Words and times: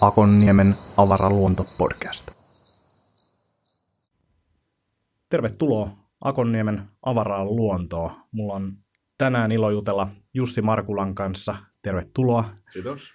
Akonniemen 0.00 0.74
avaraluontopodcast. 0.96 2.30
Tervetuloa 5.28 5.90
Akonniemen 6.20 6.82
avaraan 7.02 7.46
luontoon. 7.56 8.10
Mulla 8.32 8.54
on 8.54 8.76
tänään 9.18 9.52
ilo 9.52 9.70
jutella 9.70 10.08
Jussi 10.34 10.62
Markulan 10.62 11.14
kanssa. 11.14 11.56
Tervetuloa. 11.82 12.44
Kiitos. 12.72 13.12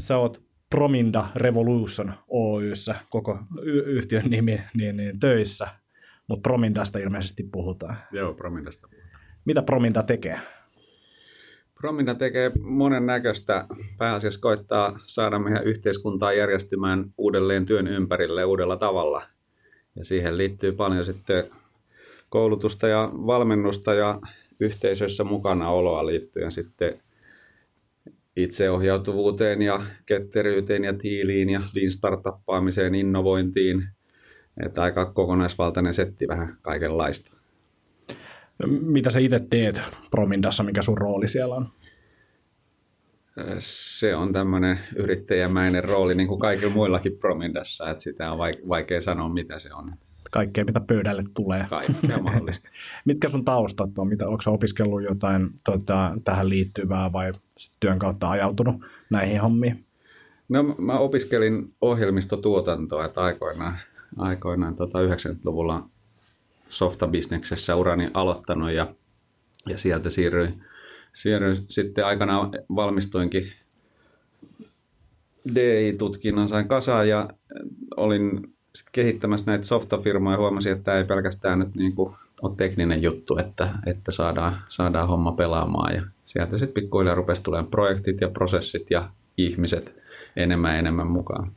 Sä 0.00 0.18
oot 0.18 0.42
Prominda 0.70 1.28
Revolution 1.34 2.12
Oyssä, 2.28 2.94
koko 3.10 3.38
y- 3.62 3.82
yhtiön 3.86 4.24
nimi, 4.30 4.60
niin, 4.76 4.96
niin 4.96 5.20
töissä, 5.20 5.68
mutta 6.32 6.48
Promindasta 6.48 6.98
ilmeisesti 6.98 7.42
puhutaan. 7.42 7.96
Joo, 8.12 8.34
Promindasta 8.34 8.88
puhutaan. 8.88 9.20
Mitä 9.44 9.62
Prominda 9.62 10.02
tekee? 10.02 10.40
Prominda 11.80 12.14
tekee 12.14 12.52
monen 12.60 13.06
näköistä. 13.06 13.66
Pääasiassa 13.98 14.40
koittaa 14.40 14.98
saada 15.04 15.38
meidän 15.38 15.64
yhteiskuntaa 15.64 16.32
järjestymään 16.32 17.04
uudelleen 17.18 17.66
työn 17.66 17.86
ympärille 17.86 18.44
uudella 18.44 18.76
tavalla. 18.76 19.22
Ja 19.96 20.04
siihen 20.04 20.38
liittyy 20.38 20.72
paljon 20.72 21.04
sitten 21.04 21.44
koulutusta 22.28 22.88
ja 22.88 23.10
valmennusta 23.12 23.94
ja 23.94 24.20
yhteisöissä 24.60 25.24
mukana 25.24 25.70
oloa 25.70 26.06
liittyen 26.06 26.52
sitten 26.52 27.00
itseohjautuvuuteen 28.36 29.62
ja 29.62 29.80
ketteryyteen 30.06 30.84
ja 30.84 30.92
tiiliin 30.92 31.50
ja 31.50 31.60
lean 31.74 31.90
startuppaamiseen, 31.90 32.94
innovointiin. 32.94 33.88
Että 34.66 34.82
aika 34.82 35.06
kokonaisvaltainen 35.06 35.94
setti 35.94 36.28
vähän 36.28 36.56
kaikenlaista. 36.62 37.36
Mitä 38.80 39.10
sä 39.10 39.18
itse 39.18 39.40
teet 39.50 39.80
Promindassa, 40.10 40.62
mikä 40.62 40.82
sun 40.82 40.98
rooli 40.98 41.28
siellä 41.28 41.54
on? 41.54 41.68
Se 43.58 44.16
on 44.16 44.32
tämmöinen 44.32 44.78
yrittäjämäinen 44.96 45.84
rooli, 45.84 46.14
niin 46.14 46.28
kuin 46.28 46.40
kaikilla 46.40 46.72
muillakin 46.72 47.18
Promindassa, 47.18 47.90
että 47.90 48.02
sitä 48.02 48.32
on 48.32 48.38
vaikea 48.68 49.02
sanoa, 49.02 49.28
mitä 49.28 49.58
se 49.58 49.74
on. 49.74 49.92
Kaikkea, 50.30 50.64
mitä 50.64 50.80
pöydälle 50.80 51.22
tulee. 51.34 51.66
Kaikkea 51.70 52.18
mahdollista. 52.18 52.68
Mitkä 53.04 53.28
sun 53.28 53.44
taustat 53.44 53.98
on? 53.98 54.08
Mitä, 54.08 54.28
onko 54.28 54.42
opiskellut 54.46 55.02
jotain 55.02 55.50
tota, 55.64 56.12
tähän 56.24 56.48
liittyvää 56.48 57.12
vai 57.12 57.32
työn 57.80 57.98
kautta 57.98 58.30
ajautunut 58.30 58.76
näihin 59.10 59.40
hommiin? 59.40 59.84
No 60.48 60.62
mä 60.62 60.98
opiskelin 60.98 61.74
ohjelmistotuotantoa, 61.80 63.04
että 63.04 63.20
aikoinaan, 63.20 63.72
aikoinaan 64.18 64.76
tota 64.76 64.98
90-luvulla 64.98 65.88
softabisneksessä 66.68 67.76
urani 67.76 68.10
aloittanut 68.14 68.72
ja, 68.72 68.94
ja 69.68 69.78
sieltä 69.78 70.10
siirryin, 70.10 70.64
siirryin 71.12 71.66
sitten 71.68 72.06
aikanaan 72.06 72.50
valmistuinkin 72.74 73.52
DI-tutkinnon 75.54 76.48
sain 76.48 76.68
kasaan 76.68 77.08
ja 77.08 77.28
olin 77.96 78.54
sit 78.74 78.86
kehittämässä 78.92 79.46
näitä 79.46 79.64
softafirmoja 79.64 80.34
ja 80.34 80.38
huomasin, 80.38 80.72
että 80.72 80.84
tämä 80.84 80.96
ei 80.96 81.04
pelkästään 81.04 81.58
nyt 81.58 81.74
niin 81.74 81.94
kuin 81.94 82.14
ole 82.42 82.52
tekninen 82.56 83.02
juttu, 83.02 83.38
että, 83.38 83.68
että 83.86 84.12
saadaan, 84.12 84.56
saadaan 84.68 85.08
homma 85.08 85.32
pelaamaan 85.32 85.94
ja 85.94 86.02
sieltä 86.24 86.58
sitten 86.58 86.82
pikkuhiljaa 86.82 87.14
rupesi 87.14 87.42
tulemaan 87.42 87.70
projektit 87.70 88.20
ja 88.20 88.28
prosessit 88.28 88.90
ja 88.90 89.10
ihmiset 89.36 89.94
enemmän 90.36 90.72
ja 90.72 90.78
enemmän 90.78 91.06
mukaan. 91.06 91.52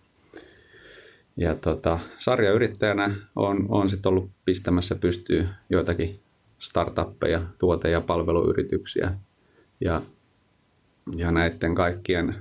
Ja 1.37 1.55
tota, 1.55 1.99
sarjayrittäjänä 2.17 3.15
on, 3.35 3.65
on 3.69 3.89
sitten 3.89 4.09
ollut 4.09 4.31
pistämässä 4.45 4.95
pystyy 4.95 5.47
joitakin 5.69 6.19
startuppeja, 6.59 7.41
tuote- 7.57 7.89
ja 7.89 8.01
palveluyrityksiä. 8.01 9.13
Ja, 9.81 10.01
ja 11.15 11.31
näiden 11.31 11.75
kaikkien 11.75 12.35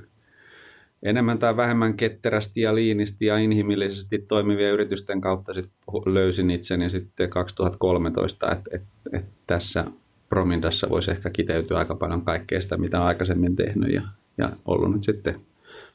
enemmän 1.03 1.38
tai 1.38 1.56
vähemmän 1.56 1.94
ketterästi 1.97 2.60
ja 2.60 2.75
liinisti 2.75 3.27
ja 3.27 3.37
inhimillisesti 3.37 4.19
toimivien 4.19 4.72
yritysten 4.72 5.21
kautta 5.21 5.53
sit 5.53 5.71
löysin 6.06 6.50
itseni 6.50 6.91
sitten 6.91 7.31
2013, 7.31 8.53
että 8.53 8.71
et, 8.72 8.83
et 9.12 9.25
tässä 9.47 9.84
Promindassa 10.28 10.91
voisi 10.91 11.10
ehkä 11.10 11.31
kiteytyä 11.31 11.78
aika 11.78 11.94
paljon 11.94 12.22
kaikkea 12.22 12.60
sitä, 12.60 12.77
mitä 12.77 13.04
aikaisemmin 13.04 13.56
tehnyt 13.56 13.93
ja, 13.93 14.03
ja 14.38 14.53
ollut 14.65 14.93
nyt 14.93 15.03
sitten 15.03 15.41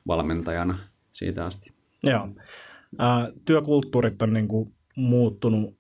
valmentajana 0.08 0.80
siitä 1.12 1.46
asti. 1.46 1.74
Joo. 2.04 2.30
Ää, 2.98 3.32
työkulttuurit 3.46 4.22
on 4.22 4.34
niin 4.34 4.48
kuin 4.48 4.74
muuttunut 4.96 5.80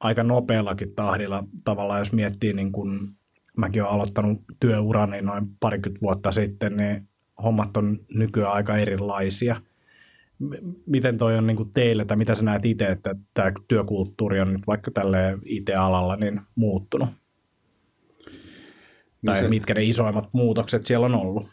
aika 0.00 0.22
nopeallakin 0.22 0.94
tahdilla 0.94 1.44
tavallaan, 1.64 1.98
jos 1.98 2.12
miettii, 2.12 2.52
niin 2.52 2.72
kuin 2.72 3.08
mäkin 3.56 3.82
olen 3.82 3.94
aloittanut 3.94 4.42
työurani 4.60 5.22
noin 5.22 5.46
parikymmentä 5.60 6.02
vuotta 6.02 6.32
sitten, 6.32 6.76
niin 6.76 7.02
hommat 7.42 7.76
on 7.76 7.98
nykyään 8.14 8.52
aika 8.52 8.76
erilaisia. 8.76 9.56
Miten 10.86 11.18
toi 11.18 11.38
on 11.38 11.46
niin 11.46 11.56
kuin 11.56 11.72
teille, 11.72 12.04
tai 12.04 12.16
mitä 12.16 12.34
sä 12.34 12.44
näet 12.44 12.66
itse, 12.66 12.86
että 12.86 13.14
tämä 13.34 13.52
työkulttuuri 13.68 14.40
on 14.40 14.52
nyt 14.52 14.66
vaikka 14.66 14.90
tälle 14.90 15.38
IT-alalla 15.44 16.16
niin 16.16 16.40
muuttunut? 16.54 17.08
No 19.22 19.32
tai 19.32 19.42
se, 19.42 19.48
mitkä 19.48 19.74
ne 19.74 19.84
isoimmat 19.84 20.28
muutokset 20.32 20.82
siellä 20.82 21.06
on 21.06 21.14
ollut? 21.14 21.46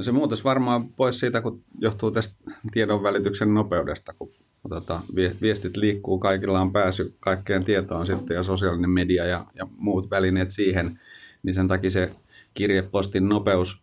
No 0.00 0.04
se 0.04 0.12
muutos 0.12 0.44
varmaan 0.44 0.88
pois 0.88 1.18
siitä, 1.18 1.40
kun 1.40 1.64
johtuu 1.78 2.10
tästä 2.10 2.34
tiedon 2.72 3.02
välityksen 3.02 3.54
nopeudesta, 3.54 4.12
kun 4.18 4.28
tota, 4.68 5.00
viestit 5.42 5.76
liikkuu, 5.76 6.18
kaikilla 6.18 6.60
on 6.60 6.72
pääsy 6.72 7.14
kaikkeen 7.20 7.64
tietoon 7.64 8.06
sitten 8.06 8.34
ja 8.34 8.42
sosiaalinen 8.42 8.90
media 8.90 9.26
ja, 9.26 9.46
ja 9.54 9.66
muut 9.76 10.10
välineet 10.10 10.50
siihen, 10.50 11.00
niin 11.42 11.54
sen 11.54 11.68
takia 11.68 11.90
se 11.90 12.10
kirjepostin 12.54 13.28
nopeus, 13.28 13.82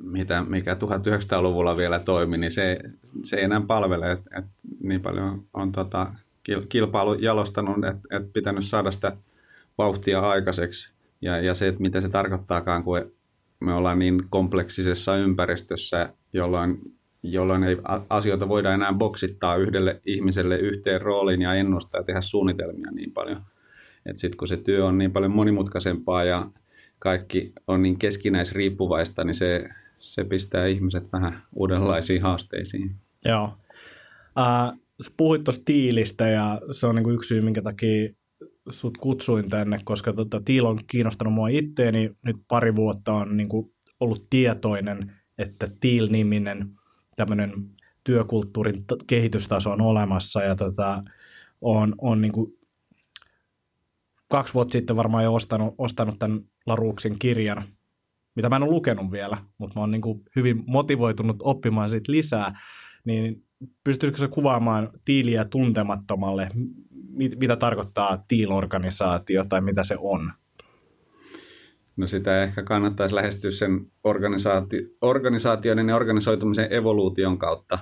mitä, 0.00 0.44
mikä 0.48 0.74
1900-luvulla 0.74 1.76
vielä 1.76 1.98
toimi, 1.98 2.38
niin 2.38 2.52
se, 2.52 2.78
se 3.22 3.36
ei 3.36 3.44
enää 3.44 3.60
palvele, 3.66 4.12
että 4.12 4.38
et 4.38 4.44
niin 4.80 5.00
paljon 5.00 5.46
on 5.54 5.72
tota, 5.72 6.14
kilpailu 6.68 7.14
jalostanut, 7.14 7.84
että 7.84 8.16
et 8.16 8.32
pitänyt 8.32 8.64
saada 8.64 8.90
sitä 8.90 9.16
vauhtia 9.78 10.20
aikaiseksi. 10.20 10.92
Ja, 11.20 11.40
ja 11.40 11.54
se, 11.54 11.68
että 11.68 11.82
mitä 11.82 12.00
se 12.00 12.08
tarkoittaakaan, 12.08 12.84
kun 12.84 13.12
me 13.60 13.74
ollaan 13.74 13.98
niin 13.98 14.22
kompleksisessa 14.30 15.16
ympäristössä, 15.16 16.12
jolloin, 16.32 16.78
jolloin 17.22 17.64
ei 17.64 17.76
asioita 18.08 18.48
voida 18.48 18.74
enää 18.74 18.92
boksittaa 18.92 19.56
yhdelle 19.56 20.00
ihmiselle 20.06 20.56
yhteen 20.56 21.00
rooliin 21.00 21.42
ja 21.42 21.54
ennustaa 21.54 22.00
ja 22.00 22.04
tehdä 22.04 22.20
suunnitelmia 22.20 22.90
niin 22.90 23.12
paljon. 23.12 23.42
Sitten 24.16 24.38
kun 24.38 24.48
se 24.48 24.56
työ 24.56 24.86
on 24.86 24.98
niin 24.98 25.12
paljon 25.12 25.32
monimutkaisempaa 25.32 26.24
ja 26.24 26.50
kaikki 26.98 27.52
on 27.66 27.82
niin 27.82 27.98
keskinäisriippuvaista, 27.98 29.24
niin 29.24 29.34
se, 29.34 29.68
se 29.96 30.24
pistää 30.24 30.66
ihmiset 30.66 31.12
vähän 31.12 31.42
uudenlaisiin 31.52 32.22
haasteisiin. 32.22 32.94
Joo. 33.24 33.58
Äh, 34.38 34.78
sä 35.00 35.10
puhuit 35.16 35.44
tuosta 35.44 35.62
tiilistä 35.64 36.28
ja 36.28 36.60
se 36.72 36.86
on 36.86 36.94
niinku 36.94 37.10
yksi 37.10 37.28
syy, 37.28 37.40
minkä 37.40 37.62
takia 37.62 38.14
sut 38.70 38.98
kutsuin 38.98 39.50
tänne, 39.50 39.80
koska 39.84 40.12
tota, 40.12 40.40
Tiil 40.44 40.66
on 40.66 40.78
kiinnostanut 40.86 41.34
mua 41.34 41.48
itteeni. 41.48 42.10
Nyt 42.24 42.36
pari 42.48 42.76
vuotta 42.76 43.12
on 43.12 43.36
niin 43.36 43.48
kuin, 43.48 43.74
ollut 44.00 44.26
tietoinen, 44.30 45.12
että 45.38 45.68
Tiil-niminen 45.80 46.70
tämmöinen 47.16 47.52
työkulttuurin 48.04 48.84
t- 48.84 49.04
kehitystaso 49.06 49.72
on 49.72 49.80
olemassa 49.80 50.42
ja 50.42 50.56
tota, 50.56 51.02
on, 51.60 51.94
on 51.98 52.20
niin 52.20 52.32
kuin, 52.32 52.52
kaksi 54.28 54.54
vuotta 54.54 54.72
sitten 54.72 54.96
varmaan 54.96 55.24
jo 55.24 55.34
ostanut, 55.34 55.74
ostanut 55.78 56.18
tämän 56.18 56.40
Laruksin 56.66 57.18
kirjan, 57.18 57.64
mitä 58.34 58.48
mä 58.48 58.56
en 58.56 58.62
ole 58.62 58.70
lukenut 58.70 59.10
vielä, 59.10 59.36
mutta 59.58 59.74
mä 59.74 59.80
oon 59.80 59.90
niin 59.90 60.02
kuin 60.02 60.22
hyvin 60.36 60.64
motivoitunut 60.66 61.36
oppimaan 61.42 61.90
siitä 61.90 62.12
lisää, 62.12 62.58
niin 63.04 63.44
pystyisikö 63.84 64.18
se 64.18 64.28
kuvaamaan 64.28 64.90
tiiliä 65.04 65.44
tuntemattomalle, 65.44 66.48
mit, 67.16 67.40
mitä 67.40 67.56
tarkoittaa 67.56 68.24
tiilorganisaatio 68.28 69.44
tai 69.48 69.60
mitä 69.60 69.84
se 69.84 69.96
on? 69.98 70.32
No 71.96 72.06
sitä 72.06 72.42
ehkä 72.42 72.62
kannattaisi 72.62 73.14
lähestyä 73.14 73.50
sen 73.50 73.86
organisaati- 74.08 74.96
organisaatioiden 75.00 75.88
ja 75.88 75.96
organisoitumisen 75.96 76.72
evoluution 76.72 77.38
kautta, 77.38 77.78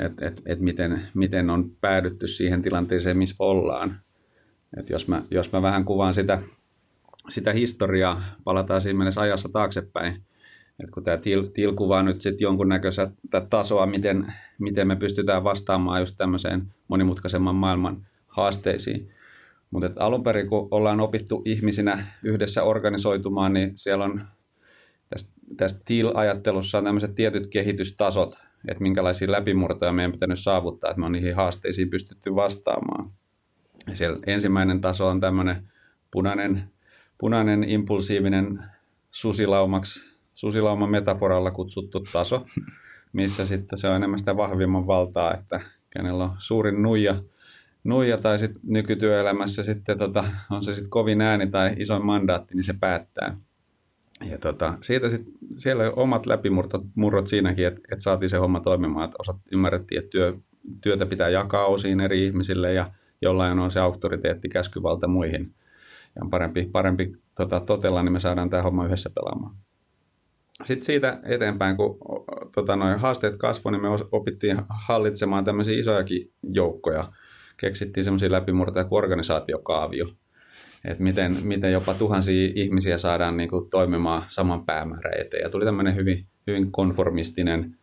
että 0.00 0.26
et, 0.26 0.42
et 0.46 0.60
miten, 0.60 1.08
miten 1.14 1.50
on 1.50 1.70
päädytty 1.80 2.26
siihen 2.26 2.62
tilanteeseen, 2.62 3.18
missä 3.18 3.36
ollaan. 3.38 3.90
Et 4.76 4.90
jos, 4.90 5.08
mä, 5.08 5.22
jos 5.30 5.52
mä 5.52 5.62
vähän 5.62 5.84
kuvaan 5.84 6.14
sitä, 6.14 6.42
sitä 7.28 7.52
historiaa, 7.52 8.22
palataan 8.44 8.80
siinä 8.80 8.98
mielessä 8.98 9.20
ajassa 9.20 9.48
taaksepäin, 9.48 10.14
että 10.80 10.92
kun 10.94 11.04
tämä 11.04 11.16
TIL, 11.16 11.46
TIL 11.54 11.72
kuvaa 11.72 12.02
nyt 12.02 12.20
sitten 12.20 12.44
jonkunnäköistä 12.44 13.10
tasoa, 13.50 13.86
miten, 13.86 14.34
miten 14.58 14.86
me 14.86 14.96
pystytään 14.96 15.44
vastaamaan 15.44 16.00
just 16.00 16.14
tämmöiseen 16.18 16.62
monimutkaisemman 16.88 17.54
maailman 17.54 18.06
haasteisiin. 18.30 19.10
Mutta 19.70 19.90
alun 19.96 20.22
perin, 20.22 20.48
kun 20.48 20.68
ollaan 20.70 21.00
opittu 21.00 21.42
ihmisinä 21.44 22.06
yhdessä 22.22 22.62
organisoitumaan, 22.62 23.52
niin 23.52 23.72
siellä 23.74 24.04
on 24.04 24.22
tässä, 25.08 25.32
tässä 25.56 25.82
TIL-ajattelussa 25.84 26.78
on 26.78 26.84
tämmöiset 26.84 27.14
tietyt 27.14 27.46
kehitystasot, 27.46 28.34
että 28.68 28.82
minkälaisia 28.82 29.32
läpimurtoja 29.32 29.92
meidän 29.92 30.12
pitänyt 30.12 30.38
saavuttaa, 30.38 30.90
että 30.90 31.00
me 31.00 31.06
on 31.06 31.12
niihin 31.12 31.36
haasteisiin 31.36 31.90
pystytty 31.90 32.34
vastaamaan. 32.34 33.10
Siellä 33.92 34.18
ensimmäinen 34.26 34.80
taso 34.80 35.06
on 35.06 35.20
tämmöinen 35.20 35.68
punainen, 36.10 36.62
punainen 37.18 37.64
impulsiivinen 37.64 38.58
susilaumaksi, 39.10 40.00
susilauman 40.34 40.90
metaforalla 40.90 41.50
kutsuttu 41.50 42.00
taso, 42.12 42.44
missä 43.12 43.46
sitten 43.46 43.78
se 43.78 43.88
on 43.88 43.96
enemmän 43.96 44.18
sitä 44.18 44.36
vahvimman 44.36 44.86
valtaa, 44.86 45.34
että 45.34 45.60
kenellä 45.90 46.24
on 46.24 46.34
suurin 46.38 46.82
nuija, 46.82 47.14
nuija 47.84 48.18
tai 48.18 48.38
sitten 48.38 48.62
nykytyöelämässä 48.66 49.62
sitten 49.62 49.98
tota, 49.98 50.24
on 50.50 50.64
se 50.64 50.74
sitten 50.74 50.90
kovin 50.90 51.20
ääni 51.20 51.46
tai 51.46 51.74
isoin 51.78 52.04
mandaatti, 52.04 52.54
niin 52.54 52.64
se 52.64 52.74
päättää. 52.80 53.36
Ja 54.30 54.38
tota, 54.38 54.78
siitä 54.80 55.10
sit, 55.10 55.22
siellä 55.56 55.90
omat 55.90 56.26
läpimurrot 56.26 57.26
siinäkin, 57.26 57.66
että, 57.66 57.80
että 57.92 58.02
saatiin 58.02 58.30
se 58.30 58.36
homma 58.36 58.60
toimimaan, 58.60 59.04
että 59.04 59.16
osat, 59.18 59.36
ymmärrettiin, 59.52 59.98
että 59.98 60.10
työ, 60.10 60.36
työtä 60.80 61.06
pitää 61.06 61.28
jakaa 61.28 61.66
osiin 61.66 62.00
eri 62.00 62.26
ihmisille 62.26 62.72
ja 62.72 62.90
jollain 63.22 63.58
on 63.58 63.72
se 63.72 63.80
auktoriteetti, 63.80 64.48
käskyvalta 64.48 65.08
muihin. 65.08 65.54
Ja 66.16 66.22
on 66.22 66.30
parempi, 66.30 66.68
parempi 66.72 67.12
tota, 67.36 67.60
totella, 67.60 68.02
niin 68.02 68.12
me 68.12 68.20
saadaan 68.20 68.50
tämä 68.50 68.62
homma 68.62 68.86
yhdessä 68.86 69.10
pelaamaan. 69.14 69.56
Sitten 70.64 70.86
siitä 70.86 71.20
eteenpäin, 71.22 71.76
kun 71.76 71.98
tota, 72.54 72.76
noin 72.76 72.98
haasteet 72.98 73.36
kasvoivat, 73.36 73.82
niin 73.82 73.92
me 73.92 73.98
opittiin 74.12 74.56
hallitsemaan 74.68 75.44
tämmöisiä 75.44 75.80
isojakin 75.80 76.32
joukkoja. 76.42 77.12
Keksittiin 77.60 78.04
semmoisia 78.04 78.30
läpimurtoja 78.32 78.84
kuin 78.84 78.98
organisaatiokaavio. 78.98 80.06
Että 80.84 81.02
miten, 81.02 81.36
miten 81.42 81.72
jopa 81.72 81.94
tuhansia 81.94 82.52
ihmisiä 82.54 82.98
saadaan 82.98 83.36
niin 83.36 83.50
kuin, 83.50 83.70
toimimaan 83.70 84.22
saman 84.28 84.66
päämäärän 84.66 85.20
eteen. 85.20 85.42
Ja 85.42 85.50
tuli 85.50 85.64
tämmöinen 85.64 85.96
hyvin, 85.96 86.26
hyvin 86.46 86.72
konformistinen 86.72 87.76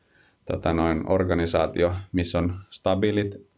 tota, 0.52 0.74
noin, 0.74 1.12
organisaatio, 1.12 1.96
missä 2.12 2.40
on 2.40 2.54
stabiilit 2.70 3.50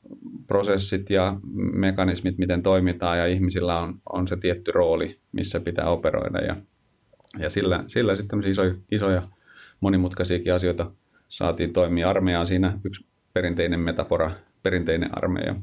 prosessit 0.47 1.09
ja 1.09 1.35
mekanismit, 1.73 2.37
miten 2.37 2.63
toimitaan 2.63 3.17
ja 3.17 3.25
ihmisillä 3.25 3.79
on, 3.79 4.01
on 4.09 4.27
se 4.27 4.37
tietty 4.37 4.71
rooli, 4.71 5.19
missä 5.31 5.59
pitää 5.59 5.89
operoida 5.89 6.39
ja, 6.39 6.55
ja 7.39 7.49
sillä, 7.49 7.83
sillä 7.87 8.15
sitten 8.15 8.43
isoja, 8.43 8.75
isoja 8.91 9.21
monimutkaisiakin 9.79 10.53
asioita 10.53 10.91
saatiin 11.27 11.73
toimia. 11.73 12.09
Armeija 12.09 12.39
on 12.39 12.47
siinä 12.47 12.79
yksi 12.83 13.05
perinteinen 13.33 13.79
metafora, 13.79 14.31
perinteinen 14.63 15.17
armeija. 15.17 15.55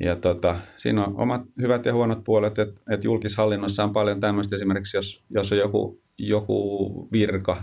Ja 0.00 0.16
tota, 0.16 0.56
siinä 0.76 1.04
on 1.04 1.14
omat 1.16 1.42
hyvät 1.60 1.84
ja 1.84 1.94
huonot 1.94 2.24
puolet, 2.24 2.58
että, 2.58 2.80
että 2.90 3.06
julkishallinnossa 3.06 3.84
on 3.84 3.92
paljon 3.92 4.20
tämmöistä 4.20 4.56
esimerkiksi, 4.56 4.96
jos, 4.96 5.24
jos 5.30 5.52
on 5.52 5.58
joku, 5.58 6.00
joku 6.18 7.08
virka, 7.12 7.62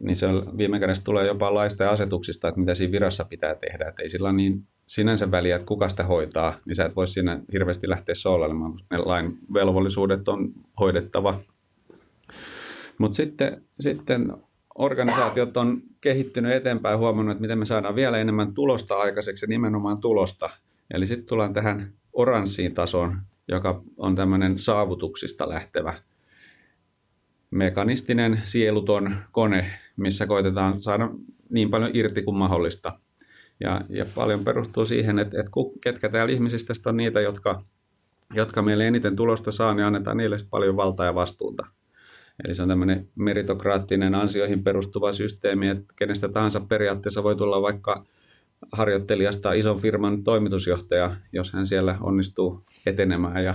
niin 0.00 0.16
se 0.16 0.26
viime 0.58 0.80
kädessä 0.80 1.04
tulee 1.04 1.26
jopa 1.26 1.54
laista 1.54 1.84
ja 1.84 1.90
asetuksista, 1.90 2.48
että 2.48 2.60
mitä 2.60 2.74
siinä 2.74 2.92
virassa 2.92 3.24
pitää 3.24 3.54
tehdä. 3.54 3.88
Että 3.88 4.02
ei 4.02 4.10
sillä 4.10 4.28
ole 4.28 4.36
niin 4.36 4.66
sinänsä 4.86 5.30
väliä, 5.30 5.56
että 5.56 5.66
kuka 5.66 5.88
sitä 5.88 6.04
hoitaa, 6.04 6.54
niin 6.64 6.76
sä 6.76 6.84
et 6.84 6.96
voi 6.96 7.08
siinä 7.08 7.40
hirveästi 7.52 7.88
lähteä 7.88 8.14
soolailemaan, 8.14 8.72
koska 8.72 8.96
ne 8.96 9.02
lain 9.04 9.38
velvollisuudet 9.54 10.28
on 10.28 10.52
hoidettava. 10.80 11.40
Mutta 12.98 13.16
sitten, 13.16 13.62
sitten 13.80 14.32
organisaatiot 14.74 15.56
on 15.56 15.82
kehittynyt 16.00 16.52
eteenpäin 16.52 16.98
huomannut, 16.98 17.32
että 17.32 17.42
miten 17.42 17.58
me 17.58 17.64
saadaan 17.64 17.94
vielä 17.94 18.18
enemmän 18.18 18.54
tulosta 18.54 18.94
aikaiseksi 18.94 19.44
ja 19.44 19.48
nimenomaan 19.48 19.98
tulosta. 19.98 20.50
Eli 20.90 21.06
sitten 21.06 21.26
tullaan 21.26 21.54
tähän 21.54 21.92
oranssiin 22.12 22.74
tasoon, 22.74 23.18
joka 23.48 23.82
on 23.96 24.14
tämmöinen 24.14 24.58
saavutuksista 24.58 25.48
lähtevä 25.48 25.94
mekanistinen 27.50 28.40
sieluton 28.44 29.16
kone, 29.32 29.70
missä 29.96 30.26
koitetaan 30.26 30.80
saada 30.80 31.10
niin 31.50 31.70
paljon 31.70 31.90
irti 31.94 32.22
kuin 32.22 32.36
mahdollista. 32.36 32.98
Ja, 33.60 33.80
ja 33.88 34.06
paljon 34.14 34.44
perustuu 34.44 34.86
siihen, 34.86 35.18
että, 35.18 35.40
että 35.40 35.50
ketkä 35.80 36.08
täällä 36.08 36.32
ihmisistä 36.32 36.72
on 36.86 36.96
niitä, 36.96 37.20
jotka, 37.20 37.64
jotka 38.34 38.62
meille 38.62 38.86
eniten 38.86 39.16
tulosta 39.16 39.52
saa, 39.52 39.74
niin 39.74 39.86
annetaan 39.86 40.16
niille 40.16 40.36
paljon 40.50 40.76
valtaa 40.76 41.06
ja 41.06 41.14
vastuuta. 41.14 41.66
Eli 42.44 42.54
se 42.54 42.62
on 42.62 42.68
tämmöinen 42.68 43.08
meritokraattinen 43.14 44.14
ansioihin 44.14 44.64
perustuva 44.64 45.12
systeemi, 45.12 45.68
että 45.68 45.94
kenestä 45.96 46.28
tahansa 46.28 46.60
periaatteessa 46.60 47.22
voi 47.22 47.36
tulla 47.36 47.62
vaikka 47.62 48.04
harjoittelijasta 48.72 49.52
ison 49.52 49.80
firman 49.80 50.24
toimitusjohtaja, 50.24 51.16
jos 51.32 51.52
hän 51.52 51.66
siellä 51.66 51.98
onnistuu 52.00 52.64
etenemään 52.86 53.44
ja, 53.44 53.54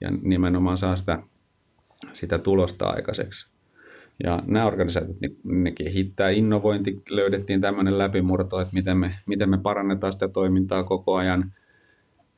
ja 0.00 0.10
nimenomaan 0.22 0.78
saa 0.78 0.96
sitä 0.96 1.22
sitä 2.12 2.38
tulosta 2.38 2.86
aikaiseksi. 2.86 3.50
Ja 4.24 4.42
nämä 4.46 4.66
organisaatiot, 4.66 5.20
ne, 5.20 5.30
ne 5.44 5.70
kehittää 5.70 6.30
innovointi, 6.30 7.02
löydettiin 7.10 7.60
tämmöinen 7.60 7.98
läpimurto, 7.98 8.60
että 8.60 8.74
miten 8.74 8.96
me, 8.96 9.14
miten 9.26 9.50
me 9.50 9.58
parannetaan 9.58 10.12
sitä 10.12 10.28
toimintaa 10.28 10.84
koko 10.84 11.16
ajan. 11.16 11.52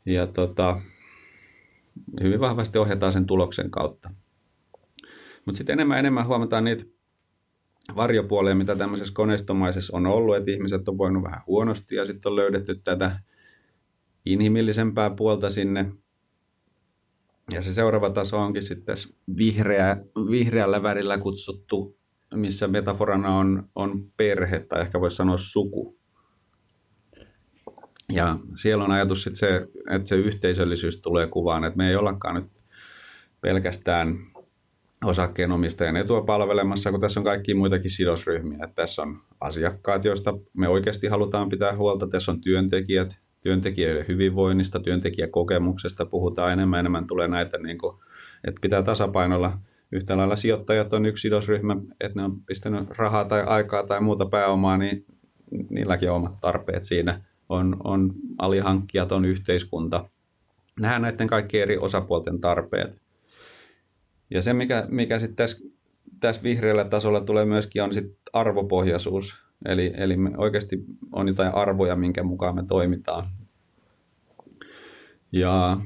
Ja 0.07 0.27
tota, 0.27 0.81
hyvin 2.23 2.41
vahvasti 2.41 2.79
ohjataan 2.79 3.13
sen 3.13 3.27
tuloksen 3.27 3.71
kautta. 3.71 4.11
Mutta 5.45 5.57
sitten 5.57 5.73
enemmän 5.73 5.99
enemmän 5.99 6.27
huomataan 6.27 6.65
niitä 6.65 6.85
varjopuolia, 7.97 8.55
mitä 8.55 8.77
tämmöisessä 8.77 9.15
koneistomaisessa 9.15 9.97
on 9.97 10.07
ollut, 10.07 10.37
että 10.37 10.51
ihmiset 10.51 10.89
on 10.89 10.99
voinut 10.99 11.23
vähän 11.23 11.41
huonosti 11.47 11.95
ja 11.95 12.07
sitten 12.07 12.31
on 12.31 12.37
löydetty 12.37 12.75
tätä 12.75 13.21
inhimillisempää 14.27 15.11
puolta 15.11 15.51
sinne 15.51 15.93
ja 17.53 17.63
se 17.63 17.73
seuraava 17.73 18.11
taso 18.11 18.39
onkin 18.39 18.63
sitten 18.63 18.97
vihreä, 19.37 19.97
vihreällä 20.31 20.83
värillä 20.83 21.19
kutsuttu, 21.19 21.99
missä 22.35 22.69
metaforana 22.69 23.37
on, 23.37 23.69
on 23.75 24.11
perhe 24.17 24.61
tai 24.61 24.81
ehkä 24.81 25.01
voisi 25.01 25.17
sanoa 25.17 25.39
suku. 25.39 25.99
Ja 28.13 28.39
siellä 28.57 28.85
on 28.85 28.91
ajatus 28.91 29.23
sitten 29.23 29.39
se, 29.39 29.69
että 29.91 30.09
se 30.09 30.17
yhteisöllisyys 30.17 31.01
tulee 31.01 31.27
kuvaan, 31.27 31.65
että 31.65 31.77
me 31.77 31.89
ei 31.89 31.97
ollakaan 31.97 32.35
nyt 32.35 32.51
pelkästään 33.41 34.19
osakkeenomistajan 35.05 35.97
etua 35.97 36.23
palvelemassa, 36.23 36.91
kun 36.91 37.01
tässä 37.01 37.21
on 37.21 37.25
kaikki 37.25 37.55
muitakin 37.55 37.91
sidosryhmiä. 37.91 38.59
Että 38.65 38.75
tässä 38.75 39.03
on 39.03 39.19
asiakkaat, 39.41 40.05
joista 40.05 40.35
me 40.55 40.69
oikeasti 40.69 41.07
halutaan 41.07 41.49
pitää 41.49 41.77
huolta. 41.77 42.07
Tässä 42.07 42.33
on 42.33 42.41
työntekijät, 42.41 43.21
työntekijöiden 43.41 44.09
hyvinvoinnista, 44.09 44.81
työntekijäkokemuksesta 44.81 46.07
puhutaan 46.07 46.53
enemmän 46.53 46.81
enemmän 46.81 47.07
tulee 47.07 47.29
näitä, 47.29 47.59
niin 47.59 47.79
kuin, 47.79 47.97
että 48.45 48.61
pitää 48.61 48.83
tasapainolla 48.83 49.53
yhtä 49.93 50.17
lailla 50.17 50.37
sijoittajat 50.37 50.95
on 50.95 51.07
yksi 51.07 51.23
sidosryhmä, 51.23 51.77
että 52.01 52.19
ne 52.21 52.25
on 52.25 52.43
pistänyt 52.43 52.91
rahaa 52.91 53.25
tai 53.25 53.43
aikaa 53.43 53.87
tai 53.87 54.01
muuta 54.01 54.27
pääomaa, 54.27 54.79
niin 54.79 55.05
niilläkin 55.71 56.11
on 56.11 56.17
omat 56.17 56.41
tarpeet 56.41 56.85
siinä. 56.85 57.21
On, 57.49 57.77
on 57.85 58.13
alihankkijat, 58.39 59.13
on 59.13 59.25
yhteiskunta. 59.25 60.09
Nähdään 60.81 61.03
näiden 61.03 61.27
kaikkien 61.27 61.63
eri 61.63 61.79
osapuolten 61.79 62.41
tarpeet. 62.41 63.01
Ja 64.31 64.43
se, 64.43 64.53
mikä, 64.53 64.87
mikä 64.89 65.19
sitten 65.19 65.37
tässä, 65.37 65.59
tässä 66.21 66.43
vihreällä 66.43 66.85
tasolla 66.85 67.21
tulee 67.21 67.45
myöskin, 67.45 67.83
on 67.83 67.93
sit 67.93 68.17
arvopohjaisuus. 68.33 69.43
Eli, 69.65 69.93
eli 69.97 70.17
me 70.17 70.31
oikeasti 70.37 70.85
on 71.13 71.29
jotain 71.29 71.55
arvoja, 71.55 71.97
minkä 71.97 72.23
mukaan 72.23 72.55
me 72.55 72.65
toimitaan. 72.69 73.25
Ja 75.33 75.77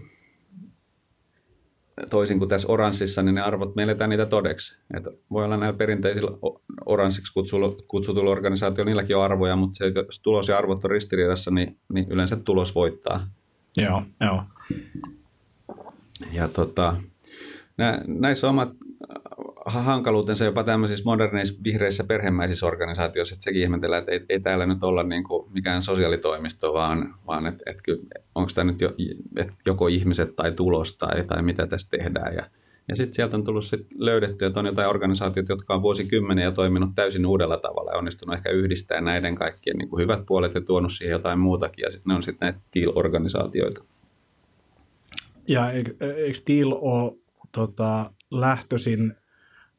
toisin 2.10 2.38
kuin 2.38 2.48
tässä 2.48 2.68
oranssissa, 2.68 3.22
niin 3.22 3.34
ne 3.34 3.40
arvot 3.40 3.76
me 3.76 3.82
eletään 3.82 4.10
niitä 4.10 4.26
todeksi. 4.26 4.76
Että 4.96 5.10
voi 5.30 5.44
olla 5.44 5.56
näillä 5.56 5.78
perinteisillä 5.78 6.30
oranssiksi 6.86 7.32
kutsutuilla 7.88 8.30
organisaatioilla, 8.30 8.90
niilläkin 8.90 9.16
on 9.16 9.24
arvoja, 9.24 9.56
mutta 9.56 9.76
se, 9.76 9.92
jos 9.94 10.20
tulos 10.20 10.48
ja 10.48 10.58
arvot 10.58 10.84
on 10.84 10.90
ristiriidassa, 10.90 11.50
niin, 11.50 11.78
niin 11.92 12.06
yleensä 12.10 12.36
tulos 12.36 12.74
voittaa. 12.74 13.28
Joo, 13.76 14.02
joo. 14.20 14.42
Ja 16.32 16.48
tota, 16.48 16.96
nä, 17.78 18.00
näissä 18.06 18.46
on 18.46 18.50
omat 18.50 18.68
hankaluutensa 19.66 20.44
jopa 20.44 20.64
tämmöisissä 20.64 21.04
moderneissa 21.04 21.60
vihreissä 21.64 22.04
perhemäisissä 22.04 22.66
organisaatioissa, 22.66 23.34
että 23.34 23.44
sekin 23.44 23.62
ihmetellään, 23.62 24.00
että 24.00 24.12
ei, 24.12 24.24
ei 24.28 24.40
täällä 24.40 24.66
nyt 24.66 24.82
olla 24.82 25.02
niin 25.02 25.24
kuin 25.24 25.52
mikään 25.52 25.82
sosiaalitoimisto, 25.82 26.74
vaan, 26.74 27.14
vaan 27.26 27.46
että 27.46 27.62
et, 27.66 27.82
onko 28.34 28.50
tämä 28.54 28.72
nyt 28.72 28.80
jo, 28.80 28.94
et 29.36 29.48
joko 29.66 29.88
ihmiset 29.88 30.36
tai 30.36 30.52
tulos 30.52 30.96
tai, 30.96 31.24
tai 31.24 31.42
mitä 31.42 31.66
tässä 31.66 31.90
tehdään. 31.90 32.34
Ja, 32.34 32.42
ja 32.88 32.96
sitten 32.96 33.14
sieltä 33.14 33.36
on 33.36 33.44
tullut 33.44 33.64
sit 33.64 33.86
löydetty, 33.98 34.44
että 34.44 34.60
on 34.60 34.66
jotain 34.66 34.88
organisaatioita, 34.88 35.52
jotka 35.52 35.74
on 35.74 35.82
vuosikymmeniä 35.82 36.50
toiminut 36.50 36.90
täysin 36.94 37.26
uudella 37.26 37.56
tavalla 37.56 37.90
ja 37.90 37.98
onnistunut 37.98 38.36
ehkä 38.36 38.50
yhdistää 38.50 39.00
näiden 39.00 39.34
kaikkien 39.34 39.76
niin 39.76 39.88
kuin 39.88 40.02
hyvät 40.02 40.26
puolet 40.26 40.54
ja 40.54 40.60
tuonut 40.60 40.92
siihen 40.92 41.12
jotain 41.12 41.38
muutakin. 41.38 41.82
Ja 41.82 41.90
sitten 41.90 42.10
ne 42.10 42.14
on 42.14 42.22
sitten 42.22 42.46
näitä 42.46 42.60
teal-organisaatioita. 42.70 43.84
Ja 45.48 45.70
eikö, 45.70 45.94
eikö 46.00 46.38
Teal 46.44 46.72
ole 46.80 47.21
tota, 47.52 48.12
lähtöisin 48.30 49.14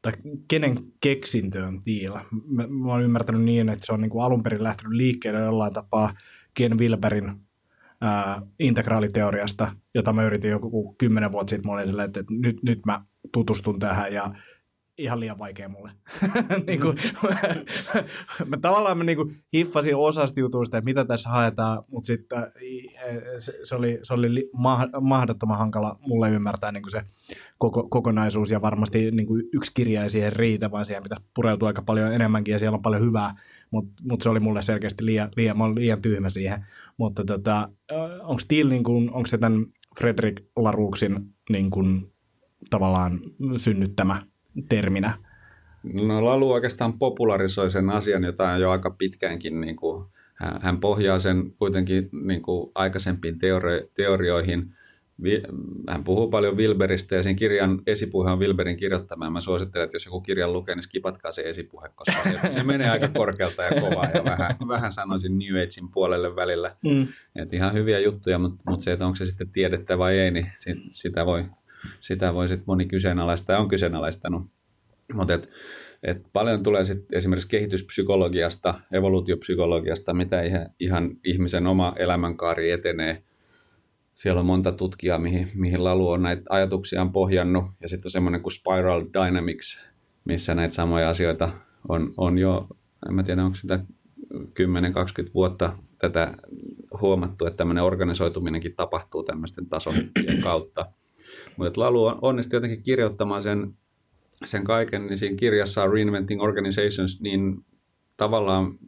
tai 0.02 0.12
kenen 0.48 0.76
keksintö 1.00 1.66
on 1.66 1.82
Tiila. 1.82 2.24
Mä, 2.48 2.66
mä 2.66 2.92
oon 2.92 3.02
ymmärtänyt 3.02 3.42
niin, 3.42 3.68
että 3.68 3.86
se 3.86 3.92
on 3.92 4.00
niin 4.00 4.10
kuin 4.10 4.24
alun 4.24 4.42
perin 4.42 4.62
lähtenyt 4.62 4.92
liikkeelle 4.92 5.40
jollain 5.40 5.72
tapaa 5.72 6.14
Ken 6.54 6.78
Wilberin 6.78 7.32
ää, 8.00 8.42
integraaliteoriasta, 8.58 9.76
jota 9.94 10.12
mä 10.12 10.24
yritin 10.24 10.50
joku 10.50 10.94
kymmenen 10.98 11.32
vuotta 11.32 11.50
sitten. 11.50 11.70
Mä 11.70 11.72
olin 11.72 12.00
että 12.00 12.24
nyt, 12.30 12.62
nyt 12.62 12.86
mä 12.86 13.02
tutustun 13.32 13.78
tähän 13.78 14.12
ja 14.12 14.34
ihan 14.98 15.20
liian 15.20 15.38
vaikea 15.38 15.68
mulle. 15.68 15.90
niin 16.66 16.80
kuin, 16.80 16.96
mä, 18.48 18.56
tavallaan 18.56 18.98
mä 18.98 19.04
niin 19.04 19.16
kuin 19.16 19.36
hiffasin 19.54 19.96
osasta 19.96 20.40
jutuista, 20.40 20.78
että 20.78 20.84
mitä 20.84 21.04
tässä 21.04 21.28
haetaan, 21.28 21.82
mutta 21.88 22.06
sitten 22.06 22.38
se, 23.38 23.58
se, 23.62 23.74
oli, 23.74 23.98
se 24.02 24.14
oli 24.14 24.50
mahdottoman 25.00 25.58
hankala 25.58 25.98
mulle 26.08 26.30
ymmärtää 26.30 26.72
niin 26.72 26.82
kuin 26.82 26.92
se 26.92 27.02
koko, 27.58 27.88
kokonaisuus 27.90 28.50
ja 28.50 28.62
varmasti 28.62 29.10
niin 29.10 29.26
kuin 29.26 29.42
yksi 29.52 29.72
kirja 29.74 30.02
ei 30.02 30.10
siihen 30.10 30.32
riitä, 30.32 30.70
vaan 30.70 30.86
siihen 30.86 31.02
pitää 31.02 31.20
pureutua 31.34 31.68
aika 31.68 31.82
paljon 31.82 32.12
enemmänkin 32.12 32.52
ja 32.52 32.58
siellä 32.58 32.76
on 32.76 32.82
paljon 32.82 33.02
hyvää, 33.02 33.34
mutta 33.70 33.92
mut 34.10 34.20
se 34.20 34.28
oli 34.28 34.40
mulle 34.40 34.62
selkeästi 34.62 35.06
liian, 35.06 35.28
liian, 35.36 35.58
mä 35.58 35.74
liian 35.74 36.02
tyhmä 36.02 36.30
siihen. 36.30 36.64
Mutta 36.96 37.24
tota, 37.24 37.68
onko 38.22 38.38
Steel, 38.38 38.68
niin 38.68 38.84
kuin, 38.84 39.12
onko 39.12 39.26
se 39.26 39.38
tämän 39.38 39.66
Fredrik 39.98 40.40
Laruksin 40.56 41.34
niin 41.50 41.70
kuin, 41.70 42.12
tavallaan 42.70 43.20
synnyttämä 43.56 44.22
terminä? 44.68 45.12
No 45.92 46.24
Lalu 46.24 46.52
oikeastaan 46.52 46.98
popularisoi 46.98 47.70
sen 47.70 47.90
asian, 47.90 48.24
jota 48.24 48.50
on 48.50 48.60
jo 48.60 48.70
aika 48.70 48.90
pitkäänkin 48.90 49.60
niin 49.60 49.76
kuin 49.76 50.04
hän 50.60 50.80
pohjaa 50.80 51.18
sen 51.18 51.52
kuitenkin 51.58 52.08
niin 52.26 52.42
kuin 52.42 52.70
aikaisempiin 52.74 53.34
teori- 53.34 53.90
teorioihin. 53.94 54.74
Hän 55.88 56.04
puhuu 56.04 56.28
paljon 56.28 56.56
Wilberistä 56.56 57.14
ja 57.14 57.22
sen 57.22 57.36
kirjan 57.36 57.82
esipuhe 57.86 58.30
on 58.30 58.38
Wilberin 58.38 58.76
kirjoittama. 58.76 59.30
Mä 59.30 59.40
suosittelen, 59.40 59.84
että 59.84 59.94
jos 59.94 60.06
joku 60.06 60.20
kirjan 60.20 60.52
lukee, 60.52 60.74
niin 60.74 60.82
skipatkaa 60.82 61.32
se 61.32 61.42
esipuhe, 61.42 61.88
koska 61.94 62.22
se, 62.22 62.52
se 62.52 62.62
menee 62.62 62.90
aika 62.90 63.08
korkealta 63.08 63.62
ja 63.62 63.80
kovaa 63.80 64.08
ja 64.14 64.24
vähän, 64.24 64.56
vähän 64.68 64.92
sanoisin 64.92 65.38
New 65.38 65.62
Agein 65.62 65.88
puolelle 65.92 66.36
välillä. 66.36 66.76
Mm. 66.84 67.06
Et 67.36 67.54
ihan 67.54 67.74
hyviä 67.74 67.98
juttuja, 67.98 68.38
mutta, 68.38 68.62
mutta 68.70 68.84
se, 68.84 68.92
että 68.92 69.06
onko 69.06 69.16
se 69.16 69.26
sitten 69.26 69.50
tiedettä 69.50 69.98
vai 69.98 70.18
ei, 70.18 70.30
niin 70.30 70.52
sitä 70.90 71.26
voi, 71.26 71.44
sitä 72.00 72.34
voi 72.34 72.48
sitten 72.48 72.64
moni 72.66 72.86
kyseenalaistaa 72.86 73.56
ja 73.56 73.60
on 73.60 73.68
kyseenalaistanut. 73.68 74.42
Mutta 75.12 75.38
et 76.02 76.26
paljon 76.32 76.62
tulee 76.62 76.84
sit 76.84 77.12
esimerkiksi 77.12 77.48
kehityspsykologiasta, 77.48 78.74
evoluutiopsykologiasta, 78.92 80.14
mitä 80.14 80.42
ihan, 80.80 81.16
ihmisen 81.24 81.66
oma 81.66 81.92
elämänkaari 81.96 82.70
etenee. 82.70 83.22
Siellä 84.14 84.40
on 84.40 84.46
monta 84.46 84.72
tutkijaa, 84.72 85.18
mihin, 85.18 85.48
mihin 85.54 85.84
Lalu 85.84 86.10
on 86.10 86.22
näitä 86.22 86.42
ajatuksiaan 86.48 87.12
pohjannut. 87.12 87.64
Ja 87.80 87.88
sitten 87.88 88.06
on 88.06 88.10
semmoinen 88.10 88.40
kuin 88.40 88.52
Spiral 88.52 89.04
Dynamics, 89.14 89.78
missä 90.24 90.54
näitä 90.54 90.74
samoja 90.74 91.10
asioita 91.10 91.48
on, 91.88 92.14
on 92.16 92.38
jo, 92.38 92.68
en 93.08 93.14
mä 93.14 93.22
tiedä 93.22 93.44
onko 93.44 93.56
sitä 93.56 93.80
10-20 94.34 94.36
vuotta 95.34 95.72
tätä 95.98 96.34
huomattu, 97.00 97.46
että 97.46 97.56
tämmöinen 97.56 97.84
organisoituminenkin 97.84 98.74
tapahtuu 98.76 99.22
tämmöisten 99.22 99.66
tason 99.66 99.94
kautta. 100.42 100.86
Mutta 101.56 101.80
Lalu 101.80 102.18
onnistui 102.22 102.56
jotenkin 102.56 102.82
kirjoittamaan 102.82 103.42
sen 103.42 103.74
sen 104.44 104.64
kaiken, 104.64 105.06
niin 105.06 105.18
siinä 105.18 105.36
kirjassa 105.36 105.86
Reinventing 105.86 106.42
Organizations 106.42 107.20
niin 107.20 107.64
tavallaan 108.16 108.78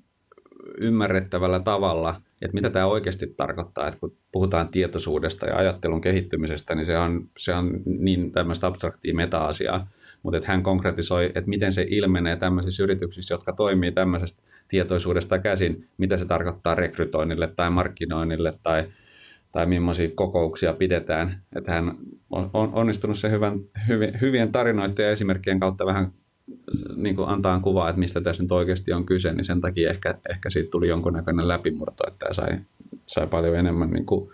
ymmärrettävällä 0.79 1.61
tavalla, 1.61 2.15
että 2.43 2.55
mitä 2.55 2.71
tämä 2.71 2.87
oikeasti 2.87 3.27
tarkoittaa, 3.27 3.87
että 3.87 4.01
kun 4.01 4.17
puhutaan 4.33 4.69
tietoisuudesta 4.69 5.47
ja 5.47 5.57
ajattelun 5.57 6.01
kehittymisestä, 6.01 6.75
niin 6.75 6.87
se 6.87 6.99
on, 6.99 7.29
se 7.39 7.55
on 7.55 7.71
niin 7.85 8.33
tämmöistä 8.33 8.67
abstraktia 8.67 9.15
meta-asiaa, 9.15 9.89
mutta 10.23 10.37
että 10.37 10.53
hän 10.53 10.63
konkretisoi, 10.63 11.25
että 11.25 11.51
miten 11.51 11.73
se 11.73 11.87
ilmenee 11.91 12.37
tämmöisissä 12.37 12.83
yrityksissä, 12.83 13.35
jotka 13.35 13.53
toimii 13.53 13.93
tämmöisestä 13.93 14.43
tietoisuudesta 14.69 15.39
käsin, 15.39 15.89
mitä 15.99 16.17
se 16.17 16.25
tarkoittaa 16.25 16.75
rekrytoinnille 16.75 17.53
tai 17.57 17.71
markkinoinnille 17.71 18.55
tai 18.63 18.85
tai 19.53 19.67
millaisia 19.67 20.09
kokouksia 20.15 20.73
pidetään. 20.73 21.43
Että 21.57 21.73
hän 21.73 21.97
on 22.30 22.50
onnistunut 22.73 23.18
se 23.18 23.30
hyvän, 23.30 23.61
hyvien, 24.21 24.52
tarinoiden 24.52 25.04
ja 25.04 25.11
esimerkkien 25.11 25.61
kautta 25.61 25.87
vähän 25.87 26.12
niin 26.97 27.16
kuin 27.16 27.28
antaa 27.28 27.61
kuvaa, 27.61 27.88
että 27.88 27.99
mistä 27.99 28.21
tässä 28.21 28.42
nyt 28.42 28.52
oikeasti 28.52 28.92
on 28.92 29.06
kyse, 29.06 29.33
niin 29.33 29.45
sen 29.45 29.61
takia 29.61 29.90
ehkä, 29.90 30.14
ehkä 30.30 30.50
siitä 30.50 30.71
tuli 30.71 30.88
jonkunnäköinen 30.88 31.49
läpimurto, 31.49 32.04
että 32.09 32.26
sai, 32.33 32.59
sai 33.06 33.26
paljon 33.26 33.56
enemmän 33.56 33.90
niin 33.90 34.06
kuin 34.06 34.30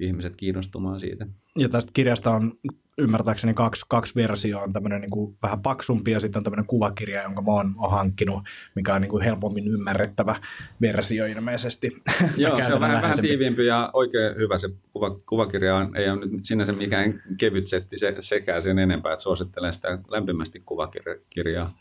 ihmiset 0.00 0.36
kiinnostumaan 0.36 1.00
siitä. 1.00 1.26
Ja 1.56 1.68
tästä 1.68 1.90
kirjasta 1.94 2.30
on 2.30 2.52
ymmärtääkseni 2.98 3.54
kaksi, 3.54 3.86
kaksi 3.88 4.14
versioa. 4.14 4.62
On 4.62 4.72
tämmöinen 4.72 5.00
niin 5.00 5.10
kuin 5.10 5.36
vähän 5.42 5.62
paksumpi 5.62 6.10
ja 6.10 6.20
sitten 6.20 6.40
on 6.40 6.44
tämmöinen 6.44 6.66
kuvakirja, 6.66 7.22
jonka 7.22 7.42
mä 7.42 7.52
oon, 7.52 7.74
oon 7.78 7.90
hankkinut, 7.90 8.42
mikä 8.74 8.94
on 8.94 9.00
niin 9.00 9.10
kuin 9.10 9.24
helpommin 9.24 9.68
ymmärrettävä 9.68 10.36
versio 10.80 11.26
ilmeisesti. 11.26 12.02
Joo, 12.36 12.62
se 12.66 12.74
on 12.74 12.80
vähän, 12.80 13.02
vähän 13.02 13.20
tiiviimpi 13.20 13.66
ja 13.66 13.90
oikein 13.92 14.36
hyvä 14.36 14.58
se 14.58 14.68
kuva, 14.92 15.10
kuvakirja. 15.10 15.76
On, 15.76 15.96
ei 15.96 16.10
ole 16.10 16.26
nyt 16.26 16.44
sinänsä 16.44 16.72
mikään 16.72 17.22
kevyt 17.38 17.66
setti 17.66 17.98
se, 17.98 18.16
sekä 18.20 18.60
sen 18.60 18.78
enempää, 18.78 19.12
että 19.12 19.22
suosittelen 19.22 19.74
sitä 19.74 19.98
lämpimästi 20.08 20.62
kuvakirjaa. 20.66 21.78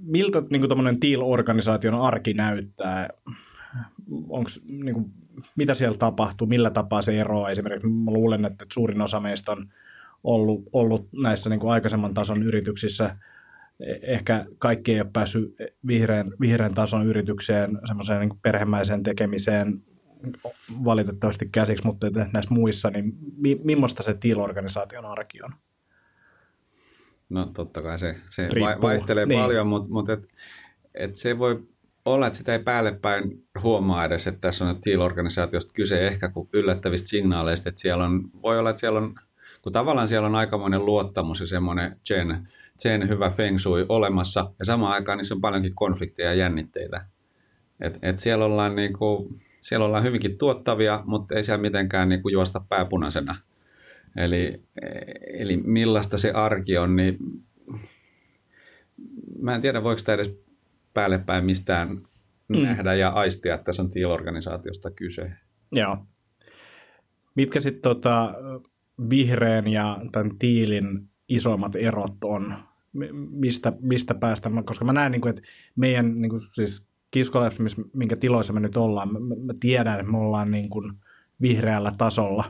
Miltä 0.00 0.42
niin 0.50 0.60
kuin 0.68 1.00
TEAL-organisaation 1.00 2.00
arki 2.00 2.34
näyttää? 2.34 3.08
Onko 4.28 4.50
niin 4.66 4.94
kuin, 4.94 5.12
mitä 5.56 5.74
siellä 5.74 5.98
tapahtuu, 5.98 6.46
millä 6.46 6.70
tapaa 6.70 7.02
se 7.02 7.20
eroaa. 7.20 7.50
Esimerkiksi 7.50 7.88
mä 7.88 8.10
luulen, 8.10 8.44
että 8.44 8.64
suurin 8.72 9.02
osa 9.02 9.20
meistä 9.20 9.52
on 9.52 9.68
ollut, 10.24 10.62
ollut 10.72 11.08
näissä 11.12 11.50
niin 11.50 11.60
kuin 11.60 11.72
aikaisemman 11.72 12.14
tason 12.14 12.42
yrityksissä. 12.42 13.16
Ehkä 14.02 14.46
kaikki 14.58 14.92
ei 14.92 15.00
ole 15.00 15.10
päässyt 15.12 15.54
vihreän, 15.86 16.32
vihreän 16.40 16.74
tason 16.74 17.06
yritykseen, 17.06 17.78
semmoiseen 17.86 18.20
niin 18.20 18.38
perhemäiseen 18.42 19.02
tekemiseen 19.02 19.82
valitettavasti 20.84 21.48
käsiksi, 21.52 21.86
mutta 21.86 22.06
näissä 22.32 22.54
muissa, 22.54 22.90
niin 22.90 23.12
mi, 23.36 23.60
millaista 23.64 24.02
se 24.02 24.14
TEAL-organisaation 24.14 25.04
arki 25.04 25.42
on? 25.42 25.54
No 27.28 27.46
totta 27.46 27.82
kai 27.82 27.98
se, 27.98 28.16
se 28.30 28.48
vaihtelee 28.82 29.26
niin. 29.26 29.40
paljon, 29.40 29.66
mutta, 29.66 29.88
mutta 29.88 30.12
et, 30.12 30.28
et 30.94 31.16
se 31.16 31.38
voi 31.38 31.68
olla, 32.04 32.26
että 32.26 32.36
sitä 32.36 32.52
ei 32.52 32.62
päälle 32.62 32.92
päin 32.92 33.44
huomaa 33.62 34.04
edes, 34.04 34.26
että 34.26 34.40
tässä 34.40 34.64
on 34.64 34.80
TEAL-organisaatiosta 34.80 35.72
kyse 35.74 36.06
ehkä 36.06 36.28
kuin 36.28 36.48
yllättävistä 36.52 37.08
signaaleista, 37.08 37.68
että 37.68 37.80
siellä 37.80 38.04
on, 38.04 38.30
voi 38.42 38.58
olla, 38.58 38.70
että 38.70 38.80
siellä 38.80 38.98
on, 38.98 39.14
kun 39.62 39.72
tavallaan 39.72 40.08
siellä 40.08 40.26
on 40.26 40.34
aikamoinen 40.34 40.86
luottamus 40.86 41.40
ja 41.40 41.46
semmoinen 41.46 41.96
Chen, 42.04 42.48
Chen 42.82 43.08
hyvä 43.08 43.30
feng 43.30 43.58
shui 43.58 43.86
olemassa, 43.88 44.52
ja 44.58 44.64
samaan 44.64 44.92
aikaan 44.92 45.18
niissä 45.18 45.34
on 45.34 45.40
paljonkin 45.40 45.74
konflikteja 45.74 46.28
ja 46.28 46.34
jännitteitä. 46.34 47.04
Et, 47.80 47.98
et 48.02 48.20
siellä, 48.20 48.44
ollaan 48.44 48.76
niinku, 48.76 49.32
siellä 49.60 49.86
ollaan 49.86 50.04
hyvinkin 50.04 50.38
tuottavia, 50.38 51.02
mutta 51.06 51.34
ei 51.34 51.42
siellä 51.42 51.62
mitenkään 51.62 52.08
niinku 52.08 52.28
juosta 52.28 52.60
pääpunaisena. 52.68 53.34
Eli, 54.16 54.62
eli 55.38 55.56
millaista 55.56 56.18
se 56.18 56.30
arki 56.30 56.78
on, 56.78 56.96
niin 56.96 57.18
mä 59.38 59.54
en 59.54 59.60
tiedä, 59.60 59.84
voiko 59.84 59.98
sitä 59.98 60.14
edes 60.14 60.44
päälle 60.94 61.18
päin 61.18 61.44
mistään 61.44 61.88
mm. 62.48 62.62
nähdä 62.62 62.94
ja 62.94 63.08
aistia, 63.08 63.54
että 63.54 63.64
tässä 63.64 63.82
on 63.82 63.90
TEAL-organisaatiosta 63.90 64.90
kyse. 64.90 65.32
Joo. 65.72 66.06
Mitkä 67.34 67.60
sitten 67.60 67.82
tota, 67.82 68.34
vihreän 69.10 69.68
ja 69.68 70.00
tämän 70.12 70.38
tiilin 70.38 71.08
isoimmat 71.28 71.76
erot 71.76 72.24
on? 72.24 72.54
Mistä, 73.30 73.72
mistä 73.80 74.14
päästään? 74.14 74.64
Koska 74.64 74.84
mä 74.84 74.92
näen, 74.92 75.12
niin 75.12 75.20
kuin, 75.20 75.30
että 75.30 75.42
meidän 75.76 76.20
niin 76.20 76.30
kuin, 76.30 76.40
siis 76.40 76.86
Kiskolabs, 77.10 77.58
minkä 77.92 78.16
tiloissa 78.16 78.52
me 78.52 78.60
nyt 78.60 78.76
ollaan, 78.76 79.12
mä, 79.12 79.18
mä 79.18 79.54
tiedän, 79.60 80.00
että 80.00 80.12
me 80.12 80.18
ollaan 80.18 80.50
niin 80.50 80.70
kuin 80.70 80.92
vihreällä 81.42 81.92
tasolla 81.98 82.44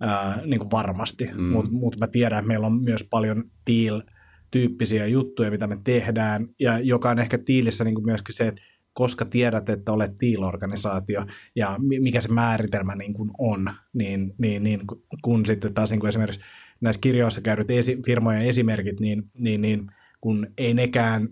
ää, 0.00 0.42
niin 0.46 0.60
kuin 0.60 0.70
varmasti, 0.70 1.30
mm. 1.34 1.42
mutta 1.42 1.70
mut 1.72 1.96
mä 2.00 2.06
tiedän, 2.06 2.38
että 2.38 2.48
meillä 2.48 2.66
on 2.66 2.82
myös 2.82 3.06
paljon 3.10 3.44
tiil 3.64 4.02
tyyppisiä 4.54 5.06
juttuja, 5.06 5.50
mitä 5.50 5.66
me 5.66 5.76
tehdään, 5.84 6.48
ja 6.60 6.78
joka 6.78 7.10
on 7.10 7.18
ehkä 7.18 7.38
tiilissä 7.38 7.84
niin 7.84 7.94
kuin 7.94 8.06
myöskin 8.06 8.34
se, 8.34 8.48
että 8.48 8.60
koska 8.92 9.24
tiedät, 9.24 9.68
että 9.68 9.92
olet 9.92 10.18
tiilorganisaatio 10.18 11.26
ja 11.56 11.76
mikä 11.78 12.20
se 12.20 12.32
määritelmä 12.32 12.94
niin 12.94 13.14
kuin 13.14 13.30
on, 13.38 13.74
niin, 13.92 14.34
niin, 14.38 14.64
niin 14.64 14.80
kun 15.22 15.46
sitten 15.46 15.74
taas 15.74 15.90
niin 15.90 16.00
kuin 16.00 16.08
esimerkiksi 16.08 16.40
näissä 16.80 17.00
kirjoissa 17.00 17.40
käydyt 17.40 17.70
esi- 17.70 18.02
firmojen 18.04 18.42
esimerkit, 18.42 19.00
niin, 19.00 19.30
niin, 19.38 19.60
niin 19.60 19.86
kun 20.20 20.46
ei 20.58 20.74
nekään, 20.74 21.28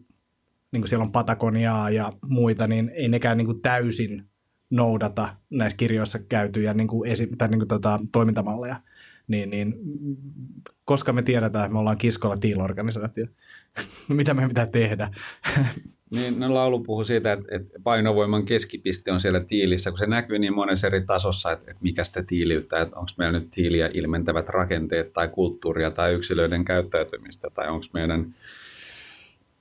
niin 0.72 0.82
kuin 0.82 0.88
siellä 0.88 1.04
on 1.04 1.12
Patagoniaa 1.12 1.90
ja 1.90 2.12
muita, 2.28 2.66
niin 2.66 2.90
ei 2.94 3.08
nekään 3.08 3.36
niin 3.36 3.46
kuin 3.46 3.62
täysin 3.62 4.24
noudata 4.70 5.36
näissä 5.50 5.76
kirjoissa 5.76 6.18
käytyjä 6.18 6.74
niin 6.74 6.88
kuin 6.88 7.10
esi- 7.10 7.30
tai 7.38 7.48
niin 7.48 7.60
kuin 7.60 7.68
tota, 7.68 8.00
toimintamalleja 8.12 8.76
niin, 9.32 9.50
niin 9.50 9.74
koska 10.84 11.12
me 11.12 11.22
tiedetään, 11.22 11.64
että 11.64 11.72
me 11.72 11.78
ollaan 11.78 11.98
kiskolla 11.98 12.36
tiilorganisaatio, 12.36 13.26
mitä 14.08 14.34
me 14.34 14.48
pitää 14.48 14.66
tehdä? 14.66 15.10
Niin, 16.14 16.40
no 16.40 16.54
laulu 16.54 16.80
puhuu 16.80 17.04
siitä, 17.04 17.32
että, 17.32 17.46
että 17.50 17.78
painovoiman 17.84 18.44
keskipiste 18.44 19.12
on 19.12 19.20
siellä 19.20 19.40
tiilissä, 19.40 19.90
kun 19.90 19.98
se 19.98 20.06
näkyy 20.06 20.38
niin 20.38 20.54
monessa 20.54 20.86
eri 20.86 21.04
tasossa, 21.06 21.52
että, 21.52 21.70
että 21.70 21.82
mikä 21.82 22.04
sitä 22.04 22.22
tiiliyttää, 22.22 22.80
että 22.80 22.96
onko 22.96 23.10
meillä 23.18 23.38
nyt 23.38 23.50
tiiliä 23.50 23.90
ilmentävät 23.94 24.48
rakenteet 24.48 25.12
tai 25.12 25.28
kulttuuria 25.28 25.90
tai 25.90 26.14
yksilöiden 26.14 26.64
käyttäytymistä 26.64 27.50
tai 27.54 27.68
onko 27.68 27.86
meidän, 27.92 28.34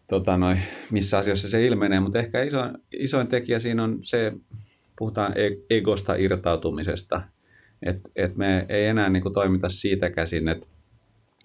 tota 0.07 0.37
noi, 0.37 0.55
missä 0.91 1.17
asioissa 1.17 1.49
se 1.49 1.65
ilmenee, 1.65 1.99
mutta 1.99 2.19
ehkä 2.19 2.41
isoin, 2.41 2.77
isoin 2.91 3.27
tekijä 3.27 3.59
siinä 3.59 3.83
on 3.83 3.99
se, 4.01 4.33
puhutaan 4.99 5.33
e-, 5.35 5.75
egosta 5.77 6.15
irtautumisesta– 6.15 7.21
että 7.85 8.09
et 8.15 8.37
me 8.37 8.65
ei 8.69 8.85
enää 8.85 9.09
niin 9.09 9.23
kuin 9.23 9.33
toimita 9.33 9.69
siitä 9.69 10.09
käsin, 10.09 10.47
että 10.47 10.67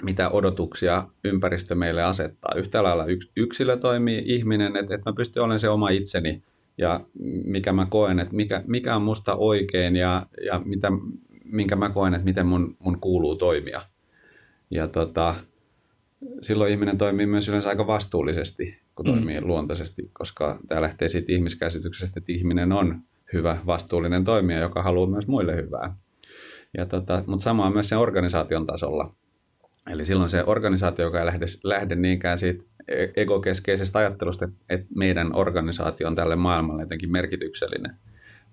mitä 0.02 0.30
odotuksia 0.30 1.08
ympäristö 1.24 1.74
meille 1.74 2.02
asettaa. 2.02 2.54
Yhtä 2.56 2.82
lailla 2.82 3.04
yksilö 3.36 3.76
toimii, 3.76 4.22
ihminen, 4.26 4.76
että, 4.76 4.94
että 4.94 5.10
mä 5.10 5.14
pystyn 5.16 5.42
olemaan 5.42 5.60
se 5.60 5.68
oma 5.68 5.88
itseni 5.88 6.42
ja 6.78 7.00
mikä 7.44 7.72
mä 7.72 7.86
koen, 7.90 8.18
että 8.18 8.36
mikä, 8.36 8.62
mikä 8.66 8.96
on 8.96 9.02
musta 9.02 9.34
oikein 9.34 9.96
ja, 9.96 10.26
ja 10.46 10.62
mitä, 10.64 10.88
minkä 11.44 11.76
mä 11.76 11.90
koen, 11.90 12.14
että 12.14 12.24
miten 12.24 12.46
mun, 12.46 12.76
mun 12.78 13.00
kuuluu 13.00 13.36
toimia. 13.36 13.80
Ja 14.70 14.88
tota, 14.88 15.34
silloin 16.40 16.72
ihminen 16.72 16.98
toimii 16.98 17.26
myös 17.26 17.48
yleensä 17.48 17.68
aika 17.68 17.86
vastuullisesti, 17.86 18.78
kun 18.94 19.06
mm. 19.06 19.12
toimii 19.12 19.40
luontaisesti, 19.40 20.10
koska 20.12 20.58
tämä 20.68 20.80
lähtee 20.80 21.08
siitä 21.08 21.32
ihmiskäsityksestä, 21.32 22.20
että 22.20 22.32
ihminen 22.32 22.72
on 22.72 23.00
hyvä, 23.32 23.58
vastuullinen 23.66 24.24
toimija, 24.24 24.58
joka 24.58 24.82
haluaa 24.82 25.10
myös 25.10 25.28
muille 25.28 25.56
hyvää. 25.56 25.96
Ja 26.78 26.86
tota, 26.86 27.24
mutta 27.26 27.44
sama 27.44 27.66
on 27.66 27.72
myös 27.72 27.88
sen 27.88 27.98
organisaation 27.98 28.66
tasolla. 28.66 29.10
Eli 29.90 30.04
silloin 30.04 30.28
se 30.28 30.44
organisaatio, 30.46 31.04
joka 31.04 31.20
ei 31.20 31.26
lähde, 31.26 31.46
lähde 31.64 31.94
niinkään 31.94 32.38
siitä 32.38 32.64
egokeskeisestä 33.16 33.98
ajattelusta, 33.98 34.48
että 34.68 34.86
meidän 34.94 35.36
organisaatio 35.36 36.06
on 36.06 36.14
tälle 36.14 36.36
maailmalle 36.36 36.82
jotenkin 36.82 37.12
merkityksellinen, 37.12 37.96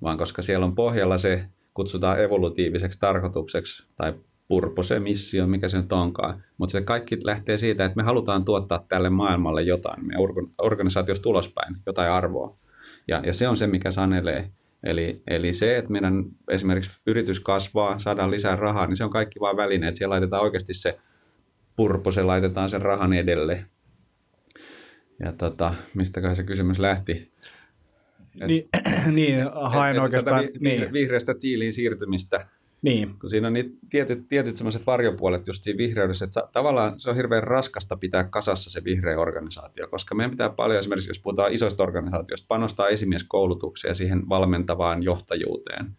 vaan 0.01 0.17
koska 0.17 0.41
siellä 0.41 0.65
on 0.65 0.75
pohjalla 0.75 1.17
se, 1.17 1.45
kutsutaan 1.73 2.21
evolutiiviseksi 2.21 2.99
tarkoitukseksi 2.99 3.87
tai 3.95 4.13
purpose, 4.47 4.99
missio, 4.99 5.47
mikä 5.47 5.69
se 5.69 5.77
nyt 5.77 5.93
onkaan. 5.93 6.43
Mutta 6.57 6.71
se 6.71 6.81
kaikki 6.81 7.17
lähtee 7.23 7.57
siitä, 7.57 7.85
että 7.85 7.95
me 7.95 8.03
halutaan 8.03 8.45
tuottaa 8.45 8.85
tälle 8.89 9.09
maailmalle 9.09 9.61
jotain, 9.61 10.07
me 10.07 10.13
organisaatiosta 10.57 11.29
ulospäin, 11.29 11.75
jotain 11.85 12.11
arvoa. 12.11 12.55
Ja, 13.07 13.21
ja 13.25 13.33
se 13.33 13.47
on 13.47 13.57
se, 13.57 13.67
mikä 13.67 13.91
sanelee. 13.91 14.51
Eli, 14.83 15.21
eli 15.27 15.53
se, 15.53 15.77
että 15.77 15.91
meidän 15.91 16.23
esimerkiksi 16.49 17.01
yritys 17.07 17.39
kasvaa, 17.39 17.99
saadaan 17.99 18.31
lisää 18.31 18.55
rahaa, 18.55 18.87
niin 18.87 18.95
se 18.95 19.03
on 19.03 19.09
kaikki 19.09 19.39
vain 19.39 19.57
väline, 19.57 19.87
että 19.87 19.97
siellä 19.97 20.13
laitetaan 20.13 20.43
oikeasti 20.43 20.73
se 20.73 20.97
purpose, 21.75 22.23
laitetaan 22.23 22.69
sen 22.69 22.81
rahan 22.81 23.13
edelle. 23.13 23.65
Ja 25.19 25.31
tota, 25.31 25.73
mistäköhän 25.95 26.35
se 26.35 26.43
kysymys 26.43 26.79
lähti? 26.79 27.31
Et, 28.41 28.47
niin, 28.47 28.69
niin, 29.15 29.45
haen 29.53 29.95
et, 29.95 30.01
oikeastaan... 30.01 30.43
vi, 30.43 30.51
niin. 30.59 30.93
Vihreästä 30.93 31.33
tiiliin 31.33 31.73
siirtymistä. 31.73 32.47
Niin. 32.83 33.19
Kun 33.19 33.29
siinä 33.29 33.47
on 33.47 33.53
niitä 33.53 33.69
tietyt, 33.89 34.27
tietyt 34.27 34.57
semmoiset 34.57 34.87
varjopuolet 34.87 35.47
just 35.47 35.63
siinä 35.63 35.77
vihreydessä, 35.77 36.25
että 36.25 36.49
tavallaan 36.53 36.99
se 36.99 37.09
on 37.09 37.15
hirveän 37.15 37.43
raskasta 37.43 37.97
pitää 37.97 38.23
kasassa 38.23 38.69
se 38.69 38.83
vihreä 38.83 39.19
organisaatio, 39.19 39.87
koska 39.87 40.15
meidän 40.15 40.31
pitää 40.31 40.49
paljon 40.49 40.79
esimerkiksi, 40.79 41.09
jos 41.09 41.19
puhutaan 41.19 41.53
isoista 41.53 41.83
organisaatioista, 41.83 42.45
panostaa 42.47 42.87
esimieskoulutukseen 42.87 43.95
siihen 43.95 44.29
valmentavaan 44.29 45.03
johtajuuteen. 45.03 45.97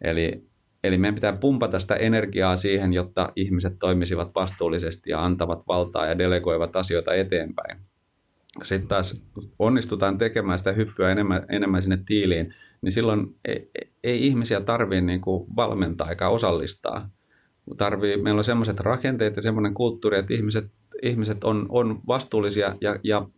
Eli, 0.00 0.44
eli 0.84 0.98
meidän 0.98 1.14
pitää 1.14 1.32
pumpata 1.32 1.80
sitä 1.80 1.94
energiaa 1.94 2.56
siihen, 2.56 2.92
jotta 2.92 3.32
ihmiset 3.36 3.78
toimisivat 3.78 4.34
vastuullisesti 4.34 5.10
ja 5.10 5.24
antavat 5.24 5.66
valtaa 5.68 6.06
ja 6.06 6.18
delegoivat 6.18 6.76
asioita 6.76 7.14
eteenpäin 7.14 7.78
sitten 8.62 8.88
taas 8.88 9.22
onnistutaan 9.58 10.18
tekemään 10.18 10.58
sitä 10.58 10.72
hyppyä 10.72 11.10
enemmän, 11.10 11.46
enemmän 11.48 11.82
sinne 11.82 11.98
tiiliin, 12.06 12.54
niin 12.84 12.92
silloin 12.92 13.26
ei, 13.44 13.70
ei 14.04 14.26
ihmisiä 14.26 14.60
tarvitse 14.60 15.00
niin 15.00 15.20
valmentaa 15.56 16.10
eikä 16.10 16.28
osallistaa. 16.28 17.10
Tarvii, 17.76 18.16
meillä 18.16 18.38
on 18.38 18.44
sellaiset 18.44 18.80
rakenteet 18.80 19.36
ja 19.36 19.42
semmoinen 19.42 19.74
kulttuuri, 19.74 20.18
että 20.18 20.34
ihmiset, 20.34 20.64
ihmiset 21.02 21.44
on, 21.44 21.66
on 21.68 22.00
vastuullisia 22.06 22.74
ja, 22.80 22.98
ja 23.04 23.28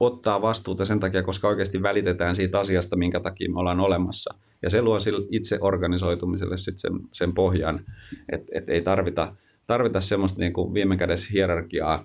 ottaa 0.00 0.42
vastuuta 0.42 0.84
sen 0.84 1.00
takia, 1.00 1.22
koska 1.22 1.48
oikeasti 1.48 1.82
välitetään 1.82 2.34
siitä 2.34 2.60
asiasta, 2.60 2.96
minkä 2.96 3.20
takia 3.20 3.52
me 3.52 3.60
ollaan 3.60 3.80
olemassa. 3.80 4.34
Ja 4.62 4.70
se 4.70 4.82
luo 4.82 5.00
sille 5.00 5.26
itse 5.30 5.58
organisoitumiselle 5.60 6.56
sitten 6.56 6.78
sen, 6.78 6.92
sen 7.12 7.34
pohjan, 7.34 7.84
että 8.32 8.52
et 8.54 8.70
ei 8.70 8.82
tarvita, 8.82 9.36
tarvita 9.66 10.00
semmoista 10.00 10.40
niin 10.40 10.52
viime 10.74 10.96
kädessä 10.96 11.28
hierarkiaa, 11.32 12.04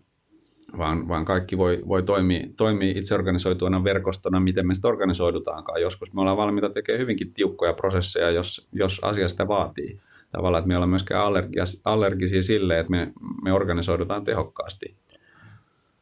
vaan, 0.78 1.08
vaan 1.08 1.26
kaikki 1.26 1.58
voi, 1.58 1.84
voi 1.88 2.04
toimia, 2.04 2.48
toimia 2.58 2.94
itseorganisoituina 2.96 3.84
verkostona, 3.84 4.40
miten 4.40 4.68
me 4.68 4.76
sitä 4.76 4.88
organisoidutaankaan. 4.88 5.82
Joskus 5.82 6.14
me 6.14 6.22
ollaan 6.22 6.38
valmiita 6.38 6.70
tekemään 6.70 7.02
hyvinkin 7.02 7.34
tiukkoja 7.34 7.74
prosesseja, 7.74 8.32
jos, 8.32 8.68
jos 8.72 9.00
asia 9.04 9.30
sitä 9.30 9.48
vaatii. 9.48 10.00
Tavallaan, 10.32 10.60
että 10.60 10.68
me 10.68 10.76
ollaan 10.76 10.90
myöskään 10.90 11.24
allergia, 11.24 11.64
allergisia 11.86 12.44
sille, 12.44 12.80
että 12.80 12.92
me, 12.92 13.14
me 13.44 13.54
organisoidutaan 13.54 14.24
tehokkaasti. 14.24 14.96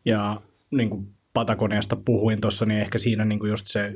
Ja 0.05 0.41
niin 0.71 0.89
kuin 0.89 1.07
Patagoniasta 1.33 1.95
puhuin 1.95 2.41
tuossa, 2.41 2.65
niin 2.65 2.79
ehkä 2.79 2.97
siinä 2.97 3.25
niin 3.25 3.39
kuin 3.39 3.49
just 3.49 3.67
se 3.67 3.93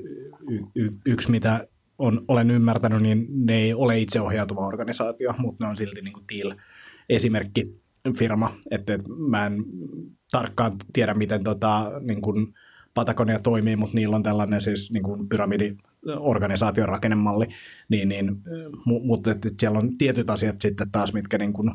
y- 0.50 0.64
y- 0.76 0.92
yksi, 1.06 1.32
mitä 1.32 1.68
on, 1.98 2.22
olen 2.28 2.52
ymmärtänyt, 2.52 3.02
niin 3.02 3.28
ne 3.30 3.56
ei 3.56 3.74
ole 3.74 4.00
itseohjautuva 4.00 4.68
organisaatio, 4.68 5.34
mutta 5.38 5.64
ne 5.64 5.70
on 5.70 5.78
silti 5.78 6.02
niin 6.02 6.14
kuin 6.14 6.26
TIL-esimerkki 6.28 7.80
firma, 8.14 8.52
että, 8.72 8.94
että 8.94 9.10
mä 9.30 9.46
en 9.46 9.66
tarkkaan 10.32 10.74
tiedä, 10.94 11.14
miten 11.14 11.44
tota, 11.44 11.92
niin 12.02 12.22
kuin 12.22 12.54
Patagonia 12.94 13.40
toimii, 13.40 13.76
mutta 13.76 13.96
niillä 13.96 14.16
on 14.16 14.24
tällainen 14.24 14.62
siis 14.62 14.92
niin 14.92 15.04
kuin 15.04 15.30
pyramidi 15.30 15.76
organisaation 16.20 16.90
rakennemalli, 16.90 17.48
niin, 17.90 18.10
niin, 18.10 18.42
mutta 18.86 19.32
että 19.32 19.50
siellä 19.58 19.80
on 19.80 19.98
tietyt 19.98 20.30
asiat 20.30 20.62
sitten 20.62 20.92
taas, 20.92 21.14
mitkä 21.14 21.38
niin 21.38 21.54
kuin 21.54 21.72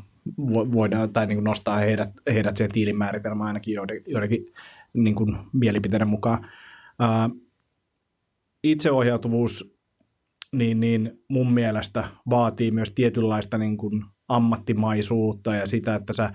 voidaan 0.72 1.12
tai 1.12 1.26
niin 1.26 1.36
kuin 1.36 1.44
nostaa 1.44 1.76
heidät, 1.76 2.10
heidät 2.26 2.56
siihen 2.56 2.72
tiilin 2.72 2.98
määritelmään 2.98 3.46
ainakin 3.46 3.74
joiden, 3.74 4.00
joidenkin 4.06 4.52
niin 4.92 5.14
kuin 5.14 5.36
mielipiteiden 5.52 6.08
mukaan. 6.08 6.46
Itseohjautuvuus 8.62 9.78
niin, 10.52 10.80
niin 10.80 11.24
mun 11.28 11.52
mielestä 11.52 12.04
vaatii 12.30 12.70
myös 12.70 12.90
tietynlaista 12.90 13.58
niin 13.58 13.76
kuin 13.76 14.04
ammattimaisuutta 14.28 15.54
ja 15.54 15.66
sitä, 15.66 15.94
että 15.94 16.12
sä 16.12 16.32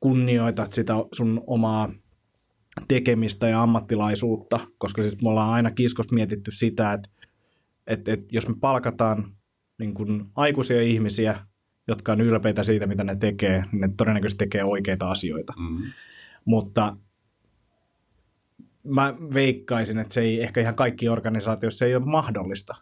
kunnioitat 0.00 0.72
sitä 0.72 0.94
sun 1.12 1.44
omaa 1.46 1.92
tekemistä 2.88 3.48
ja 3.48 3.62
ammattilaisuutta, 3.62 4.60
koska 4.78 5.02
siis 5.02 5.22
me 5.22 5.28
ollaan 5.28 5.50
aina 5.50 5.70
kiskosta 5.70 6.14
mietitty 6.14 6.50
sitä, 6.50 6.92
että, 6.92 7.08
että, 7.86 8.12
että 8.12 8.26
jos 8.36 8.48
me 8.48 8.54
palkataan 8.60 9.36
niin 9.78 9.94
kuin 9.94 10.24
aikuisia 10.34 10.82
ihmisiä, 10.82 11.40
jotka 11.88 12.12
on 12.12 12.20
ylpeitä 12.20 12.64
siitä, 12.64 12.86
mitä 12.86 13.04
ne 13.04 13.16
tekee, 13.16 13.64
niin 13.72 13.80
ne 13.80 13.90
todennäköisesti 13.96 14.38
tekee 14.38 14.64
oikeita 14.64 15.10
asioita. 15.10 15.52
Mm. 15.58 15.82
Mutta 16.44 16.96
mä 18.84 19.14
veikkaisin, 19.34 19.98
että 19.98 20.14
se 20.14 20.20
ei 20.20 20.42
ehkä 20.42 20.60
ihan 20.60 20.74
kaikki 20.74 21.08
organisaatioissa 21.08 21.84
ei 21.84 21.96
ole 21.96 22.04
mahdollista. 22.04 22.74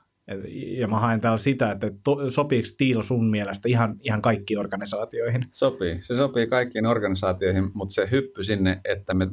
Ja 0.53 0.89
mä 0.89 0.99
haen 0.99 1.21
täällä 1.21 1.39
sitä, 1.39 1.71
että 1.71 1.91
to, 2.05 2.31
sopiiko 2.31 2.69
Teal 2.79 3.03
sun 3.03 3.31
mielestä 3.31 3.69
ihan, 3.69 3.97
ihan 4.03 4.23
kaikkiin 4.23 4.61
organisaatioihin? 4.61 5.45
Sopii. 5.53 5.99
Se 6.01 6.17
sopii 6.17 6.47
kaikkiin 6.47 6.87
organisaatioihin, 6.87 7.71
mutta 7.75 7.95
se 7.95 8.09
hyppy 8.11 8.43
sinne, 8.43 8.81
että 8.85 9.15
me 9.15 9.29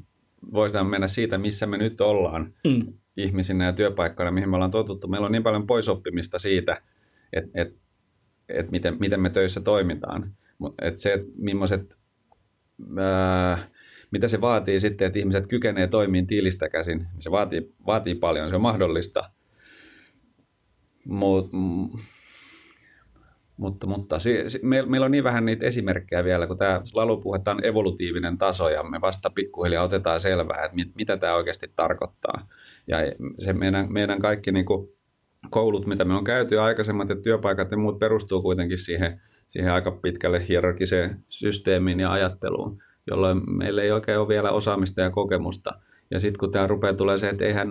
voidaan 0.54 0.88
mennä 0.88 1.08
siitä, 1.08 1.38
missä 1.38 1.68
me 1.68 1.78
nyt 1.78 2.02
ollaan 2.02 2.54
mm. 2.68 2.94
ihmisinä 3.18 3.66
ja 3.66 3.74
työpaikkoina, 3.74 4.32
mihin 4.32 4.50
me 4.50 4.56
ollaan 4.56 4.72
totuttu. 4.72 5.08
Meillä 5.08 5.26
on 5.26 5.32
niin 5.32 5.44
paljon 5.44 5.68
poisoppimista 5.68 6.40
siitä, 6.40 6.82
että, 7.34 7.62
että, 7.62 7.80
että 8.50 8.72
miten, 8.72 8.98
miten 9.00 9.20
me 9.20 9.30
töissä 9.30 9.62
toimitaan. 9.62 10.36
Että 10.82 11.00
se, 11.00 11.14
että 11.14 11.28
millaiset, 11.38 11.98
ää, 12.98 13.58
mitä 14.12 14.28
se 14.28 14.42
vaatii 14.42 14.80
sitten, 14.80 15.08
että 15.08 15.20
ihmiset 15.20 15.48
kykenevät 15.48 15.90
toimimaan 15.90 16.28
tiilistä 16.28 16.70
käsin, 16.70 17.08
se 17.18 17.32
vaatii, 17.32 17.74
vaatii 17.86 18.16
paljon, 18.16 18.50
se 18.50 18.56
on 18.56 18.62
mahdollista– 18.62 19.24
Mut, 21.06 21.50
mutta, 23.58 23.88
mutta 23.88 24.20
si, 24.20 24.44
si, 24.50 24.60
me, 24.64 24.82
meillä 24.82 25.06
on 25.06 25.12
niin 25.12 25.24
vähän 25.24 25.46
niitä 25.46 25.66
esimerkkejä 25.66 26.24
vielä, 26.24 26.48
kun 26.48 26.58
tämä 26.58 26.82
lalu 26.94 27.22
on 27.48 27.66
evolutiivinen 27.66 28.38
taso 28.38 28.70
ja 28.70 28.84
me 28.84 29.02
vasta 29.02 29.30
pikkuhiljaa 29.30 29.84
otetaan 29.84 30.22
selvää, 30.22 30.66
että 30.66 30.76
mit, 30.76 30.96
mitä 30.96 31.18
tämä 31.18 31.36
oikeasti 31.36 31.72
tarkoittaa. 31.76 32.48
Ja 32.88 32.98
se 33.40 33.54
meidän, 33.54 33.94
meidän 33.94 34.20
kaikki 34.20 34.52
niin 34.52 34.66
kuin 34.66 34.90
koulut, 35.50 35.86
mitä 35.86 36.06
me 36.06 36.14
on 36.14 36.24
käyty 36.24 36.60
aikaisemmat 36.60 37.10
ja 37.10 37.16
työpaikat 37.16 37.72
ja 37.72 37.78
muut 37.78 38.00
perustuu 38.00 38.42
kuitenkin 38.42 38.78
siihen, 38.78 39.22
siihen 39.48 39.74
aika 39.74 39.92
pitkälle 39.92 40.48
hierarkiseen 40.48 41.24
systeemiin 41.30 42.00
ja 42.00 42.12
ajatteluun, 42.12 42.84
jolloin 43.08 43.42
meillä 43.58 43.82
ei 43.82 43.92
oikein 43.92 44.20
ole 44.20 44.28
vielä 44.28 44.52
osaamista 44.52 45.02
ja 45.02 45.10
kokemusta. 45.10 45.72
Ja 46.12 46.20
sitten 46.20 46.40
kun 46.40 46.52
tämä 46.52 46.68
rupeaa 46.68 46.94
tulee 46.94 47.18
se, 47.18 47.30
että 47.30 47.46
eihän 47.46 47.70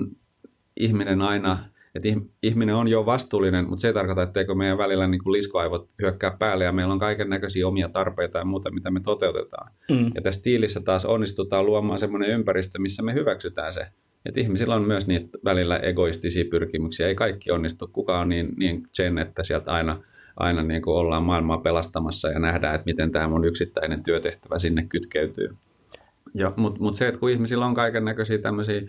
ihminen 0.76 1.22
aina– 1.22 1.58
että 1.94 2.08
ihminen 2.42 2.74
on 2.74 2.88
jo 2.88 3.06
vastuullinen, 3.06 3.68
mutta 3.68 3.80
se 3.80 3.86
ei 3.86 3.94
tarkoita, 3.94 4.22
etteikö 4.22 4.54
meidän 4.54 4.78
välillä 4.78 5.06
niin 5.06 5.22
kuin 5.22 5.32
liskoaivot 5.32 5.88
hyökkää 6.02 6.36
päälle 6.38 6.64
ja 6.64 6.72
meillä 6.72 6.92
on 6.92 6.98
kaiken 6.98 7.30
näköisiä 7.30 7.68
omia 7.68 7.88
tarpeita 7.88 8.38
ja 8.38 8.44
muuta, 8.44 8.70
mitä 8.70 8.90
me 8.90 9.00
toteutetaan. 9.00 9.72
Mm. 9.90 10.10
Ja 10.14 10.22
tässä 10.22 10.42
tiilissä 10.42 10.80
taas 10.80 11.04
onnistutaan 11.04 11.66
luomaan 11.66 11.98
semmoinen 11.98 12.30
ympäristö, 12.30 12.78
missä 12.78 13.02
me 13.02 13.14
hyväksytään 13.14 13.72
se. 13.72 13.86
Että 14.26 14.40
ihmisillä 14.40 14.74
on 14.74 14.84
myös 14.84 15.06
niitä 15.06 15.38
välillä 15.44 15.76
egoistisia 15.76 16.44
pyrkimyksiä. 16.50 17.08
Ei 17.08 17.14
kaikki 17.14 17.50
onnistu. 17.50 17.88
Kuka 17.92 18.18
on 18.18 18.28
niin, 18.28 18.52
niin 18.56 18.82
zen, 18.96 19.18
että 19.18 19.42
sieltä 19.42 19.72
aina, 19.72 20.02
aina 20.36 20.62
niin 20.62 20.82
kuin 20.82 20.96
ollaan 20.96 21.22
maailmaa 21.22 21.58
pelastamassa 21.58 22.28
ja 22.28 22.38
nähdään, 22.38 22.74
että 22.74 22.84
miten 22.84 23.12
tämä 23.12 23.28
mun 23.28 23.44
yksittäinen 23.44 24.02
työtehtävä 24.02 24.58
sinne 24.58 24.86
kytkeytyy. 24.88 25.56
Mutta 26.56 26.80
mut 26.80 26.94
se, 26.94 27.08
että 27.08 27.20
kun 27.20 27.30
ihmisillä 27.30 27.66
on 27.66 27.74
kaiken 27.74 28.04
näköisiä 28.04 28.38
tämmöisiä, 28.38 28.82